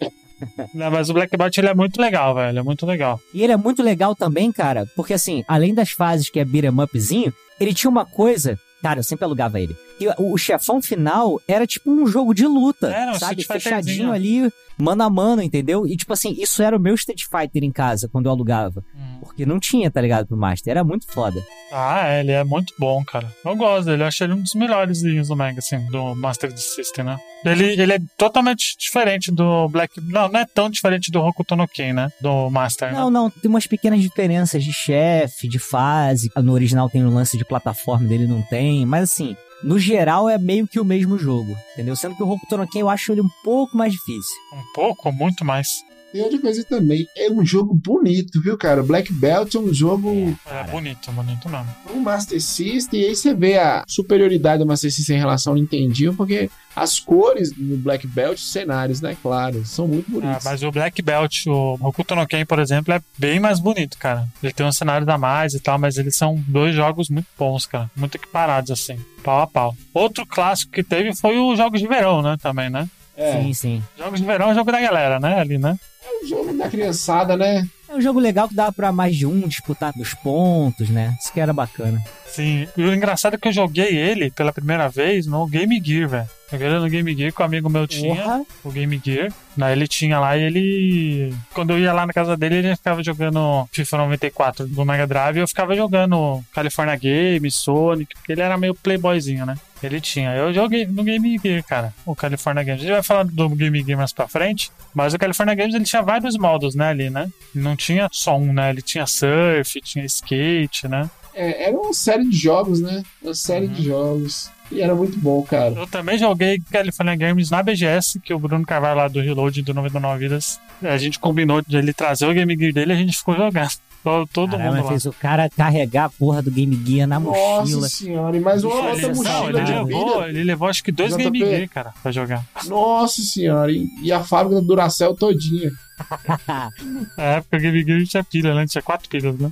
Não, 0.73 0.91
mas 0.91 1.09
o 1.09 1.13
Black 1.13 1.35
Belt 1.35 1.57
ele 1.57 1.67
é 1.67 1.73
muito 1.73 1.99
legal, 2.01 2.35
velho. 2.35 2.59
É 2.59 2.63
muito 2.63 2.85
legal. 2.85 3.19
E 3.33 3.41
ele 3.43 3.53
é 3.53 3.57
muito 3.57 3.81
legal 3.81 4.15
também, 4.15 4.51
cara, 4.51 4.85
porque 4.95 5.13
assim, 5.13 5.43
além 5.47 5.73
das 5.73 5.91
fases 5.91 6.29
que 6.29 6.39
é 6.39 6.45
beat'em 6.45 6.69
upzinho, 6.79 7.33
ele 7.59 7.73
tinha 7.73 7.89
uma 7.89 8.05
coisa. 8.05 8.59
Cara, 8.81 8.99
eu 8.99 9.03
sempre 9.03 9.25
alugava 9.25 9.59
ele. 9.59 9.75
E 9.99 10.07
o, 10.19 10.37
chefão 10.37 10.79
final 10.81 11.41
era 11.47 11.65
tipo 11.65 11.89
um 11.89 12.05
jogo 12.05 12.33
de 12.33 12.45
luta, 12.45 12.93
Era 12.93 13.11
um 13.11 13.15
sabe? 13.19 13.43
Fechadinho 13.43 14.11
ali, 14.11 14.51
mano 14.77 15.03
a 15.03 15.09
mano, 15.09 15.41
entendeu? 15.41 15.87
E 15.87 15.95
tipo 15.97 16.13
assim, 16.13 16.35
isso 16.37 16.61
era 16.61 16.77
o 16.77 16.79
meu 16.79 16.95
Street 16.95 17.23
Fighter 17.23 17.63
em 17.63 17.71
casa 17.71 18.07
quando 18.07 18.27
eu 18.27 18.31
alugava. 18.31 18.83
Porque 19.19 19.45
não 19.45 19.59
tinha, 19.59 19.89
tá 19.91 20.01
ligado, 20.01 20.27
pro 20.27 20.37
Master. 20.37 20.71
Era 20.71 20.83
muito 20.83 21.07
foda. 21.07 21.43
Ah, 21.71 22.07
é, 22.07 22.19
ele 22.21 22.31
é 22.31 22.43
muito 22.43 22.73
bom, 22.77 23.03
cara. 23.03 23.31
Eu 23.43 23.55
gosto 23.55 23.85
dele. 23.85 24.03
Eu 24.03 24.07
achei 24.07 24.25
ele 24.25 24.33
um 24.33 24.41
dos 24.41 24.53
melhores 24.53 25.01
do 25.01 25.35
Mega, 25.35 25.59
assim, 25.59 25.85
do 25.87 26.15
Master 26.15 26.55
System, 26.57 27.05
né? 27.05 27.19
Ele, 27.45 27.79
ele 27.81 27.93
é 27.93 27.99
totalmente 28.17 28.75
diferente 28.77 29.31
do 29.31 29.67
Black... 29.69 29.99
Não, 30.01 30.29
não 30.29 30.39
é 30.39 30.45
tão 30.45 30.69
diferente 30.69 31.11
do 31.11 31.21
Hokuto 31.21 31.55
no 31.55 31.67
Ken, 31.67 31.93
né? 31.93 32.11
Do 32.19 32.49
Master, 32.49 32.91
né? 32.91 32.97
Não, 32.97 33.09
não, 33.09 33.29
tem 33.29 33.49
umas 33.49 33.67
pequenas 33.67 34.01
diferenças 34.01 34.63
de 34.63 34.73
chefe, 34.73 35.47
de 35.47 35.59
fase. 35.59 36.31
No 36.35 36.53
original 36.53 36.89
tem 36.89 37.05
o 37.05 37.13
lance 37.13 37.37
de 37.37 37.45
plataforma 37.45 38.07
dele, 38.07 38.27
não 38.27 38.41
tem. 38.41 38.85
Mas 38.85 39.03
assim, 39.03 39.35
no 39.63 39.79
geral 39.79 40.29
é 40.29 40.37
meio 40.37 40.67
que 40.67 40.79
o 40.79 40.85
mesmo 40.85 41.17
jogo, 41.17 41.55
entendeu? 41.73 41.95
Sendo 41.95 42.15
que 42.15 42.23
o 42.23 42.29
Hokuto 42.29 42.57
no 42.57 42.67
Ken 42.67 42.79
eu 42.79 42.89
acho 42.89 43.11
ele 43.11 43.21
um 43.21 43.29
pouco 43.43 43.75
mais 43.75 43.93
difícil. 43.93 44.35
Um 44.53 44.73
pouco, 44.73 45.11
muito 45.11 45.43
mais. 45.43 45.67
Tem 46.11 46.21
outra 46.21 46.39
coisa 46.39 46.63
também. 46.63 47.07
É 47.15 47.29
um 47.29 47.45
jogo 47.45 47.73
bonito, 47.73 48.41
viu, 48.41 48.57
cara? 48.57 48.81
Black 48.83 49.11
Belt 49.13 49.53
é 49.55 49.59
um 49.59 49.73
jogo 49.73 50.35
É 50.45 50.49
Cara. 50.49 50.67
bonito, 50.71 51.11
bonito 51.11 51.49
mesmo. 51.49 51.67
um 51.93 51.99
Master 51.99 52.41
System, 52.41 53.01
e 53.01 53.05
aí 53.05 53.15
você 53.15 53.33
vê 53.33 53.57
a 53.57 53.83
superioridade 53.87 54.59
do 54.63 54.65
Master 54.67 54.91
System 54.91 55.15
em 55.17 55.19
relação 55.19 55.53
ao 55.53 55.57
Nintendinho, 55.59 56.13
porque 56.13 56.49
as 56.75 56.99
cores 56.99 57.51
no 57.57 57.75
Black 57.77 58.05
Belt, 58.05 58.37
os 58.37 58.51
cenários, 58.51 59.01
né, 59.01 59.17
claro, 59.21 59.65
são 59.65 59.87
muito 59.87 60.05
Ah, 60.09 60.11
bonitos. 60.21 60.45
mas 60.45 60.61
o 60.63 60.71
Black 60.71 61.01
Belt, 61.01 61.45
o 61.47 61.77
Hokuto 61.81 62.15
no 62.15 62.27
Ken, 62.27 62.45
por 62.45 62.59
exemplo, 62.59 62.93
é 62.93 63.01
bem 63.17 63.39
mais 63.39 63.59
bonito, 63.59 63.97
cara. 63.97 64.27
Ele 64.43 64.53
tem 64.53 64.65
um 64.65 64.71
cenário 64.71 65.09
a 65.09 65.17
mais 65.17 65.53
e 65.55 65.59
tal, 65.59 65.77
mas 65.79 65.97
eles 65.97 66.15
são 66.15 66.35
dois 66.47 66.75
jogos 66.75 67.09
muito 67.09 67.27
bons, 67.37 67.65
cara. 67.65 67.89
Muito 67.95 68.15
equiparados, 68.15 68.69
assim, 68.71 68.97
pau 69.23 69.41
a 69.41 69.47
pau. 69.47 69.75
Outro 69.93 70.25
clássico 70.25 70.71
que 70.71 70.83
teve 70.83 71.15
foi 71.15 71.37
os 71.39 71.57
Jogos 71.57 71.81
de 71.81 71.87
Verão, 71.87 72.21
né, 72.21 72.37
também, 72.41 72.69
né? 72.69 72.87
É, 73.15 73.41
Sim, 73.41 73.53
sim. 73.53 73.83
Jogos 73.97 74.19
de 74.19 74.25
Verão 74.27 74.49
é 74.49 74.51
o 74.51 74.55
jogo 74.55 74.71
da 74.71 74.79
galera, 74.79 75.19
né, 75.19 75.39
ali, 75.39 75.57
né? 75.57 75.75
É 76.21 76.23
um 76.23 76.27
jogo 76.27 76.53
da 76.53 76.69
criançada, 76.69 77.35
né? 77.37 77.67
É 77.89 77.95
um 77.95 78.01
jogo 78.01 78.19
legal 78.19 78.49
que 78.49 78.55
dá 78.55 78.69
pra 78.71 78.91
mais 78.91 79.15
de 79.15 79.25
um 79.25 79.47
disputar 79.47 79.93
dos 79.93 80.13
pontos, 80.13 80.89
né? 80.89 81.15
Isso 81.21 81.31
que 81.31 81.39
era 81.39 81.53
bacana. 81.53 82.03
Sim, 82.25 82.67
e 82.75 82.83
o 82.83 82.93
engraçado 82.93 83.35
é 83.35 83.37
que 83.37 83.47
eu 83.47 83.53
joguei 83.53 83.95
ele 83.95 84.29
pela 84.29 84.51
primeira 84.51 84.89
vez 84.89 85.25
no 85.25 85.47
Game 85.47 85.81
Gear, 85.83 86.09
velho. 86.09 86.27
Joguei 86.51 86.67
ele 86.67 86.79
no 86.79 86.89
Game 86.89 87.15
Gear 87.15 87.33
que 87.33 87.41
um 87.41 87.45
amigo 87.45 87.69
meu 87.69 87.87
tinha. 87.87 88.15
Porra. 88.15 88.41
o 88.63 88.71
Game 88.71 89.01
Gear. 89.03 89.31
Daí 89.55 89.73
ele 89.73 89.87
tinha 89.87 90.19
lá 90.19 90.37
e 90.37 90.43
ele. 90.43 91.33
Quando 91.53 91.71
eu 91.71 91.79
ia 91.79 91.93
lá 91.93 92.05
na 92.05 92.13
casa 92.13 92.35
dele, 92.37 92.55
ele 92.55 92.75
ficava 92.75 93.01
jogando 93.03 93.67
FIFA 93.71 93.97
94 93.97 94.67
do 94.67 94.85
Mega 94.85 95.07
Drive 95.07 95.37
e 95.37 95.39
eu 95.39 95.47
ficava 95.47 95.75
jogando 95.75 96.43
California 96.53 96.95
Games, 96.97 97.55
Sonic, 97.55 98.13
porque 98.15 98.33
ele 98.33 98.41
era 98.41 98.57
meio 98.57 98.75
playboyzinho, 98.75 99.45
né? 99.45 99.55
Ele 99.83 100.01
tinha. 100.01 100.33
Eu 100.33 100.53
joguei 100.53 100.85
no 100.87 101.03
Game 101.03 101.37
Gear, 101.37 101.63
cara, 101.63 101.93
o 102.05 102.15
California 102.15 102.63
Games. 102.63 102.81
A 102.81 102.83
gente 102.83 102.93
vai 102.93 103.03
falar 103.03 103.23
do 103.25 103.49
Game 103.49 103.83
Gear 103.83 103.97
mais 103.97 104.11
pra 104.11 104.27
frente, 104.27 104.71
mas 104.93 105.13
o 105.13 105.19
California 105.19 105.53
Games 105.55 105.75
ele 105.75 105.83
tinha 105.85 106.01
vários 106.01 106.35
modos, 106.37 106.73
né, 106.75 106.87
ali, 106.89 107.09
né? 107.09 107.29
Ele 107.53 107.63
não 107.63 107.75
tinha 107.75 108.07
só 108.11 108.37
um, 108.37 108.51
né? 108.51 108.69
Ele 108.71 108.81
tinha 108.81 109.05
surf, 109.05 109.79
tinha 109.81 110.03
skate, 110.05 110.87
né? 110.87 111.09
É, 111.33 111.65
era 111.69 111.77
uma 111.77 111.93
série 111.93 112.27
de 112.27 112.35
jogos, 112.35 112.81
né? 112.81 113.03
Uma 113.21 113.35
série 113.35 113.67
Uhum. 113.67 113.73
de 113.73 113.83
jogos. 113.83 114.49
E 114.71 114.81
era 114.81 114.93
muito 114.95 115.17
bom, 115.19 115.41
cara. 115.43 115.73
Eu 115.75 115.87
também 115.87 116.17
joguei 116.17 116.59
California 116.71 117.15
Games 117.15 117.49
na 117.51 117.61
BGS, 117.63 118.19
que 118.19 118.33
o 118.33 118.39
Bruno 118.39 118.65
Carvalho 118.65 118.97
lá 118.97 119.07
do 119.07 119.21
Reload 119.21 119.61
do 119.61 119.73
99 119.73 120.19
Vidas, 120.19 120.59
a 120.81 120.97
gente 120.97 121.19
combinou 121.19 121.61
de 121.61 121.77
ele 121.77 121.93
trazer 121.93 122.25
o 122.25 122.33
Game 122.33 122.53
Gear 122.57 122.73
dele 122.73 122.91
e 122.91 122.95
a 122.95 122.97
gente 122.99 123.15
ficou 123.17 123.35
jogando. 123.35 123.69
Todo, 124.07 124.27
todo 124.27 124.51
Caramba, 124.51 124.71
mundo 124.75 124.83
lá. 124.83 124.89
fez 124.89 125.05
o 125.05 125.11
cara 125.13 125.49
carregar 125.49 126.05
a 126.05 126.09
porra 126.09 126.41
do 126.41 126.49
Game 126.49 126.79
Gear 126.85 127.07
na 127.07 127.19
mochila. 127.19 127.81
Nossa 127.81 127.89
senhora, 127.89 128.37
e 128.37 128.39
mais 128.39 128.63
uma 128.63 128.73
Nossa, 128.75 128.87
outra 128.87 129.01
Ele, 129.03 129.07
não, 129.07 129.15
mochila 129.15 129.49
ele 129.59 129.63
de 129.65 129.71
levou, 129.73 130.27
ele 130.27 130.43
levou 130.43 130.67
acho 130.69 130.83
que 130.83 130.91
dois 130.91 131.11
JP. 131.13 131.23
Game 131.23 131.39
Gear, 131.39 131.69
cara, 131.69 131.93
pra 132.01 132.11
jogar. 132.11 132.45
Nossa 132.67 133.21
senhora, 133.21 133.71
e, 133.71 133.87
e 134.01 134.11
a 134.11 134.23
fábrica 134.23 134.61
da 134.61 134.67
Duracell 134.67 135.13
todinha. 135.15 135.71
É, 137.17 137.41
porque 137.41 137.57
o 137.57 137.59
Game 137.59 137.83
Gear 137.83 138.03
tinha 138.05 138.23
pilha, 138.23 138.53
né? 138.55 138.65
Tinha 138.67 138.81
quatro 138.81 139.09
pilhas, 139.09 139.37
né? 139.37 139.51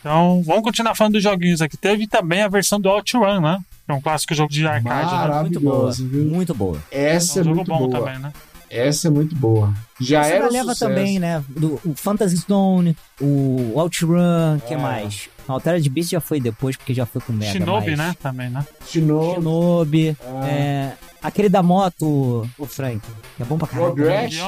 Então, 0.00 0.42
vamos 0.44 0.62
continuar 0.62 0.94
falando 0.94 1.14
dos 1.14 1.22
joguinhos 1.22 1.62
aqui. 1.62 1.76
Teve 1.76 2.06
também 2.06 2.42
a 2.42 2.48
versão 2.48 2.80
do 2.80 2.88
OutRun, 2.88 3.40
né? 3.40 3.58
Que 3.86 3.92
é 3.92 3.94
um 3.94 4.00
clássico 4.00 4.34
jogo 4.34 4.50
de 4.52 4.66
arcade, 4.66 5.28
né? 5.28 5.40
Muito 5.42 5.60
boa. 5.60 5.92
Viu? 5.92 6.24
Muito 6.24 6.54
boa. 6.54 6.78
Essa 6.90 7.38
É 7.38 7.40
é, 7.40 7.42
um 7.42 7.44
jogo 7.44 7.56
muito 7.56 7.68
bom 7.68 7.88
boa. 7.88 8.00
também, 8.06 8.18
né? 8.20 8.32
Essa 8.70 9.08
é 9.08 9.10
muito 9.10 9.34
boa. 9.36 9.72
Já 10.00 10.20
Essa 10.20 10.30
era 10.34 10.50
leva 10.50 10.72
sucesso. 10.74 10.88
também, 10.94 11.18
né? 11.18 11.42
Do, 11.48 11.80
o 11.84 11.94
Fantasy 11.94 12.36
Stone, 12.38 12.96
o 13.20 13.72
Outrun, 13.78 14.58
que 14.66 14.74
É. 14.74 14.76
mais? 14.76 15.28
A 15.48 15.52
Altered 15.52 15.88
Beast 15.88 16.10
já 16.10 16.20
foi 16.20 16.40
depois, 16.40 16.76
porque 16.76 16.92
já 16.92 17.06
foi 17.06 17.22
com 17.22 17.32
Mega. 17.32 17.52
Shinobi, 17.52 17.90
mas... 17.90 17.98
né? 17.98 18.16
Também, 18.20 18.50
né? 18.50 18.66
Novo. 18.96 19.34
Shinobi. 19.36 20.16
Ah. 20.24 20.48
É, 20.48 20.92
aquele 21.26 21.48
da 21.48 21.62
moto, 21.62 22.48
o 22.58 22.66
Frank. 22.66 23.00
Que 23.36 23.42
é 23.42 23.46
bom 23.46 23.58
pra 23.58 23.68
caralho. 23.68 23.88
Road. 23.88 24.02
Rash? 24.04 24.38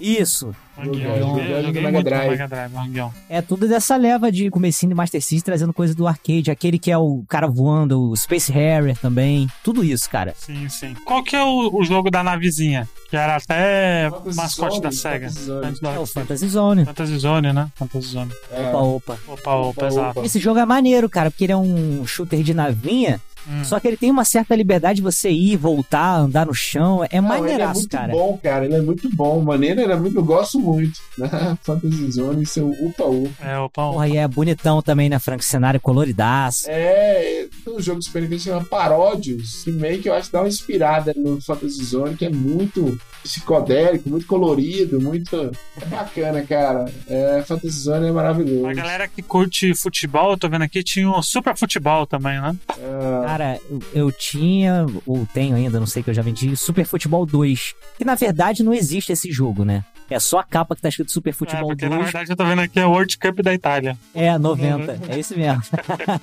Isso. 0.00 0.54
Do 0.76 0.92
joguei 0.98 1.82
Mega 1.82 1.82
muito 1.82 1.96
no 1.98 2.02
Drive. 2.02 2.30
Mega 2.30 2.48
Drive, 2.48 2.74
Hang-On. 2.74 3.10
É 3.28 3.40
tudo 3.40 3.68
dessa 3.68 3.96
leva 3.96 4.32
de 4.32 4.50
comecinho 4.50 4.90
de 4.90 4.94
Master 4.96 5.22
System, 5.22 5.44
trazendo 5.44 5.72
coisa 5.72 5.94
do 5.94 6.06
arcade. 6.06 6.50
Aquele 6.50 6.80
que 6.80 6.90
é 6.90 6.98
o 6.98 7.22
cara 7.28 7.46
voando, 7.46 8.10
o 8.10 8.16
Space 8.16 8.50
Harrier 8.50 8.98
também. 8.98 9.48
Tudo 9.62 9.84
isso, 9.84 10.10
cara. 10.10 10.34
Sim, 10.36 10.68
sim. 10.68 10.94
Qual 11.04 11.22
que 11.22 11.36
é 11.36 11.42
o, 11.44 11.70
o 11.72 11.84
jogo 11.84 12.10
da 12.10 12.24
navezinha? 12.24 12.88
Que 13.08 13.16
era 13.16 13.36
até 13.36 14.10
Fantasy 14.10 14.36
mascote 14.36 14.70
Zone, 14.72 14.82
da 14.82 14.90
SEGA. 14.90 15.26
É 15.94 15.98
o. 16.00 16.06
Fantasy 16.06 16.48
Zone. 16.48 16.84
Fantasy 16.84 17.18
Zone, 17.18 17.52
né? 17.52 17.68
Fantasy 17.76 18.08
Zone. 18.08 18.32
É. 18.50 18.68
Opa, 18.70 18.78
opa. 18.78 19.18
Opa, 19.28 19.32
opa, 19.54 19.68
Opa, 19.68 19.86
exato. 19.86 20.18
opa. 20.18 20.26
Esse 20.26 20.40
jogo 20.40 20.58
é 20.58 20.66
maneiro, 20.66 21.08
cara, 21.08 21.30
porque 21.30 21.44
ele 21.44 21.52
é 21.52 21.56
um 21.56 22.04
shooter 22.04 22.42
de 22.42 22.52
navinha, 22.52 23.20
Hum. 23.48 23.64
só 23.64 23.78
que 23.78 23.88
ele 23.88 23.96
tem 23.96 24.10
uma 24.10 24.24
certa 24.24 24.54
liberdade 24.54 24.96
de 24.96 25.02
você 25.02 25.30
ir, 25.30 25.56
voltar, 25.56 26.16
andar 26.16 26.46
no 26.46 26.54
chão. 26.54 27.04
É 27.10 27.20
Não, 27.20 27.28
ele 27.28 27.36
é 27.36 27.40
maneiraço, 27.40 27.80
muito 27.80 27.90
cara. 27.90 28.12
bom, 28.12 28.38
cara. 28.42 28.64
Ele 28.64 28.74
é 28.74 28.80
muito 28.80 29.08
bom. 29.14 29.40
Maneiro, 29.40 29.80
ele 29.80 29.92
é 29.92 29.96
muito. 29.96 30.16
Eu 30.16 30.24
gosto 30.24 30.58
muito. 30.58 31.00
Fantasy 31.62 32.12
Zone 32.12 32.42
e 32.42 32.46
seu 32.46 32.68
Upa 32.70 33.04
Upa. 33.04 33.44
É, 33.44 33.58
opa, 33.58 33.82
opa. 33.82 33.92
Porra, 33.92 34.08
e 34.08 34.16
é 34.16 34.26
bonitão 34.26 34.80
também, 34.82 35.08
né, 35.08 35.18
Frank? 35.18 35.44
Cenário 35.44 35.80
coloridaço. 35.80 36.66
É. 36.68 37.46
Tem 37.64 37.74
um 37.74 37.80
jogo 37.80 38.00
de 38.00 38.06
Super 38.06 38.22
Nintendo 38.22 38.40
chama 38.40 38.64
Paródios, 38.64 39.62
que 39.64 39.72
meio 39.72 40.00
que 40.00 40.08
eu 40.08 40.14
acho 40.14 40.28
que 40.28 40.32
dá 40.32 40.40
uma 40.40 40.48
inspirada 40.48 41.14
no 41.16 41.40
Fantasy 41.40 41.84
Zone, 41.84 42.16
que 42.16 42.24
é 42.24 42.30
muito 42.30 42.98
psicodélico, 43.22 44.08
muito 44.08 44.26
colorido, 44.26 45.00
muito. 45.00 45.50
É 45.80 45.86
bacana, 45.86 46.42
cara. 46.42 46.84
É, 47.08 47.42
Fantasy 47.46 47.80
Zone 47.80 48.08
é 48.08 48.12
maravilhoso. 48.12 48.66
A 48.66 48.74
galera 48.74 49.08
que 49.08 49.22
curte 49.22 49.74
futebol, 49.74 50.32
eu 50.32 50.38
tô 50.38 50.48
vendo 50.48 50.62
aqui, 50.62 50.82
tinha 50.82 51.08
um 51.08 51.22
super 51.22 51.56
futebol 51.56 52.06
também, 52.06 52.40
né? 52.40 52.54
É, 52.78 53.26
Cara, 53.34 53.60
eu, 53.68 53.80
eu 53.92 54.12
tinha, 54.12 54.86
ou 55.04 55.26
tenho 55.26 55.56
ainda, 55.56 55.80
não 55.80 55.88
sei 55.88 56.04
que 56.04 56.10
eu 56.10 56.14
já 56.14 56.22
vendi, 56.22 56.56
Super 56.56 56.86
Futebol 56.86 57.26
2. 57.26 57.74
Que 57.98 58.04
na 58.04 58.14
verdade 58.14 58.62
não 58.62 58.72
existe 58.72 59.10
esse 59.10 59.32
jogo, 59.32 59.64
né? 59.64 59.84
É 60.08 60.20
só 60.20 60.38
a 60.38 60.44
capa 60.44 60.76
que 60.76 60.80
tá 60.82 60.88
escrito 60.88 61.10
Super 61.10 61.30
É, 61.30 61.32
Futebol 61.32 61.74
na 61.74 61.88
2. 61.96 62.02
verdade 62.04 62.30
eu 62.30 62.36
tô 62.36 62.44
vendo 62.44 62.60
aqui 62.60 62.78
é 62.78 62.86
o 62.86 62.90
World 62.90 63.18
Cup 63.18 63.40
da 63.42 63.52
Itália. 63.52 63.98
É, 64.14 64.38
90. 64.38 65.00
É 65.08 65.18
esse 65.18 65.36
mesmo. 65.36 65.60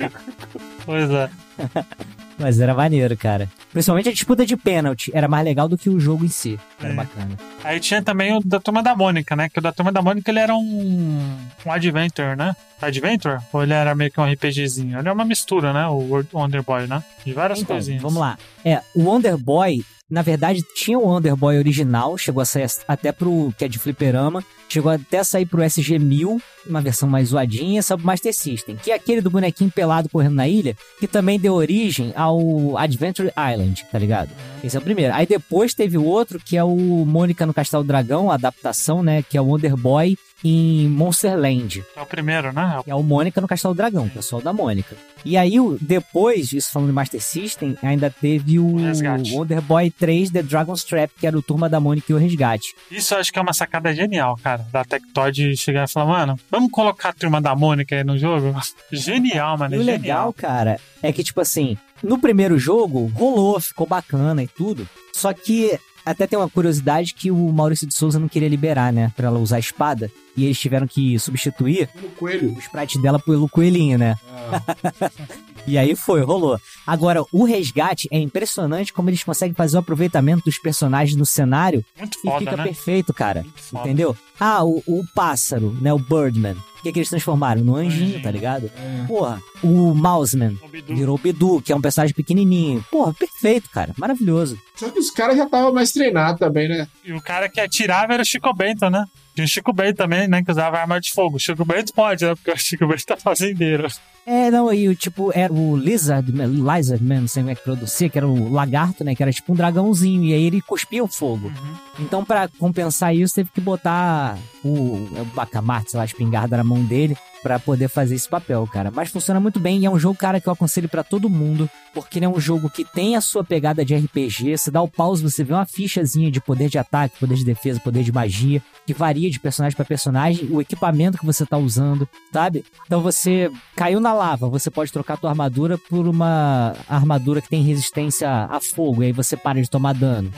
Pois 0.85 1.09
é. 1.09 1.29
Mas 2.37 2.59
era 2.59 2.73
maneiro, 2.73 3.15
cara. 3.15 3.47
Principalmente 3.71 4.09
a 4.09 4.11
disputa 4.11 4.45
de 4.45 4.57
pênalti. 4.57 5.11
Era 5.13 5.27
mais 5.27 5.45
legal 5.45 5.67
do 5.69 5.77
que 5.77 5.89
o 5.89 5.99
jogo 5.99 6.25
em 6.25 6.29
si. 6.29 6.59
Era 6.79 6.91
É. 6.93 6.95
bacana. 6.95 7.29
Aí 7.63 7.79
tinha 7.79 8.01
também 8.01 8.35
o 8.35 8.39
da 8.43 8.59
Turma 8.59 8.81
da 8.81 8.95
Mônica, 8.95 9.35
né? 9.35 9.47
Que 9.49 9.59
o 9.59 9.61
da 9.61 9.71
Turma 9.71 9.91
da 9.91 10.01
Mônica 10.01 10.29
ele 10.31 10.39
era 10.39 10.55
um, 10.55 11.37
um 11.65 11.71
Adventure, 11.71 12.35
né? 12.35 12.55
Adventure? 12.81 13.37
Ou 13.53 13.61
ele 13.63 13.73
era 13.73 13.93
meio 13.93 14.11
que 14.11 14.19
um 14.19 14.25
RPGzinho? 14.25 14.97
Ele 14.99 15.07
é 15.07 15.11
uma 15.11 15.25
mistura, 15.25 15.71
né? 15.71 15.85
O 15.87 16.25
Wonder 16.33 16.63
Boy, 16.63 16.87
né? 16.87 17.03
De 17.25 17.31
várias 17.33 17.59
Então, 17.59 17.75
coisinhas. 17.75 18.01
vamos 18.01 18.19
lá. 18.19 18.37
É, 18.65 18.81
o 18.95 19.03
Wonder 19.03 19.37
Boy, 19.37 19.85
na 20.09 20.21
verdade, 20.23 20.63
tinha 20.75 20.97
o 20.97 21.03
Wonder 21.07 21.35
Boy 21.35 21.57
original, 21.57 22.17
chegou 22.17 22.41
a 22.41 22.45
sair 22.45 22.65
até 22.87 23.11
pro, 23.11 23.53
que 23.57 23.63
é 23.65 23.67
de 23.67 23.77
fliperama, 23.77 24.43
chegou 24.71 24.91
até 24.91 25.19
a 25.19 25.23
sair 25.23 25.45
pro 25.45 25.61
SG-1000, 25.61 26.41
uma 26.67 26.81
versão 26.81 27.09
mais 27.09 27.29
zoadinha, 27.29 27.81
pro 27.83 28.05
Master 28.05 28.33
System, 28.33 28.75
que 28.77 28.91
é 28.91 28.95
aquele 28.95 29.21
do 29.21 29.29
bonequinho 29.29 29.69
pelado 29.69 30.09
correndo 30.09 30.35
na 30.35 30.47
ilha, 30.47 30.75
que 30.99 31.07
também 31.07 31.39
deu 31.39 31.53
origem 31.53 32.13
ao 32.15 32.77
Adventure 32.77 33.29
Island, 33.29 33.85
tá 33.91 33.99
ligado? 33.99 34.29
Esse 34.63 34.77
é 34.77 34.79
o 34.79 34.83
primeiro. 34.83 35.13
Aí 35.13 35.25
depois 35.25 35.73
teve 35.73 35.97
o 35.97 36.05
outro, 36.05 36.39
que 36.39 36.55
é 36.55 36.63
o 36.63 36.75
Mônica 37.05 37.45
no 37.45 37.53
Castelo 37.53 37.83
Dragão, 37.83 38.31
a 38.31 38.35
adaptação, 38.35 39.03
né, 39.03 39.23
que 39.23 39.37
é 39.37 39.41
o 39.41 39.45
Wonder 39.45 39.75
Boy 39.75 40.17
em 40.43 40.87
Monsterland. 40.87 41.83
É 41.95 42.01
o 42.01 42.05
primeiro, 42.05 42.51
né? 42.51 42.81
É 42.87 42.95
o 42.95 43.03
Mônica 43.03 43.39
no 43.39 43.47
Castelo 43.47 43.75
Dragão, 43.75 44.05
o 44.05 44.09
pessoal 44.09 44.41
da 44.41 44.51
Mônica. 44.51 44.95
E 45.23 45.37
aí, 45.37 45.55
depois, 45.79 46.51
isso 46.51 46.71
falando 46.71 46.89
de 46.89 46.93
Master 46.93 47.21
System, 47.21 47.77
ainda 47.81 48.09
teve 48.09 48.59
o 48.59 48.77
Resgate. 48.77 49.33
Wonder 49.33 49.61
Boy 49.61 49.91
3 49.91 50.31
The 50.31 50.43
Dragon's 50.43 50.83
Trap, 50.83 51.11
que 51.19 51.27
era 51.27 51.37
o 51.37 51.41
Turma 51.41 51.69
da 51.69 51.79
Mônica 51.79 52.11
e 52.11 52.15
o 52.15 52.17
Resgate. 52.17 52.73
Isso 52.89 53.13
eu 53.13 53.19
acho 53.19 53.31
que 53.31 53.39
é 53.39 53.41
uma 53.41 53.53
sacada 53.53 53.93
genial, 53.93 54.37
cara. 54.41 54.65
Da 54.71 54.83
Tectoy 54.83 55.55
chegar 55.55 55.87
e 55.87 55.91
falar, 55.91 56.05
mano, 56.05 56.39
vamos 56.49 56.71
colocar 56.71 57.09
a 57.09 57.13
Turma 57.13 57.41
da 57.41 57.55
Mônica 57.55 57.95
aí 57.95 58.03
no 58.03 58.17
jogo? 58.17 58.53
Genial, 58.91 59.57
mano. 59.57 59.75
E 59.75 59.77
o 59.77 59.81
é 59.81 59.83
legal, 59.83 59.97
genial. 59.97 60.33
cara, 60.33 60.79
é 61.01 61.11
que, 61.11 61.23
tipo 61.23 61.39
assim, 61.41 61.77
no 62.03 62.17
primeiro 62.17 62.57
jogo, 62.57 63.11
rolou, 63.13 63.59
ficou 63.59 63.85
bacana 63.85 64.43
e 64.43 64.47
tudo. 64.47 64.87
Só 65.13 65.33
que 65.33 65.77
até 66.05 66.27
tem 66.27 66.37
uma 66.37 66.49
curiosidade 66.49 67.13
que 67.13 67.29
o 67.31 67.51
Maurício 67.51 67.87
de 67.87 67.93
Souza 67.93 68.19
não 68.19 68.27
queria 68.27 68.49
liberar, 68.49 68.91
né? 68.91 69.11
Pra 69.15 69.27
ela 69.27 69.39
usar 69.39 69.57
a 69.57 69.59
espada. 69.59 70.11
E 70.35 70.45
eles 70.45 70.59
tiveram 70.59 70.87
que 70.87 71.19
substituir 71.19 71.89
no 72.01 72.09
coelho. 72.09 72.55
o 72.55 72.59
sprite 72.59 73.01
dela 73.01 73.19
pelo 73.19 73.49
coelhinho, 73.49 73.97
né? 73.97 74.15
Ah, 74.29 75.11
E 75.67 75.77
aí 75.77 75.95
foi, 75.95 76.21
rolou. 76.23 76.59
Agora, 76.85 77.23
o 77.31 77.43
resgate 77.43 78.07
é 78.11 78.17
impressionante 78.19 78.91
como 78.91 79.09
eles 79.09 79.23
conseguem 79.23 79.53
fazer 79.53 79.77
o 79.77 79.79
aproveitamento 79.79 80.43
dos 80.45 80.57
personagens 80.57 81.15
no 81.17 81.25
cenário 81.25 81.83
Muito 81.97 82.17
e 82.17 82.21
foda, 82.21 82.39
fica 82.39 82.57
né? 82.57 82.63
perfeito, 82.63 83.13
cara. 83.13 83.41
Muito 83.43 83.61
foda. 83.61 83.83
Entendeu? 83.87 84.15
Ah, 84.39 84.63
o, 84.63 84.81
o 84.87 85.03
pássaro, 85.13 85.75
né? 85.79 85.93
O 85.93 85.99
Birdman. 85.99 86.55
O 86.79 86.81
que, 86.83 86.91
que 86.91 86.97
eles 86.97 87.09
transformaram? 87.09 87.63
No 87.63 87.75
anjinho, 87.75 88.19
tá 88.23 88.31
ligado? 88.31 88.71
é. 88.75 89.05
Porra, 89.07 89.39
o 89.63 89.93
Mouseman 89.93 90.57
O 90.63 90.67
Bidu. 90.67 90.95
virou 90.95 91.15
o 91.15 91.19
Bidu, 91.19 91.61
que 91.61 91.71
é 91.71 91.75
um 91.75 91.81
personagem 91.81 92.15
pequenininho. 92.15 92.83
Porra, 92.89 93.13
perfeito, 93.13 93.69
cara. 93.69 93.93
Maravilhoso. 93.99 94.57
Só 94.75 94.89
que 94.89 94.97
os 94.97 95.11
caras 95.11 95.37
já 95.37 95.43
estavam 95.45 95.71
mais 95.71 95.91
treinados 95.91 96.39
também, 96.39 96.67
né? 96.67 96.87
E 97.05 97.13
o 97.13 97.21
cara 97.21 97.47
que 97.47 97.59
atirava 97.61 98.13
era 98.13 98.23
o 98.23 98.25
Chico 98.25 98.51
Bento, 98.51 98.89
né? 98.89 99.05
Tinha 99.33 99.45
o 99.45 99.47
Chico 99.47 99.71
Bento 99.73 99.97
também, 99.97 100.27
né? 100.27 100.43
Que 100.43 100.51
usava 100.51 100.79
arma 100.79 100.99
de 100.99 101.11
fogo. 101.11 101.37
O 101.37 101.39
Chico 101.39 101.63
Bento 101.65 101.93
pode, 101.93 102.25
né? 102.25 102.35
Porque 102.35 102.51
o 102.51 102.57
Chico 102.57 102.87
Bento 102.87 103.05
tá 103.05 103.17
fazendeiro. 103.17 103.87
É, 104.25 104.51
não, 104.51 104.71
e 104.71 104.87
o 104.87 104.95
tipo, 104.95 105.31
era 105.33 105.51
o 105.51 105.75
Lizardman, 105.75 106.47
Lizardman, 106.47 107.21
não 107.21 107.27
sei 107.27 107.41
como 107.41 107.51
é 107.51 107.55
que 107.55 107.63
pronuncia, 107.63 108.07
que 108.07 108.17
era 108.17 108.27
o 108.27 108.51
lagarto, 108.51 109.03
né? 109.03 109.15
Que 109.15 109.23
era 109.23 109.31
tipo 109.31 109.51
um 109.51 109.55
dragãozinho, 109.55 110.25
e 110.25 110.33
aí 110.33 110.43
ele 110.43 110.61
cuspia 110.61 111.03
o 111.03 111.07
fogo. 111.07 111.47
Uhum. 111.47 111.75
Então, 111.99 112.23
pra 112.23 112.47
compensar 112.59 113.15
isso, 113.15 113.33
teve 113.33 113.49
que 113.49 113.59
botar 113.59 114.37
o, 114.63 115.09
é 115.15 115.21
o 115.21 115.25
bacamarte, 115.25 115.91
sei 115.91 115.97
lá, 115.97 116.03
a 116.03 116.05
espingarda 116.05 116.57
na 116.57 116.63
mão 116.63 116.83
dele 116.83 117.17
pra 117.41 117.59
poder 117.59 117.87
fazer 117.87 118.15
esse 118.15 118.29
papel, 118.29 118.67
cara. 118.67 118.91
Mas 118.91 119.09
funciona 119.09 119.39
muito 119.39 119.59
bem 119.59 119.79
e 119.79 119.85
é 119.85 119.89
um 119.89 119.99
jogo, 119.99 120.17
cara, 120.17 120.39
que 120.39 120.47
eu 120.47 120.53
aconselho 120.53 120.87
pra 120.87 121.03
todo 121.03 121.29
mundo, 121.29 121.69
porque 121.93 122.19
ele 122.19 122.25
é 122.25 122.29
um 122.29 122.39
jogo 122.39 122.69
que 122.69 122.83
tem 122.83 123.15
a 123.15 123.21
sua 123.21 123.43
pegada 123.43 123.83
de 123.83 123.95
RPG. 123.95 124.57
Você 124.57 124.71
dá 124.71 124.81
o 124.81 124.87
pause, 124.87 125.23
você 125.23 125.43
vê 125.43 125.53
uma 125.53 125.65
fichazinha 125.65 126.31
de 126.31 126.39
poder 126.39 126.69
de 126.69 126.77
ataque, 126.77 127.19
poder 127.19 127.35
de 127.35 127.45
defesa, 127.45 127.79
poder 127.79 128.03
de 128.03 128.11
magia, 128.11 128.61
que 128.85 128.93
varia 128.93 129.29
de 129.29 129.39
personagem 129.39 129.75
pra 129.75 129.85
personagem, 129.85 130.47
o 130.51 130.61
equipamento 130.61 131.17
que 131.17 131.25
você 131.25 131.45
tá 131.45 131.57
usando, 131.57 132.07
sabe? 132.31 132.63
Então 132.85 133.01
você 133.01 133.51
caiu 133.75 133.99
na 133.99 134.13
lava, 134.13 134.49
você 134.49 134.69
pode 134.69 134.91
trocar 134.91 135.15
a 135.15 135.17
tua 135.17 135.29
armadura 135.29 135.77
por 135.77 136.07
uma 136.07 136.75
armadura 136.87 137.41
que 137.41 137.49
tem 137.49 137.63
resistência 137.63 138.29
a 138.29 138.59
fogo, 138.59 139.03
e 139.03 139.07
aí 139.07 139.11
você 139.11 139.35
para 139.35 139.61
de 139.61 139.69
tomar 139.69 139.93
dano 139.93 140.31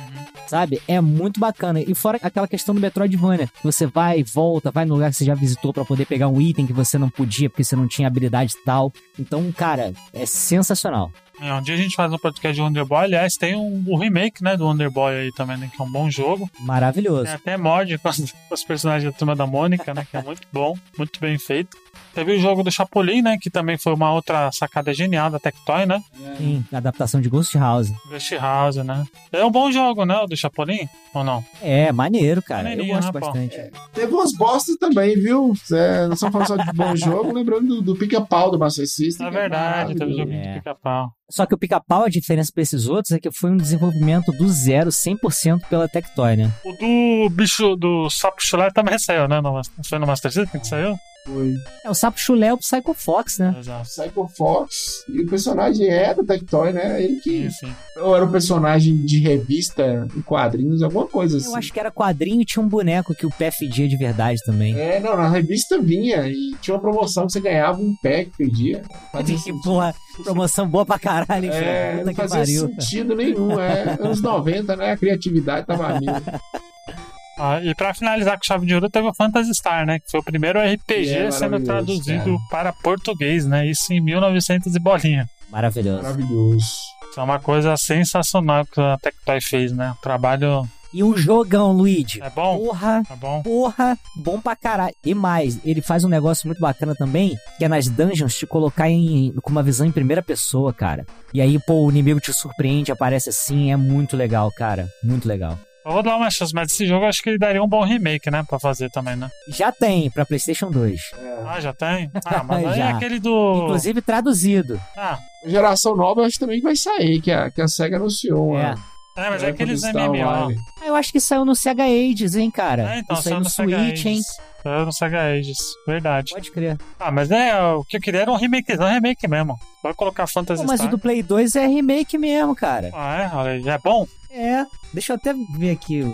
sabe? 0.48 0.82
É 0.88 1.00
muito 1.02 1.40
bacana. 1.40 1.82
E 1.82 1.94
fora 1.96 2.20
aquela 2.22 2.48
questão 2.48 2.74
do 2.74 2.82
Metroidvania, 2.82 3.50
você 3.64 3.86
vai 3.86 4.20
e 4.20 4.24
volta, 4.24 4.72
vai 4.72 4.86
no 4.86 4.94
lugar 4.94 5.12
que 5.12 5.18
você 5.18 5.26
já 5.26 5.36
visitou 5.36 5.74
pra 5.74 5.86
poder 5.86 6.06
pegar 6.06 6.28
um 6.28 6.40
item 6.40 6.68
que 6.68 6.74
você 6.74 6.98
não 6.98 7.10
podia 7.10 7.50
porque 7.50 7.64
você 7.64 7.76
não 7.76 7.88
tinha 7.88 8.08
habilidade 8.08 8.54
e 8.54 8.64
tal. 8.64 8.92
Então, 9.18 9.52
cara, 9.52 9.94
é 10.14 10.26
sensacional. 10.26 11.12
É, 11.42 11.54
um 11.54 11.62
dia 11.62 11.74
a 11.74 11.78
gente 11.78 11.96
faz 11.96 12.12
um 12.14 12.18
podcast 12.18 12.56
de 12.56 12.62
Wonder 12.62 12.86
Boy. 12.86 13.04
Aliás, 13.04 13.34
tem 13.34 13.56
um, 13.56 13.84
o 13.88 13.98
remake, 13.98 14.44
né? 14.44 14.56
Do 14.56 14.66
Wonder 14.66 14.92
Boy 14.92 15.14
aí 15.14 15.32
também, 15.32 15.58
né? 15.58 15.70
Que 15.76 15.82
é 15.82 15.86
um 15.86 15.92
bom 15.92 16.10
jogo. 16.10 16.50
Maravilhoso. 16.60 17.26
Tem 17.26 17.34
até 17.34 17.58
mod 17.58 17.98
com 17.98 18.12
com 18.14 18.54
os 18.54 18.64
personagens 18.64 19.12
da 19.12 19.18
Turma 19.18 19.36
da 19.36 19.48
Mônica, 19.48 19.94
né? 19.94 20.08
Que 20.10 20.18
é 20.18 20.22
muito 20.22 20.48
bom, 20.52 20.78
muito 20.98 21.20
bem 21.20 21.38
feito. 21.38 21.76
Teve 22.14 22.34
o 22.36 22.40
jogo 22.40 22.62
do 22.64 22.72
Chapolin, 22.72 23.22
né? 23.22 23.38
Que 23.42 23.50
também 23.50 23.78
foi 23.78 23.94
uma 23.94 24.14
outra 24.14 24.52
sacada 24.52 24.94
genial 24.94 25.30
da 25.32 25.40
Tectoy, 25.40 25.86
né? 25.86 26.02
Sim, 26.38 26.64
adaptação 26.72 27.20
de 27.20 27.28
Ghost 27.28 27.58
House. 27.58 27.90
Ghost 28.10 28.36
House, 28.38 28.76
né? 28.78 29.04
É 29.32 29.44
um 29.44 29.50
bom 29.52 29.72
jogo, 29.72 30.06
né? 30.06 30.16
O 30.20 30.28
do 30.28 30.38
Chapolin? 30.38 30.88
Ou 31.14 31.24
não? 31.24 31.44
É, 31.62 31.92
maneiro, 31.92 32.42
cara. 32.42 32.62
Eu 32.62 32.70
Maneirinho, 32.70 32.96
gosto 32.96 33.14
né, 33.14 33.20
bastante. 33.20 33.72
Teve 33.94 34.14
umas 34.14 34.32
bostas 34.34 34.76
também, 34.78 35.16
viu? 35.16 35.54
É, 35.72 36.06
não 36.08 36.14
estamos 36.14 36.34
falando 36.34 36.48
só 36.48 36.56
de 36.56 36.74
bom 36.78 36.96
jogo, 36.96 37.34
lembrando 37.34 37.68
do, 37.78 37.82
do 37.82 37.96
pica-pau 37.96 38.52
do 38.52 38.60
Master 38.60 38.88
System. 38.88 39.26
É 39.26 39.30
que 39.30 39.36
verdade, 39.36 39.96
teve 39.96 40.12
o 40.14 40.18
joguinho 40.18 40.40
É. 40.40 40.54
de 40.54 40.60
pica-pau. 40.60 41.10
Só 41.30 41.46
que 41.48 41.56
o 41.56 41.58
pica-pau, 41.58 42.04
a 42.04 42.10
diferença 42.10 42.52
pra 42.54 42.62
esses 42.62 42.88
outros 42.88 43.12
é 43.12 43.20
que 43.20 43.32
foi 43.32 43.50
um 43.50 43.58
desenvolvimento 43.58 44.32
do 44.32 44.48
zero, 44.50 44.92
100% 44.92 45.62
pela 45.68 45.88
Tectoy, 45.88 46.36
né? 46.36 46.52
O 46.64 46.72
do 46.74 47.30
bicho 47.32 47.76
do 47.76 48.08
sapo 48.10 48.38
chulé 48.46 48.70
também 48.72 49.00
saiu, 49.00 49.28
né? 49.28 49.42
No, 49.42 49.60
foi 49.88 49.98
no 49.98 50.06
Master 50.06 50.32
System 50.32 50.62
que 50.62 50.68
saiu? 50.68 50.96
Foi 51.26 51.56
É 51.86 51.90
o 51.90 51.94
Sapo 51.94 52.20
Chulé 52.20 52.48
é 52.48 52.54
o 52.54 52.58
Psycho 52.58 52.94
Fox, 52.94 53.38
né? 53.38 53.56
Exato. 53.58 53.84
Psycho 53.88 54.28
Fox 54.36 55.06
e 55.08 55.22
o 55.22 55.28
personagem 55.28 55.88
é 55.88 56.14
da 56.14 56.24
Tectoy, 56.24 56.74
né? 56.74 57.02
Ele 57.02 57.20
que. 57.22 57.46
Enfim. 57.46 57.74
Ou 57.98 58.16
era 58.16 58.26
um 58.26 58.32
personagem 58.32 59.06
de 59.06 59.20
revista 59.20 60.08
em 60.16 60.22
quadrinhos, 60.22 60.82
alguma 60.82 61.08
coisa 61.08 61.38
assim. 61.38 61.48
Eu 61.48 61.56
acho 61.56 61.72
que 61.72 61.80
era 61.80 61.92
quadrinho 61.92 62.42
e 62.42 62.46
tinha 62.46 62.64
um 62.64 62.68
boneco 62.68 63.16
que 63.16 63.26
o 63.26 63.32
pé 63.32 63.52
fedia 63.52 63.88
de 63.88 63.96
verdade 63.96 64.40
também. 64.46 64.78
É, 64.78 65.00
não, 65.00 65.16
na 65.16 65.30
revista 65.30 65.80
vinha 65.80 66.28
e 66.28 66.56
tinha 66.62 66.76
uma 66.76 66.82
promoção 66.82 67.26
que 67.28 67.34
você 67.34 67.40
ganhava 67.40 67.80
um 67.80 67.96
pack 68.02 68.32
por 68.38 68.48
dia. 68.50 68.82
Fazia 69.12 69.38
Que 69.38 69.54
porra, 69.62 69.96
promoção 70.24 70.68
boa 70.68 70.86
pra 70.86 71.00
caralho, 71.00 71.46
hein, 71.46 71.52
É? 71.54 71.92
Puta 71.92 72.06
não 72.06 72.14
que 72.14 72.22
fazia 72.28 72.38
pariu. 72.40 72.82
sentido 72.82 73.16
nenhum. 73.16 73.60
É, 73.60 73.98
anos 74.00 74.22
90, 74.22 74.76
né? 74.76 74.92
A 74.92 74.98
criatividade 74.98 75.66
tava 75.68 75.88
a 75.88 76.00
mil. 76.00 76.12
Ah, 77.40 77.60
e 77.64 77.74
pra 77.74 77.94
finalizar 77.94 78.38
com 78.38 78.44
chave 78.46 78.66
de 78.66 78.76
ouro, 78.76 78.90
teve 78.90 79.08
o 79.08 79.14
Phantasy 79.14 79.54
Star, 79.56 79.86
né? 79.86 80.00
Que 80.00 80.10
foi 80.12 80.20
o 80.20 80.24
primeiro 80.24 80.60
RPG 80.60 81.10
É, 81.16 81.32
sendo 81.32 81.60
traduzido 81.60 82.38
para 82.52 82.72
português, 82.72 83.46
né? 83.46 83.66
Isso 83.68 83.92
em 83.92 84.00
1900 84.00 84.76
e 84.76 84.80
bolinha. 84.80 85.28
Maravilhoso. 85.50 86.04
Maravilhoso. 86.04 86.66
Isso 87.10 87.20
é 87.20 87.24
uma 87.24 87.40
coisa 87.40 87.76
sensacional 87.78 88.66
que 88.66 88.80
a 88.80 88.98
Tectoy 88.98 89.42
fez, 89.42 89.72
né? 89.72 89.94
O 89.98 90.02
trabalho 90.02 90.68
E 90.94 91.04
um 91.04 91.16
jogão, 91.18 91.72
Luigi. 91.72 92.22
é 92.22 92.30
bom? 92.30 92.58
Porra, 92.58 93.04
Tá 93.08 93.16
bom? 93.16 93.42
porra, 93.42 93.98
bom 94.16 94.40
pra 94.40 94.56
caralho. 94.56 94.96
E 95.04 95.16
mais, 95.16 95.60
ele 95.66 95.82
faz 95.82 96.04
um 96.04 96.10
negócio 96.10 96.48
muito 96.48 96.60
bacana 96.60 96.94
também, 96.96 97.36
que 97.58 97.66
é 97.66 97.68
nas 97.68 97.88
dungeons 97.88 98.36
te 98.38 98.46
colocar 98.46 98.90
em, 98.90 99.34
com 99.42 99.50
uma 99.52 99.64
visão 99.64 99.88
em 99.88 99.92
primeira 99.92 100.22
pessoa, 100.22 100.72
cara. 100.72 101.04
E 101.34 101.42
aí, 101.42 101.58
pô, 101.60 101.84
o 101.86 101.90
inimigo 101.90 102.20
te 102.20 102.32
surpreende, 102.32 102.92
aparece 102.92 103.30
assim, 103.30 103.72
é 103.72 103.76
muito 103.78 104.16
legal, 104.16 104.52
cara. 104.52 104.88
Muito 105.04 105.28
legal. 105.28 105.58
Eu 105.86 105.92
vou 105.92 106.02
dar 106.04 106.16
uma 106.16 106.30
chance, 106.32 106.54
mas 106.54 106.72
esse 106.72 106.86
jogo 106.88 107.04
eu 107.06 107.10
acho 107.10 107.22
que 107.22 107.30
ele 107.30 107.38
daria 107.38 107.62
um 107.62 107.68
bom 107.68 107.84
remake, 107.84 108.32
né? 108.32 108.44
Pra 108.48 108.58
fazer 108.60 108.90
também, 108.90 109.16
né? 109.18 109.30
Já 109.50 109.72
tem 109.72 110.10
pra 110.10 110.26
PlayStation 110.26 110.72
2. 110.72 111.12
É. 111.18 111.44
Ah, 111.46 111.60
já 111.60 111.74
tem? 111.74 112.10
Ah, 112.26 112.44
mas 112.48 112.66
aí 112.68 112.80
é 112.80 112.84
aquele 112.84 113.20
do. 113.20 113.64
Inclusive 113.66 114.02
traduzido. 114.02 114.80
Ah, 114.96 115.20
geração 115.46 115.96
nova 115.96 116.22
eu 116.22 116.26
acho 116.26 116.40
também 116.40 116.58
que 116.60 116.64
vai 116.64 116.76
sair, 116.76 117.20
que 117.22 117.32
a, 117.32 117.52
que 117.52 117.62
a 117.62 117.68
SEGA 117.68 117.98
anunciou. 117.98 118.58
É. 118.58 118.68
uma- 118.74 118.93
É, 119.16 119.30
mas 119.30 119.44
é 119.44 119.46
Vai 119.46 119.50
aqueles 119.52 119.82
MMO. 119.84 120.28
Ah, 120.28 120.48
eu 120.86 120.96
acho 120.96 121.12
que 121.12 121.20
saiu 121.20 121.46
no 121.46 121.56
Sega 121.56 121.84
Ages, 121.84 122.36
hein, 122.36 122.50
cara? 122.50 122.96
É, 122.96 123.00
então, 123.00 123.16
saiu 123.16 123.36
no 123.36 123.44
no 123.44 123.50
Switch, 123.50 124.06
hein? 124.06 124.22
Saiu 124.64 124.86
no 124.86 124.94
Sega 124.94 125.22
Ages. 125.22 125.60
Verdade. 125.86 126.32
Pode 126.34 126.52
crer. 126.52 126.78
Ah, 127.00 127.12
mas 127.12 127.30
é, 127.30 127.62
o 127.64 127.84
que 127.84 127.98
eu 127.98 128.02
queria 128.02 128.22
era 128.22 128.32
um 128.32 128.36
remake, 128.36 128.74
um 128.74 128.92
remake 128.92 129.28
mesmo. 129.28 129.56
Vai 129.84 129.94
colocar 129.94 130.26
Phantasy 130.26 130.64
Pô, 130.64 130.68
mas 130.68 130.80
o 130.80 130.84
Star. 130.84 130.92
do 130.92 130.98
Play 130.98 131.22
2 131.22 131.56
é 131.56 131.68
remake 131.68 132.18
mesmo, 132.18 132.56
cara. 132.56 132.90
Ah, 132.94 133.46
é? 133.46 133.70
É 133.70 133.78
bom? 133.78 134.08
É. 134.32 134.66
Deixa 134.92 135.14
eu 135.14 135.18
até 135.18 135.34
ver 135.58 135.72
aqui. 135.72 136.12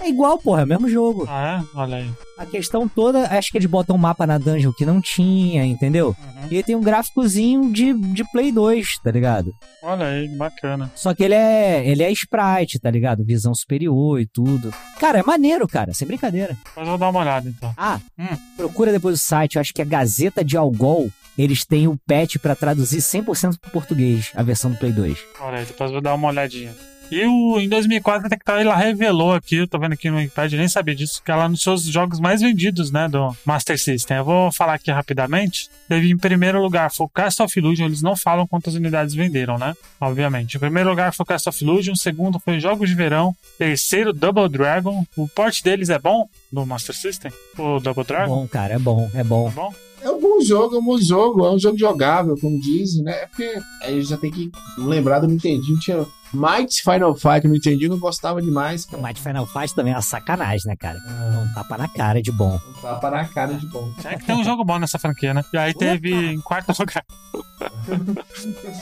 É 0.00 0.08
igual, 0.08 0.38
porra, 0.38 0.60
é 0.62 0.64
o 0.64 0.68
mesmo 0.68 0.88
jogo. 0.88 1.26
Ah, 1.28 1.60
é? 1.62 1.78
Olha 1.78 1.96
aí. 1.96 2.10
A 2.38 2.46
questão 2.46 2.86
toda, 2.88 3.24
acho 3.36 3.50
que 3.50 3.58
eles 3.58 3.68
botam 3.68 3.96
um 3.96 3.98
mapa 3.98 4.26
na 4.26 4.38
dungeon 4.38 4.72
que 4.72 4.86
não 4.86 5.00
tinha, 5.00 5.64
entendeu? 5.64 6.16
Uhum. 6.18 6.48
E 6.50 6.54
ele 6.54 6.62
tem 6.62 6.76
um 6.76 6.80
gráficozinho 6.82 7.72
de, 7.72 7.92
de 7.92 8.24
Play 8.30 8.52
2, 8.52 8.98
tá 9.02 9.10
ligado? 9.10 9.52
Olha 9.82 10.06
aí, 10.06 10.28
bacana. 10.28 10.90
Só 10.94 11.12
que 11.12 11.24
ele 11.24 11.34
é, 11.34 11.84
ele 11.84 12.02
é 12.04 12.12
sprite, 12.12 12.78
tá 12.78 12.90
ligado? 12.90 13.24
Visão 13.24 13.52
superior 13.54 14.20
e 14.20 14.26
tudo. 14.26 14.72
Cara, 15.00 15.18
é 15.18 15.22
maneiro, 15.22 15.66
cara, 15.66 15.92
sem 15.92 16.06
brincadeira. 16.06 16.56
Depois 16.64 16.86
eu 16.86 16.90
vou 16.92 16.98
dar 16.98 17.08
uma 17.10 17.20
olhada, 17.20 17.48
então. 17.48 17.72
Ah, 17.76 17.98
Hum. 18.18 18.36
procura 18.56 18.92
depois 18.92 19.16
o 19.16 19.18
site, 19.18 19.56
eu 19.56 19.60
acho 19.60 19.74
que 19.74 19.82
é 19.82 19.84
Gazeta 19.84 20.44
de 20.44 20.56
Algol. 20.56 21.10
Eles 21.36 21.64
têm 21.64 21.86
o 21.88 21.96
patch 22.06 22.36
pra 22.38 22.54
traduzir 22.56 22.98
100% 23.00 23.58
pro 23.60 23.70
português, 23.70 24.30
a 24.34 24.42
versão 24.42 24.70
do 24.70 24.76
Play 24.76 24.92
2. 24.92 25.18
Olha 25.40 25.58
aí, 25.58 25.64
depois 25.64 25.88
eu 25.90 25.94
vou 25.94 26.00
dar 26.02 26.14
uma 26.14 26.28
olhadinha. 26.28 26.72
E 27.10 27.24
o, 27.24 27.58
em 27.58 27.68
2004, 27.70 28.26
a 28.26 28.28
Tectoy 28.28 28.60
ela 28.60 28.76
revelou 28.76 29.32
aqui, 29.32 29.56
eu 29.56 29.66
tô 29.66 29.78
vendo 29.78 29.94
aqui 29.94 30.10
no 30.10 30.18
Wikipedia, 30.18 30.58
nem 30.58 30.68
sabia 30.68 30.94
disso, 30.94 31.22
que 31.24 31.30
ela 31.30 31.44
anunciou 31.44 31.74
os 31.74 31.84
jogos 31.84 32.20
mais 32.20 32.42
vendidos, 32.42 32.90
né, 32.90 33.08
do 33.08 33.34
Master 33.46 33.78
System. 33.78 34.18
Eu 34.18 34.24
vou 34.24 34.52
falar 34.52 34.74
aqui 34.74 34.90
rapidamente. 34.90 35.70
Teve 35.88 36.10
em 36.10 36.18
primeiro 36.18 36.60
lugar 36.60 36.90
foi 36.92 37.06
o 37.06 37.08
Cast 37.08 37.42
of 37.42 37.58
Illusion, 37.58 37.86
eles 37.86 38.02
não 38.02 38.14
falam 38.14 38.46
quantas 38.46 38.74
unidades 38.74 39.14
venderam, 39.14 39.56
né? 39.56 39.74
Obviamente. 39.98 40.58
Em 40.58 40.60
primeiro 40.60 40.90
lugar 40.90 41.14
foi 41.14 41.24
o 41.24 41.26
Cast 41.26 41.48
of 41.48 41.64
Illusion, 41.64 41.94
segundo 41.94 42.38
foi 42.38 42.60
Jogos 42.60 42.90
de 42.90 42.94
Verão, 42.94 43.34
terceiro 43.56 44.12
Double 44.12 44.48
Dragon. 44.48 45.02
O 45.16 45.26
port 45.26 45.62
deles 45.62 45.88
é 45.88 45.98
bom 45.98 46.28
do 46.52 46.64
Master 46.66 46.94
System? 46.94 47.32
O 47.58 47.78
Double 47.80 48.02
É 48.02 48.06
Dragon? 48.06 48.34
bom, 48.34 48.48
cara, 48.48 48.74
é 48.74 48.78
bom, 48.78 49.10
é 49.14 49.24
bom. 49.24 49.48
É 49.48 49.50
bom? 49.52 49.74
É 50.00 50.10
um 50.10 50.20
bom 50.20 50.40
jogo, 50.40 50.76
é 50.76 50.78
um 50.78 50.84
bom 50.84 50.98
jogo, 50.98 51.44
é 51.44 51.50
um 51.50 51.58
jogo 51.58 51.76
jogável, 51.76 52.36
como 52.40 52.60
dizem, 52.60 53.02
né? 53.02 53.12
É 53.22 53.26
porque 53.26 53.52
aí 53.82 54.00
já 54.02 54.16
tem 54.16 54.30
que 54.30 54.48
lembrar 54.78 55.18
do 55.18 55.26
Nintendinho, 55.26 55.76
tinha 55.80 56.06
Might 56.32 56.82
Final 56.82 57.16
Fight 57.16 57.46
no 57.48 57.54
Nintendinho, 57.54 57.94
eu 57.94 57.98
gostava 57.98 58.40
demais, 58.40 58.84
O 58.84 58.90
cara. 58.92 59.02
Might 59.02 59.20
Final 59.20 59.44
Fight 59.44 59.74
também 59.74 59.92
é 59.92 59.96
uma 59.96 60.02
sacanagem, 60.02 60.68
né, 60.68 60.76
cara? 60.76 60.98
Um 61.00 61.52
tapa 61.52 61.76
na 61.76 61.88
cara 61.88 62.22
de 62.22 62.30
bom. 62.30 62.60
Um 62.68 62.80
tapa 62.80 63.10
na 63.10 63.24
cara 63.26 63.54
de 63.54 63.66
bom. 63.66 63.90
É 64.04 64.16
que 64.16 64.24
tem 64.24 64.36
um 64.36 64.44
jogo 64.44 64.64
bom 64.64 64.78
nessa 64.78 65.00
franquia, 65.00 65.34
né? 65.34 65.44
E 65.52 65.58
aí 65.58 65.74
teve 65.74 66.14
em 66.32 66.40
quarto 66.40 66.68
lugar. 66.78 67.04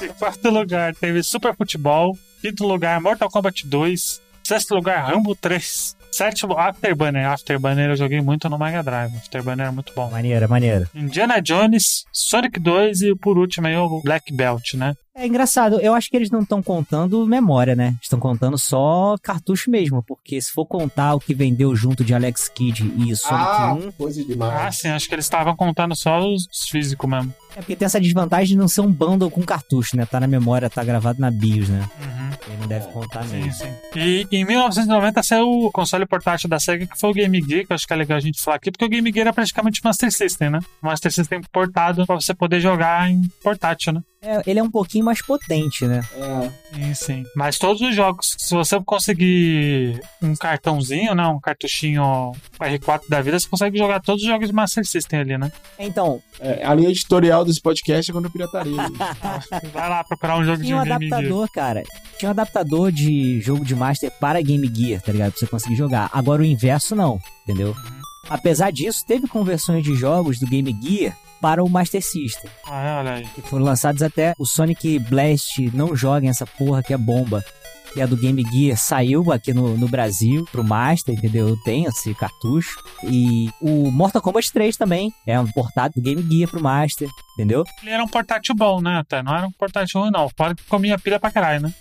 em 0.03 0.09
quarto 0.19 0.51
lugar 0.51 0.95
teve 0.95 1.23
Super 1.23 1.57
Futebol. 1.57 2.17
Quinto 2.43 2.67
lugar, 2.67 3.01
Mortal 3.01 3.31
Kombat 3.31 3.67
2. 3.67 4.21
Sexto 4.45 4.75
lugar, 4.75 5.05
Rambo 5.11 5.35
3. 5.35 5.96
Sétimo, 6.11 6.55
Afterburner. 6.59 7.27
Afterburner 7.29 7.91
eu 7.91 7.97
joguei 7.97 8.21
muito 8.21 8.49
no 8.49 8.59
Mega 8.59 8.83
Drive. 8.83 9.15
Afterburner 9.17 9.67
é 9.67 9.71
muito 9.71 9.93
bom. 9.95 10.11
Maneiro, 10.11 10.49
maneiro. 10.49 10.89
Indiana 10.95 11.41
Jones, 11.41 12.05
Sonic 12.13 12.59
2 12.59 13.03
e 13.03 13.15
por 13.15 13.37
último 13.39 13.67
aí 13.67 13.77
o 13.77 14.01
Black 14.03 14.33
Belt, 14.33 14.75
né? 14.75 14.95
É 15.19 15.27
engraçado, 15.27 15.81
eu 15.81 15.95
acho 15.95 16.11
que 16.11 16.17
eles 16.17 16.31
não 16.31 16.41
estão 16.41 16.63
contando 16.63 17.27
memória, 17.27 17.75
né? 17.75 17.95
Estão 18.03 18.19
contando 18.21 18.59
só 18.59 19.15
cartucho 19.23 19.71
mesmo, 19.71 20.03
porque 20.03 20.39
se 20.39 20.53
for 20.53 20.67
contar 20.67 21.15
o 21.15 21.21
que 21.21 21.35
vendeu 21.35 21.75
junto 21.75 22.05
de 22.05 22.13
Alex 22.15 22.51
Kidd 22.51 22.83
e 22.99 23.17
Sonic 23.17 23.47
Ah, 23.49 23.73
1, 23.73 23.93
coisa 23.93 24.21
Ah, 24.21 24.25
demais. 24.27 24.77
sim, 24.77 24.89
acho 24.89 25.09
que 25.09 25.15
eles 25.15 25.25
estavam 25.25 25.57
contando 25.57 25.97
só 25.97 26.21
os 26.21 26.47
os 26.53 26.69
físicos 26.69 27.09
mesmo. 27.09 27.33
É 27.57 27.61
porque 27.61 27.75
tem 27.75 27.87
essa 27.87 27.99
desvantagem 27.99 28.49
de 28.49 28.57
não 28.57 28.69
ser 28.69 28.83
um 28.83 28.93
bundle 28.93 29.31
com 29.31 29.43
cartucho, 29.43 29.97
né? 29.97 30.05
Tá 30.05 30.21
na 30.21 30.27
memória, 30.27 30.69
tá 30.69 30.85
gravado 30.85 31.19
na 31.19 31.31
BIOS, 31.31 31.71
né? 31.71 31.89
Uhum. 31.99 32.31
Ele 32.49 32.57
não 32.61 32.69
deve 32.69 32.87
contar 32.89 33.25
Sim, 33.25 33.45
mesmo. 33.45 33.53
sim. 33.53 33.73
E 33.97 34.27
em 34.31 34.45
1990 34.45 35.23
saiu 35.23 35.49
o 35.49 35.73
console 35.73 36.05
portátil 36.05 36.51
da 36.51 36.61
SEGA, 36.61 36.87
que 36.87 37.01
foi 37.01 37.11
o 37.11 37.15
Game 37.15 37.41
Gear, 37.41 37.67
que 37.67 37.73
eu 37.73 37.75
acho 37.75 37.87
que 37.87 37.93
é 37.95 37.97
legal 37.97 38.19
a 38.19 38.21
gente 38.21 38.43
falar 38.43 38.59
aqui, 38.59 38.71
porque 38.71 38.85
o 38.85 38.89
Game 38.91 39.11
Gear 39.11 39.29
é 39.29 39.33
praticamente 39.33 39.81
Master 39.83 40.13
System, 40.13 40.51
né? 40.51 40.59
O 40.83 40.87
Master 40.87 41.11
System 41.11 41.41
portado 41.51 42.05
pra 42.05 42.15
você 42.15 42.35
poder 42.35 42.61
jogar 42.61 43.11
em 43.11 43.23
portátil, 43.43 43.95
né? 43.95 44.03
É, 44.27 44.43
ele 44.45 44.59
é 44.59 44.63
um 44.63 44.71
pouquinho 44.71 45.05
mais 45.05 45.23
potente, 45.23 45.87
né? 45.87 46.05
É. 46.17 46.51
Sim, 46.75 46.95
sim. 46.95 47.25
Mas 47.37 47.59
todos 47.59 47.81
os 47.81 47.95
jogos, 47.95 48.35
se 48.37 48.53
você 48.53 48.81
conseguir 48.81 50.01
um 50.21 50.35
cartãozinho, 50.35 51.15
né? 51.15 51.25
Um 51.29 51.39
cartuchinho 51.39 52.33
R4 52.59 53.03
da 53.09 53.23
vida, 53.23 53.39
você 53.39 53.49
consegue 53.49 53.79
jogar 53.79 54.01
todos 54.01 54.23
os 54.23 54.29
jogos 54.29 54.49
de 54.49 54.53
Master 54.55 54.85
System 54.85 55.21
ali, 55.21 55.39
né? 55.39 55.53
Então, 55.79 56.21
É, 56.41 56.67
a 56.67 56.75
linha 56.75 56.91
editorial 56.91 57.45
desse 57.45 57.61
podcast 57.61 58.11
é 58.11 58.13
quando 58.13 58.29
pirataria. 58.31 58.77
Vai 59.73 59.89
lá 59.89 60.03
procurar 60.03 60.39
um 60.39 60.45
jogo 60.45 60.63
tinha 60.63 60.77
um 60.77 60.83
de 60.83 60.89
Game 60.89 61.07
Gear. 61.09 61.19
adaptador, 61.21 61.49
cara. 61.53 61.83
Tinha 62.19 62.29
um 62.29 62.33
adaptador 62.33 62.91
de 62.91 63.41
jogo 63.41 63.65
de 63.65 63.75
Master 63.77 64.11
para 64.21 64.43
Game 64.43 64.71
Gear, 64.75 65.01
tá 65.01 65.13
ligado? 65.13 65.31
Pra 65.33 65.39
você 65.41 65.47
conseguir 65.47 65.77
jogar. 65.77 66.11
Agora 66.13 66.43
o 66.43 66.45
inverso 66.45 66.97
não, 66.97 67.21
entendeu? 67.45 67.69
Uhum. 67.69 67.97
Apesar 68.29 68.73
disso, 68.73 69.05
teve 69.07 69.29
conversões 69.29 69.85
de 69.85 69.95
jogos 69.95 70.41
do 70.41 70.47
Game 70.47 70.77
Gear 70.83 71.17
para 71.47 71.63
o 71.63 71.71
Master 71.71 72.03
System. 72.03 72.51
Ah, 72.67 72.83
é, 72.83 72.99
olha 72.99 73.13
aí. 73.13 73.27
que 73.27 73.41
foram 73.41 73.65
lançados 73.65 74.03
até 74.03 74.35
o 74.37 74.45
Sonic 74.45 74.99
Blast, 74.99 75.61
não 75.73 75.95
joguem 75.95 76.29
essa 76.29 76.45
porra 76.45 76.83
que 76.83 76.93
é 76.93 76.99
bomba. 76.99 77.45
E 77.95 78.03
a 78.03 78.07
do 78.07 78.17
Game 78.17 78.43
Gear 78.51 78.77
saiu 78.77 79.31
aqui 79.31 79.55
no, 79.55 79.77
no 79.77 79.87
Brasil 79.87 80.45
pro 80.51 80.65
Master, 80.65 81.15
entendeu? 81.15 81.51
Eu 81.51 81.57
tenho 81.63 81.89
esse 81.89 82.13
cartucho. 82.17 82.77
E 83.05 83.49
o 83.61 83.93
Mortal 83.93 84.21
Kombat 84.21 84.53
3 84.53 84.77
também 84.77 85.15
é 85.25 85.39
um 85.39 85.47
portátil 85.47 86.03
do 86.03 86.05
Game 86.05 86.21
Gear 86.29 86.51
pro 86.51 86.61
Master, 86.61 87.09
entendeu? 87.35 87.63
Ele 87.81 87.93
era 87.93 88.03
um 88.03 88.09
portátil 88.09 88.53
bom, 88.57 88.81
né? 88.81 88.99
Até 88.99 89.23
não 89.23 89.33
era 89.33 89.47
um 89.47 89.53
portátil 89.53 90.01
ruim, 90.01 90.11
não. 90.11 90.29
Fora 90.37 90.53
que 90.53 90.65
comia 90.65 90.99
pilha 90.99 91.21
pra 91.21 91.31
caralho, 91.31 91.63
né? 91.63 91.73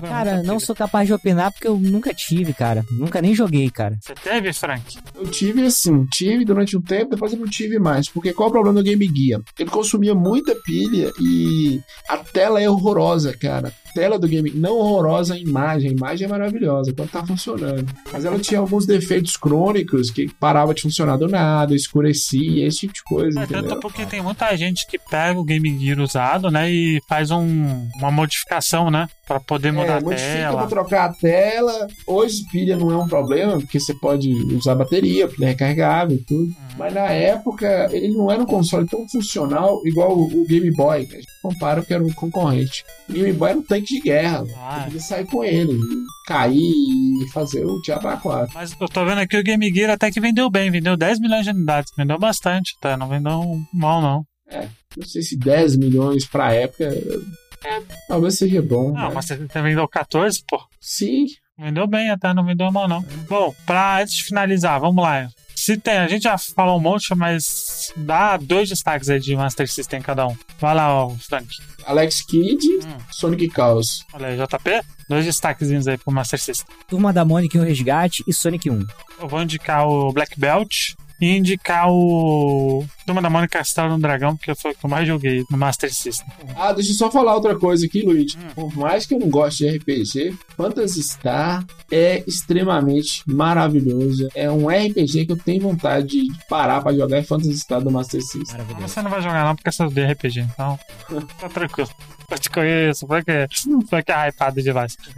Cara, 0.00 0.34
muita 0.34 0.46
não 0.46 0.58
sou 0.60 0.74
capaz 0.74 1.06
de 1.06 1.12
opinar 1.12 1.52
porque 1.52 1.68
eu 1.68 1.78
nunca 1.78 2.12
tive, 2.14 2.52
cara. 2.52 2.84
Nunca 2.90 3.20
nem 3.22 3.34
joguei, 3.34 3.70
cara. 3.70 3.96
Você 4.00 4.14
teve, 4.14 4.52
Frank? 4.52 4.98
Eu 5.14 5.26
tive 5.28 5.64
assim, 5.66 6.04
tive 6.06 6.44
durante 6.44 6.76
um 6.76 6.80
tempo, 6.82 7.10
depois 7.10 7.32
eu 7.32 7.38
não 7.38 7.46
tive 7.48 7.78
mais. 7.78 8.08
Porque 8.08 8.32
qual 8.32 8.48
é 8.48 8.50
o 8.50 8.52
problema 8.52 8.80
do 8.80 8.84
Game 8.84 9.06
Gear? 9.14 9.40
Ele 9.58 9.70
consumia 9.70 10.14
muita 10.14 10.54
pilha 10.56 11.12
e 11.20 11.80
a 12.08 12.16
tela 12.18 12.60
é 12.60 12.68
horrorosa, 12.68 13.32
cara. 13.36 13.72
Tela 13.94 14.18
do 14.18 14.26
Game 14.26 14.50
não 14.50 14.72
horrorosa 14.76 15.34
a 15.34 15.38
imagem, 15.38 15.90
a 15.90 15.92
imagem 15.92 16.26
é 16.26 16.28
maravilhosa 16.28 16.92
quando 16.92 17.10
tá 17.10 17.24
funcionando. 17.24 17.86
Mas 18.12 18.24
ela 18.24 18.38
tinha 18.40 18.58
alguns 18.58 18.86
defeitos 18.86 19.36
crônicos 19.36 20.10
que 20.10 20.26
parava 20.34 20.74
de 20.74 20.82
funcionar 20.82 21.16
do 21.16 21.28
nada, 21.28 21.74
escurecia, 21.76 22.66
esse 22.66 22.80
tipo 22.80 22.92
de 22.94 23.02
coisa, 23.04 23.40
É, 23.40 23.44
entendeu? 23.44 23.62
tanto 23.68 23.80
porque 23.80 24.04
tem 24.04 24.20
muita 24.20 24.54
gente 24.56 24.84
que 24.86 24.98
pega 24.98 25.38
o 25.38 25.44
Game 25.44 25.78
Gear 25.78 26.00
usado, 26.00 26.50
né? 26.50 26.68
E 26.70 27.00
faz 27.08 27.30
um- 27.30 27.88
uma 27.98 28.10
modificação, 28.10 28.90
né? 28.90 29.08
Pra 29.26 29.40
poder 29.40 29.72
mudar 29.72 30.02
É, 30.12 30.44
a 30.44 30.50
tela. 30.50 30.66
trocar 30.66 31.04
a 31.10 31.12
tela. 31.14 31.88
Hoje 32.06 32.44
pilha 32.52 32.76
não 32.76 32.90
é 32.90 32.96
um 32.98 33.08
problema, 33.08 33.56
porque 33.58 33.80
você 33.80 33.94
pode 33.94 34.30
usar 34.54 34.74
bateria, 34.74 35.26
pilha 35.28 35.48
recarregável 35.48 36.16
e 36.16 36.20
tudo. 36.20 36.44
Uhum. 36.48 36.54
Mas 36.78 36.92
na 36.92 37.08
época 37.10 37.88
ele 37.90 38.08
não 38.12 38.30
era 38.30 38.42
um 38.42 38.46
console 38.46 38.86
tão 38.86 39.08
funcional 39.08 39.80
igual 39.86 40.16
o, 40.16 40.42
o 40.42 40.46
Game 40.46 40.70
Boy. 40.72 41.06
que 41.06 41.14
A 41.14 41.16
gente 41.20 41.28
compara 41.42 41.82
que 41.82 41.94
era 41.94 42.04
um 42.04 42.12
concorrente. 42.12 42.84
O 43.08 43.12
Game 43.14 43.32
Boy 43.32 43.50
era 43.50 43.58
um 43.58 43.62
tanque 43.62 43.94
de 43.94 44.00
guerra. 44.00 44.44
Ah, 44.56 44.82
podia 44.84 45.00
sair 45.00 45.24
com 45.26 45.42
ele, 45.42 45.78
cair 46.26 46.60
e 46.60 47.28
fazer 47.32 47.64
o 47.64 47.80
Diabo 47.80 48.08
a 48.08 48.16
4. 48.16 48.54
Mas 48.54 48.76
eu 48.78 48.88
tô 48.88 49.04
vendo 49.04 49.18
aqui 49.20 49.36
o 49.38 49.42
Game 49.42 49.72
Gear 49.72 49.90
até 49.90 50.10
que 50.10 50.20
vendeu 50.20 50.50
bem, 50.50 50.70
vendeu 50.70 50.96
10 50.96 51.18
milhões 51.20 51.44
de 51.44 51.50
unidades, 51.50 51.92
vendeu 51.96 52.18
bastante, 52.18 52.72
tá? 52.80 52.96
Não 52.96 53.08
vendeu 53.08 53.42
mal, 53.72 54.02
não. 54.02 54.24
Não 54.96 55.06
sei 55.06 55.22
se 55.22 55.36
10 55.36 55.76
milhões 55.76 56.24
pra 56.26 56.52
época. 56.52 56.88
É, 57.64 57.82
talvez 58.08 58.38
seja 58.38 58.60
bom. 58.62 58.92
Não, 58.92 59.08
né? 59.08 59.12
mas 59.14 59.26
você 59.26 59.36
vendeu 59.62 59.86
14, 59.88 60.42
pô. 60.48 60.60
Sim, 60.80 61.26
Vendeu 61.56 61.86
bem 61.86 62.10
até, 62.10 62.34
não 62.34 62.44
vendeu 62.44 62.68
mal, 62.72 62.88
não. 62.88 63.00
Bom, 63.28 63.54
pra 63.64 64.00
antes 64.02 64.14
de 64.16 64.24
finalizar, 64.24 64.80
vamos 64.80 65.00
lá. 65.02 65.28
Se 65.54 65.76
tem, 65.76 65.98
a 65.98 66.08
gente 66.08 66.24
já 66.24 66.36
falou 66.36 66.76
um 66.78 66.80
monte, 66.80 67.14
mas 67.14 67.92
dá 67.96 68.36
dois 68.36 68.68
destaques 68.68 69.08
aí 69.08 69.20
de 69.20 69.36
Master 69.36 69.70
System 69.70 70.02
cada 70.02 70.26
um. 70.26 70.36
Vai 70.58 70.74
lá, 70.74 70.92
ó, 71.04 71.10
Frank. 71.10 71.46
Alex 71.86 72.22
Kidd, 72.22 72.66
Hum. 72.84 72.98
Sonic 73.08 73.48
Chaos. 73.54 74.04
Olha 74.12 74.28
aí, 74.28 74.36
JP. 74.36 74.82
Dois 75.08 75.24
destaquezinhos 75.24 75.86
aí 75.86 75.96
pro 75.96 76.12
Master 76.12 76.40
System. 76.40 76.66
Turma 76.88 77.12
da 77.12 77.24
Mônica 77.24 77.56
e 77.56 77.60
o 77.60 77.64
Resgate 77.64 78.24
e 78.26 78.32
Sonic 78.34 78.68
1. 78.68 78.84
Eu 79.20 79.28
vou 79.28 79.40
indicar 79.40 79.86
o 79.86 80.12
Black 80.12 80.38
Belt 80.38 80.94
e 81.20 81.36
indicar 81.36 81.88
o 81.88 82.84
Turma 83.06 83.20
da 83.20 83.30
Mônica 83.30 83.58
Castelo 83.58 83.90
no 83.90 83.98
Dragão, 83.98 84.36
porque 84.36 84.54
foi 84.54 84.72
o 84.72 84.74
que 84.74 84.84
eu 84.84 84.90
mais 84.90 85.06
joguei 85.06 85.44
no 85.50 85.58
Master 85.58 85.92
System. 85.92 86.26
Ah, 86.56 86.72
deixa 86.72 86.90
eu 86.90 86.94
só 86.94 87.10
falar 87.10 87.34
outra 87.34 87.56
coisa 87.56 87.84
aqui, 87.86 88.02
Luigi. 88.02 88.36
Hum. 88.38 88.48
Por 88.54 88.76
mais 88.76 89.06
que 89.06 89.14
eu 89.14 89.18
não 89.18 89.28
goste 89.28 89.64
de 89.64 89.76
RPG, 89.76 90.36
Phantasy 90.56 91.02
Star 91.02 91.64
é 91.90 92.24
extremamente 92.26 93.22
maravilhoso. 93.26 94.28
É 94.34 94.50
um 94.50 94.68
RPG 94.68 95.26
que 95.26 95.32
eu 95.32 95.36
tenho 95.36 95.62
vontade 95.62 96.06
de 96.06 96.32
parar 96.48 96.80
pra 96.80 96.92
jogar 96.92 97.18
é 97.18 97.22
Phantasy 97.22 97.58
Star 97.58 97.80
do 97.80 97.90
Master 97.90 98.20
System. 98.20 98.58
Maravilhoso. 98.58 98.88
Você 98.88 99.02
não 99.02 99.10
vai 99.10 99.22
jogar 99.22 99.44
não, 99.44 99.54
porque 99.54 99.70
você 99.70 99.82
odeia 99.82 100.12
RPG, 100.12 100.40
então 100.40 100.78
tá 101.40 101.48
tranquilo. 101.48 101.90
Eu 102.30 102.38
te 102.38 102.50
conheço, 102.50 103.06
foi 103.06 103.22
que, 103.22 103.46
foi 103.88 104.02
que 104.02 104.10
é 104.10 104.28
hypado 104.28 104.62
demais. 104.62 104.96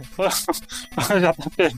JP, 0.97 1.75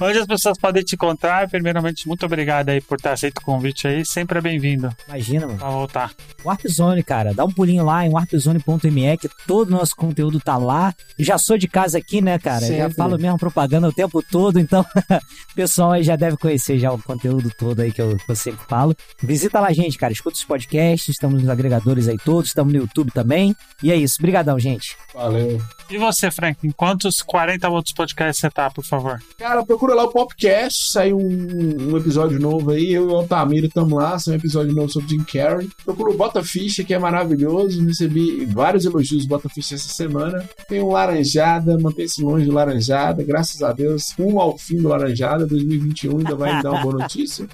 onde 0.00 0.18
as 0.18 0.26
pessoas 0.26 0.58
podem 0.58 0.82
te 0.82 0.94
encontrar? 0.94 1.48
Primeiramente, 1.48 2.08
muito 2.08 2.26
obrigado 2.26 2.70
aí 2.70 2.80
por 2.80 3.00
ter 3.00 3.10
aceito 3.10 3.38
o 3.38 3.42
convite 3.42 3.86
aí, 3.86 4.04
sempre 4.04 4.38
é 4.38 4.42
bem-vindo. 4.42 4.94
Imagina, 5.08 5.43
mano. 5.46 5.58
Pra 5.58 5.70
voltar. 5.70 6.12
Warp 6.44 6.60
Zone, 6.68 7.02
cara. 7.02 7.34
Dá 7.34 7.44
um 7.44 7.50
pulinho 7.50 7.84
lá 7.84 8.04
em 8.04 8.10
warpzone.me 8.10 9.16
que 9.18 9.28
todo 9.46 9.68
o 9.68 9.70
nosso 9.70 9.94
conteúdo 9.96 10.40
tá 10.40 10.56
lá. 10.56 10.94
Já 11.18 11.38
sou 11.38 11.56
de 11.56 11.68
casa 11.68 11.98
aqui, 11.98 12.20
né, 12.20 12.38
cara? 12.38 12.60
Já 12.60 12.66
Sempre. 12.66 12.94
falo 12.94 13.18
mesmo 13.18 13.38
propaganda 13.38 13.88
o 13.88 13.92
tempo 13.92 14.22
todo, 14.22 14.58
então 14.58 14.84
o 15.52 15.54
pessoal 15.54 15.92
aí 15.92 16.02
já 16.02 16.16
deve 16.16 16.36
conhecer 16.36 16.78
já 16.78 16.92
o 16.92 17.02
conteúdo 17.02 17.50
todo 17.58 17.80
aí 17.80 17.92
que 17.92 18.00
eu, 18.00 18.16
que 18.16 18.30
eu 18.30 18.36
sempre 18.36 18.64
falo. 18.68 18.94
Visita 19.22 19.60
lá, 19.60 19.72
gente, 19.72 19.98
cara. 19.98 20.12
Escuta 20.12 20.36
os 20.36 20.44
podcasts, 20.44 21.08
estamos 21.08 21.40
nos 21.42 21.50
agregadores 21.50 22.08
aí 22.08 22.16
todos, 22.18 22.48
estamos 22.48 22.72
no 22.72 22.80
YouTube 22.80 23.10
também. 23.10 23.54
E 23.82 23.90
é 23.90 23.96
isso. 23.96 24.16
Obrigadão, 24.18 24.58
gente. 24.58 24.96
Valeu. 25.14 25.60
E 25.90 25.98
você, 25.98 26.30
Frank, 26.30 26.66
em 26.66 26.70
quantos 26.70 27.20
40 27.20 27.68
outros 27.68 27.94
podcasts 27.94 28.40
você 28.40 28.50
tá, 28.50 28.70
por 28.70 28.84
favor? 28.84 29.20
Cara, 29.38 29.64
procura 29.64 29.94
lá 29.94 30.04
o 30.04 30.10
Popcast, 30.10 30.90
saiu 30.90 31.18
um, 31.18 31.92
um 31.92 31.96
episódio 31.96 32.40
novo 32.40 32.70
aí, 32.70 32.92
eu 32.92 33.10
e 33.10 33.12
o 33.12 33.16
Altamiro 33.16 33.66
estamos 33.66 33.92
lá, 33.92 34.18
saiu 34.18 34.34
um 34.34 34.38
episódio 34.38 34.74
novo 34.74 34.90
sobre 34.90 35.10
Jim 35.10 35.22
Carrey. 35.34 35.68
Procura 35.84 36.12
o 36.12 36.16
Bota 36.16 36.42
Ficha, 36.44 36.84
que 36.84 36.94
é 36.94 36.98
maravilhoso, 36.98 37.84
recebi 37.84 38.44
vários 38.46 38.84
elogios 38.84 39.24
do 39.24 39.28
Bota 39.28 39.48
Ficha 39.48 39.74
essa 39.74 39.88
semana. 39.88 40.48
Tem 40.68 40.80
um 40.80 40.92
Laranjada, 40.92 41.76
mantém-se 41.78 42.22
longe 42.22 42.46
do 42.46 42.52
Laranjada, 42.52 43.24
graças 43.24 43.62
a 43.62 43.72
Deus, 43.72 44.12
rumo 44.18 44.40
ao 44.40 44.56
fim 44.56 44.76
do 44.76 44.88
Laranjada, 44.88 45.46
2021 45.46 46.18
ainda 46.18 46.36
vai 46.36 46.62
dar 46.62 46.70
uma 46.70 46.82
boa 46.82 46.98
notícia. 46.98 47.46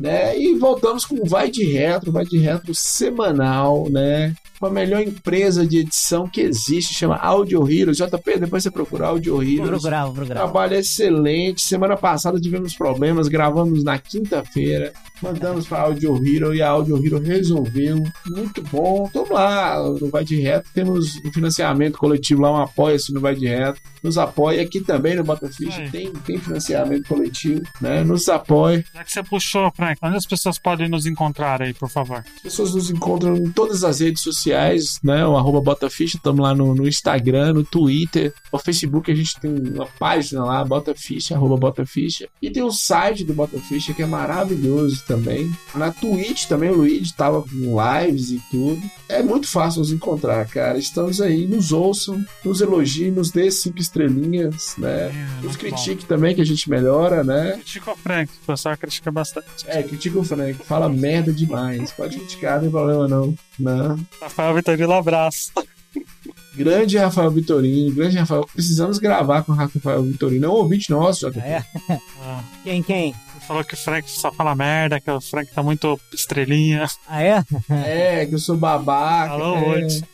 Né? 0.00 0.38
E 0.38 0.56
voltamos 0.58 1.04
com 1.04 1.24
Vai 1.24 1.50
de 1.50 1.64
Retro, 1.64 2.10
Vai 2.10 2.24
de 2.24 2.38
Retro 2.38 2.74
semanal, 2.74 3.88
né? 3.90 4.34
Com 4.60 4.66
a 4.66 4.70
melhor 4.70 5.00
empresa 5.00 5.66
de 5.66 5.78
edição 5.78 6.28
que 6.28 6.42
existe, 6.42 6.92
chama 6.92 7.16
Audio 7.16 7.66
Heroes. 7.66 7.96
JP, 7.96 8.40
depois 8.40 8.62
você 8.62 8.70
procura 8.70 9.06
Audio 9.06 9.36
Vou 9.36 9.42
Heroes. 9.42 9.70
procurar, 9.70 10.04
vou 10.04 10.14
procurar. 10.14 10.40
Trabalho 10.40 10.74
excelente. 10.74 11.62
Semana 11.62 11.96
passada 11.96 12.38
tivemos 12.38 12.74
problemas, 12.74 13.26
gravamos 13.26 13.82
na 13.82 13.98
quinta-feira. 13.98 14.92
Mandamos 15.22 15.66
para 15.66 15.78
a 15.78 15.82
Audio 15.82 16.14
Hero 16.16 16.54
e 16.54 16.60
a 16.62 16.68
Audio 16.68 16.96
Hero 17.04 17.18
resolveu. 17.20 18.02
Muito 18.26 18.62
bom. 18.62 19.08
Tamo 19.12 19.32
lá 19.32 19.78
no 19.82 20.08
Vai 20.08 20.24
de 20.24 20.40
Reto. 20.40 20.68
Temos 20.74 21.16
um 21.24 21.32
financiamento 21.32 21.98
coletivo 21.98 22.42
lá, 22.42 22.52
um 22.52 22.56
apoia-se 22.62 23.12
no 23.12 23.20
Vai 23.20 23.34
de 23.34 23.46
Reto. 23.46 23.80
Nos 24.02 24.16
apoia 24.16 24.62
aqui 24.62 24.80
também 24.80 25.14
no 25.16 25.22
Bota 25.24 25.46
Ficha. 25.48 25.82
Aí. 25.82 25.90
Tem, 25.90 26.10
tem 26.10 26.38
financiamento 26.38 27.06
coletivo, 27.06 27.60
né? 27.82 28.02
Nos 28.02 28.28
apoia. 28.30 28.82
Já 28.94 29.04
que 29.04 29.12
você 29.12 29.22
puxou, 29.22 29.70
Frank, 29.76 29.98
onde 30.02 30.16
as 30.16 30.26
pessoas 30.26 30.58
podem 30.58 30.88
nos 30.88 31.04
encontrar 31.04 31.60
aí, 31.60 31.74
por 31.74 31.90
favor? 31.90 32.24
As 32.36 32.42
pessoas 32.42 32.74
nos 32.74 32.90
encontram 32.90 33.36
em 33.36 33.50
todas 33.50 33.84
as 33.84 34.00
redes 34.00 34.22
sociais, 34.22 34.49
né? 35.02 35.26
O 35.26 35.36
arroba 35.36 35.60
Botaficha, 35.60 36.16
estamos 36.16 36.40
lá 36.40 36.54
no, 36.54 36.74
no 36.74 36.86
Instagram, 36.86 37.54
no 37.54 37.64
Twitter, 37.64 38.32
no 38.52 38.58
Facebook 38.58 39.10
a 39.10 39.14
gente 39.14 39.40
tem 39.40 39.50
uma 39.50 39.86
página 39.98 40.44
lá, 40.44 40.64
Botaficha, 40.64 41.34
arroba 41.34 41.56
Botaficha. 41.56 42.28
E 42.40 42.50
tem 42.50 42.62
o 42.62 42.70
site 42.70 43.24
do 43.24 43.34
Botaficha 43.34 43.92
que 43.92 44.02
é 44.02 44.06
maravilhoso 44.06 45.04
também. 45.06 45.50
Na 45.74 45.90
Twitch 45.90 46.46
também 46.46 46.70
o 46.70 46.76
Luigi 46.76 47.14
tava 47.14 47.42
com 47.42 47.76
lives 47.80 48.30
e 48.30 48.42
tudo. 48.50 48.80
É 49.08 49.22
muito 49.22 49.48
fácil 49.48 49.80
nos 49.80 49.92
encontrar, 49.92 50.46
cara. 50.46 50.78
Estamos 50.78 51.20
aí, 51.20 51.46
nos 51.46 51.72
ouçam, 51.72 52.24
nos 52.44 52.60
elogiem, 52.60 53.10
nos 53.10 53.30
dê 53.30 53.50
cinco 53.50 53.78
estrelinhas, 53.78 54.74
né? 54.78 55.10
É, 55.10 55.42
Nos 55.42 55.56
critique 55.56 56.04
também, 56.04 56.34
que 56.34 56.40
a 56.40 56.44
gente 56.44 56.68
melhora, 56.68 57.24
né? 57.24 57.52
Critica 57.52 57.92
o 57.92 57.96
Frank, 57.96 58.32
o 58.42 58.46
pessoal 58.46 58.76
critica 58.76 59.10
bastante. 59.10 59.48
É, 59.66 59.82
critica 59.82 60.18
o 60.18 60.24
Frank, 60.24 60.64
fala 60.64 60.88
merda 60.88 61.32
demais. 61.32 61.92
Pode 61.92 62.18
criticar, 62.18 62.54
não 62.54 62.62
tem 62.62 62.70
problema 62.70 63.08
não. 63.08 63.34
Não. 63.58 63.98
Rafael 64.40 64.54
Vitorino, 64.54 64.92
abraço. 64.94 65.52
Grande 66.56 66.96
Rafael 66.96 67.30
Vitorino, 67.30 67.94
grande 67.94 68.16
Rafael. 68.16 68.48
Precisamos 68.52 68.98
gravar 68.98 69.42
com 69.42 69.52
o 69.52 69.54
Rafael 69.54 70.02
Vitorino. 70.02 70.46
É 70.46 70.48
um 70.48 70.52
ouvinte 70.52 70.90
nosso, 70.90 71.26
Ah, 71.26 71.32
é? 71.38 71.64
Ah, 72.22 72.42
Quem, 72.64 72.82
quem? 72.82 73.14
Falou 73.50 73.64
que 73.64 73.74
o 73.74 73.76
Frank 73.76 74.08
só 74.08 74.30
fala 74.30 74.54
merda, 74.54 75.00
que 75.00 75.10
o 75.10 75.20
Frank 75.20 75.50
tá 75.52 75.60
muito 75.60 75.98
estrelinha. 76.14 76.86
Ah, 77.08 77.20
é? 77.20 77.44
É, 77.68 78.26
que 78.26 78.36
eu 78.36 78.38
sou 78.38 78.56
babaca. 78.56 79.30
Falou 79.30 79.56
é. 79.56 79.68
hoje. 79.68 80.04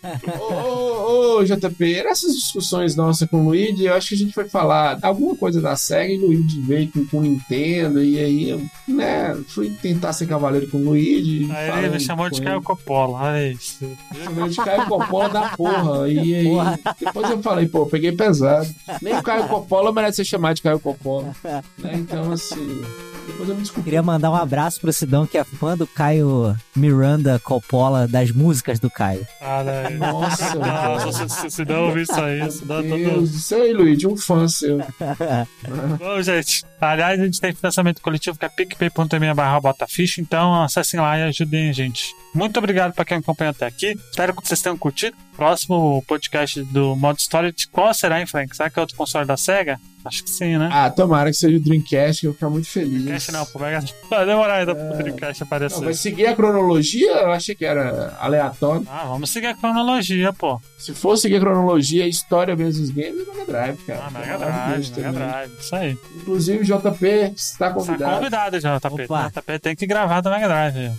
Ô, 0.40 0.54
ô, 0.54 1.38
ô, 1.40 1.44
JP, 1.44 2.02
nessas 2.02 2.34
discussões 2.34 2.96
nossas 2.96 3.28
com 3.28 3.42
o 3.42 3.48
Luigi, 3.48 3.84
eu 3.84 3.92
acho 3.92 4.08
que 4.08 4.14
a 4.14 4.18
gente 4.18 4.32
foi 4.32 4.48
falar 4.48 4.98
alguma 5.02 5.36
coisa 5.36 5.60
da 5.60 5.76
SEGA 5.76 6.14
e 6.14 6.18
o 6.18 6.28
Luigi 6.28 6.60
veio 6.62 6.90
com, 6.90 7.04
com 7.04 7.18
o 7.18 7.22
Nintendo, 7.22 8.02
e 8.02 8.18
aí 8.18 8.48
eu, 8.48 8.62
né, 8.88 9.36
fui 9.48 9.68
tentar 9.82 10.14
ser 10.14 10.26
cavaleiro 10.26 10.68
com 10.68 10.78
o 10.78 10.84
Luigi. 10.84 11.46
Aí 11.52 11.84
ele 11.84 11.90
me 11.90 12.00
chamou 12.00 12.30
de 12.30 12.40
Caio. 12.40 12.62
Coppola. 12.62 13.18
Olha 13.18 13.52
isso. 13.52 13.86
Chamei 14.24 14.48
de 14.48 14.56
Caio 14.56 14.86
Coppola 14.86 15.28
da 15.28 15.48
porra. 15.50 16.08
E 16.08 16.34
aí, 16.34 16.44
Porra. 16.44 16.80
depois 16.98 17.30
eu 17.30 17.42
falei, 17.42 17.68
pô, 17.68 17.80
eu 17.80 17.86
peguei 17.86 18.12
pesado. 18.12 18.66
Nem 19.02 19.14
o 19.14 19.22
Caio 19.22 19.46
Coppola 19.46 19.92
merece 19.92 20.16
ser 20.16 20.24
chamado 20.24 20.56
de 20.56 20.62
Caio 20.62 20.80
Coppola. 20.80 21.36
Né? 21.78 21.92
Então, 21.96 22.32
assim, 22.32 22.82
depois 23.26 23.48
eu 23.48 23.54
me 23.54 23.62
desculpei. 23.62 23.84
Queria 23.84 24.02
mandar 24.02 24.30
um 24.30 24.34
abraço 24.34 24.80
pro 24.80 24.92
Sidão, 24.92 25.26
que 25.26 25.38
é 25.38 25.44
fã 25.44 25.76
do 25.76 25.86
Caio 25.86 26.56
Miranda 26.74 27.38
Coppola, 27.38 28.06
das 28.06 28.30
músicas 28.30 28.78
do 28.78 28.90
Caio. 28.90 29.26
Nossa, 29.98 30.54
Nossa, 30.54 31.12
velho. 31.12 31.28
se, 31.30 31.40
se, 31.40 31.50
se 31.50 31.64
não 31.64 31.86
ouvir 31.86 32.02
isso 32.02 32.20
aí, 32.20 32.50
se 32.50 32.64
não, 32.64 32.82
Meu 32.82 32.90
todo... 32.90 33.10
Deus, 33.10 33.30
isso 33.34 33.54
aí, 33.54 33.72
Luigi, 33.72 34.06
um 34.06 34.16
fã 34.16 34.46
seu. 34.48 34.78
Bom, 35.98 36.22
gente, 36.22 36.64
aliás, 36.80 37.20
a 37.20 37.24
gente 37.24 37.40
tem 37.40 37.54
financiamento 37.54 38.00
coletivo 38.00 38.38
que 38.38 38.44
é 38.44 38.48
picpay.me 38.48 39.34
barra 39.34 39.60
botaficha, 39.60 40.20
então 40.20 40.62
acessem 40.62 41.00
lá 41.00 41.18
e 41.18 41.22
ajudem 41.24 41.70
a 41.70 41.72
gente. 41.72 42.14
Muito 42.34 42.58
obrigado 42.58 42.92
para 42.92 43.04
quem 43.04 43.16
acompanhou 43.18 43.50
até 43.50 43.66
aqui. 43.66 43.98
Espero 44.10 44.34
que 44.34 44.46
vocês 44.46 44.60
tenham 44.60 44.76
curtido. 44.76 45.16
Próximo 45.36 46.02
podcast 46.08 46.62
do 46.64 46.96
modo 46.96 47.18
história, 47.18 47.52
de 47.52 47.68
qual 47.68 47.92
será, 47.92 48.18
hein, 48.20 48.26
Frank? 48.26 48.56
Será 48.56 48.70
que 48.70 48.78
é 48.78 48.80
outro 48.82 48.96
console 48.96 49.26
da 49.26 49.36
SEGA? 49.36 49.78
Acho 50.04 50.22
que 50.22 50.30
sim, 50.30 50.56
né? 50.56 50.68
Ah, 50.72 50.88
tomara 50.88 51.30
que 51.30 51.36
seja 51.36 51.56
o 51.56 51.60
Dreamcast, 51.60 52.20
que 52.20 52.26
eu 52.28 52.30
vou 52.30 52.34
ficar 52.36 52.48
muito 52.48 52.68
feliz. 52.68 53.02
Dreamcast 53.02 53.32
não, 53.32 53.44
pô, 53.44 53.58
Mega 53.58 53.80
Vai 54.08 54.24
demorar 54.24 54.54
ainda 54.60 54.74
pro 54.74 54.96
Dreamcast 54.96 55.42
aparecer. 55.42 55.76
Não, 55.78 55.84
vai 55.84 55.94
seguir 55.94 56.26
a 56.28 56.34
cronologia? 56.36 57.10
Eu 57.10 57.32
achei 57.32 57.54
que 57.56 57.64
era 57.64 58.16
aleatório. 58.20 58.86
Ah, 58.88 59.04
vamos 59.08 59.30
seguir 59.30 59.48
a 59.48 59.54
cronologia, 59.54 60.32
pô. 60.32 60.60
Se 60.78 60.94
for 60.94 61.16
seguir 61.16 61.36
a 61.36 61.40
cronologia, 61.40 62.04
a 62.04 62.08
história 62.08 62.54
versus 62.54 62.88
games, 62.90 63.16
é 63.28 63.32
Mega 63.32 63.44
Drive, 63.46 63.76
cara. 63.84 64.04
Ah, 64.06 64.10
Mega 64.12 64.32
É 64.32 64.38
Drive, 64.38 64.90
Mega 64.90 64.94
também. 64.94 65.12
Drive. 65.28 65.52
Isso 65.58 65.76
aí. 65.76 65.98
Inclusive, 66.16 66.58
o 66.60 66.64
JP 66.64 67.06
está 67.36 67.68
Tá 67.68 67.74
convidado. 67.74 68.14
convidado 68.16 68.60
já, 68.60 68.78
JP. 68.78 69.02
Opa. 69.04 69.28
JP 69.34 69.58
tem 69.58 69.74
que 69.76 69.86
gravar 69.88 70.20
do 70.20 70.30
Mega 70.30 70.46
Drive. 70.46 70.92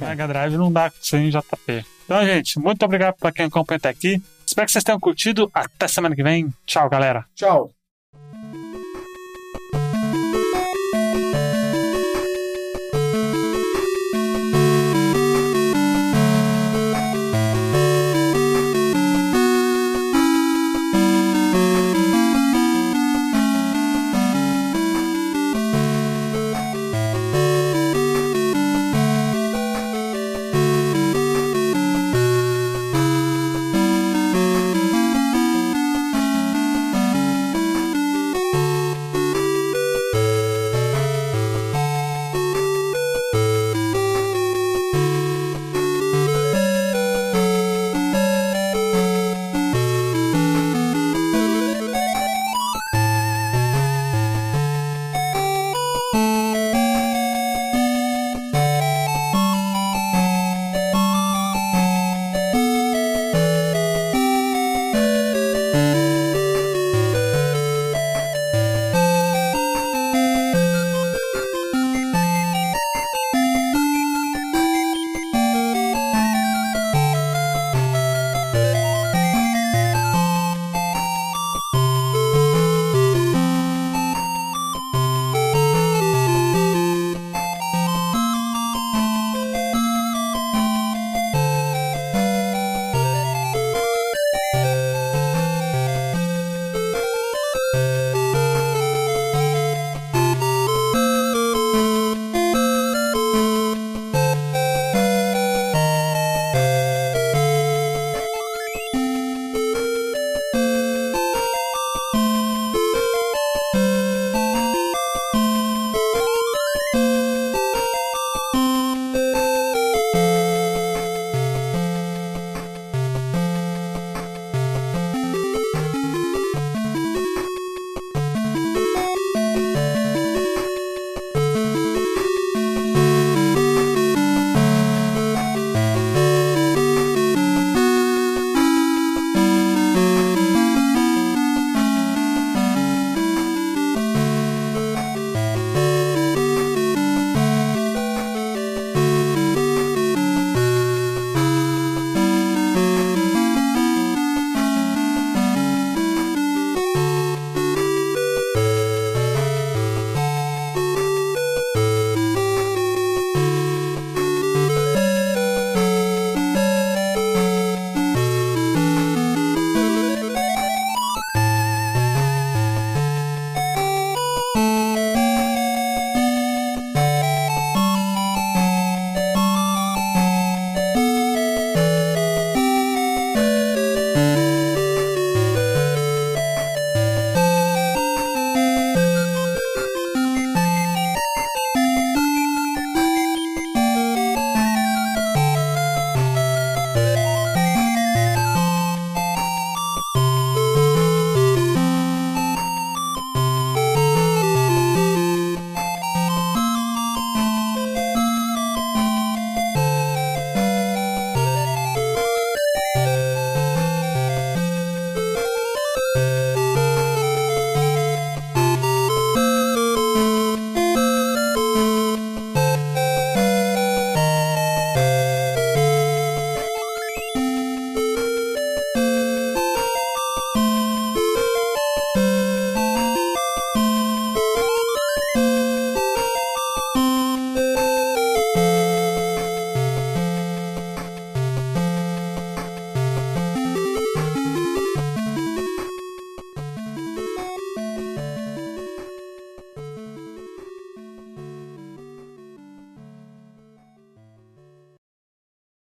Ah, 0.00 0.04
Mega 0.06 0.28
Drive 0.28 0.56
não 0.56 0.72
dá 0.72 0.92
sem 1.02 1.28
JP. 1.28 1.84
Então, 2.04 2.24
gente, 2.24 2.58
muito 2.58 2.84
obrigado 2.84 3.16
para 3.16 3.32
quem 3.32 3.46
acompanha 3.46 3.76
até 3.76 3.88
aqui. 3.88 4.22
Espero 4.46 4.66
que 4.66 4.72
vocês 4.72 4.84
tenham 4.84 5.00
curtido. 5.00 5.50
Até 5.54 5.88
semana 5.88 6.14
que 6.14 6.22
vem. 6.22 6.52
Tchau, 6.66 6.88
galera. 6.88 7.24
Tchau. 7.34 7.70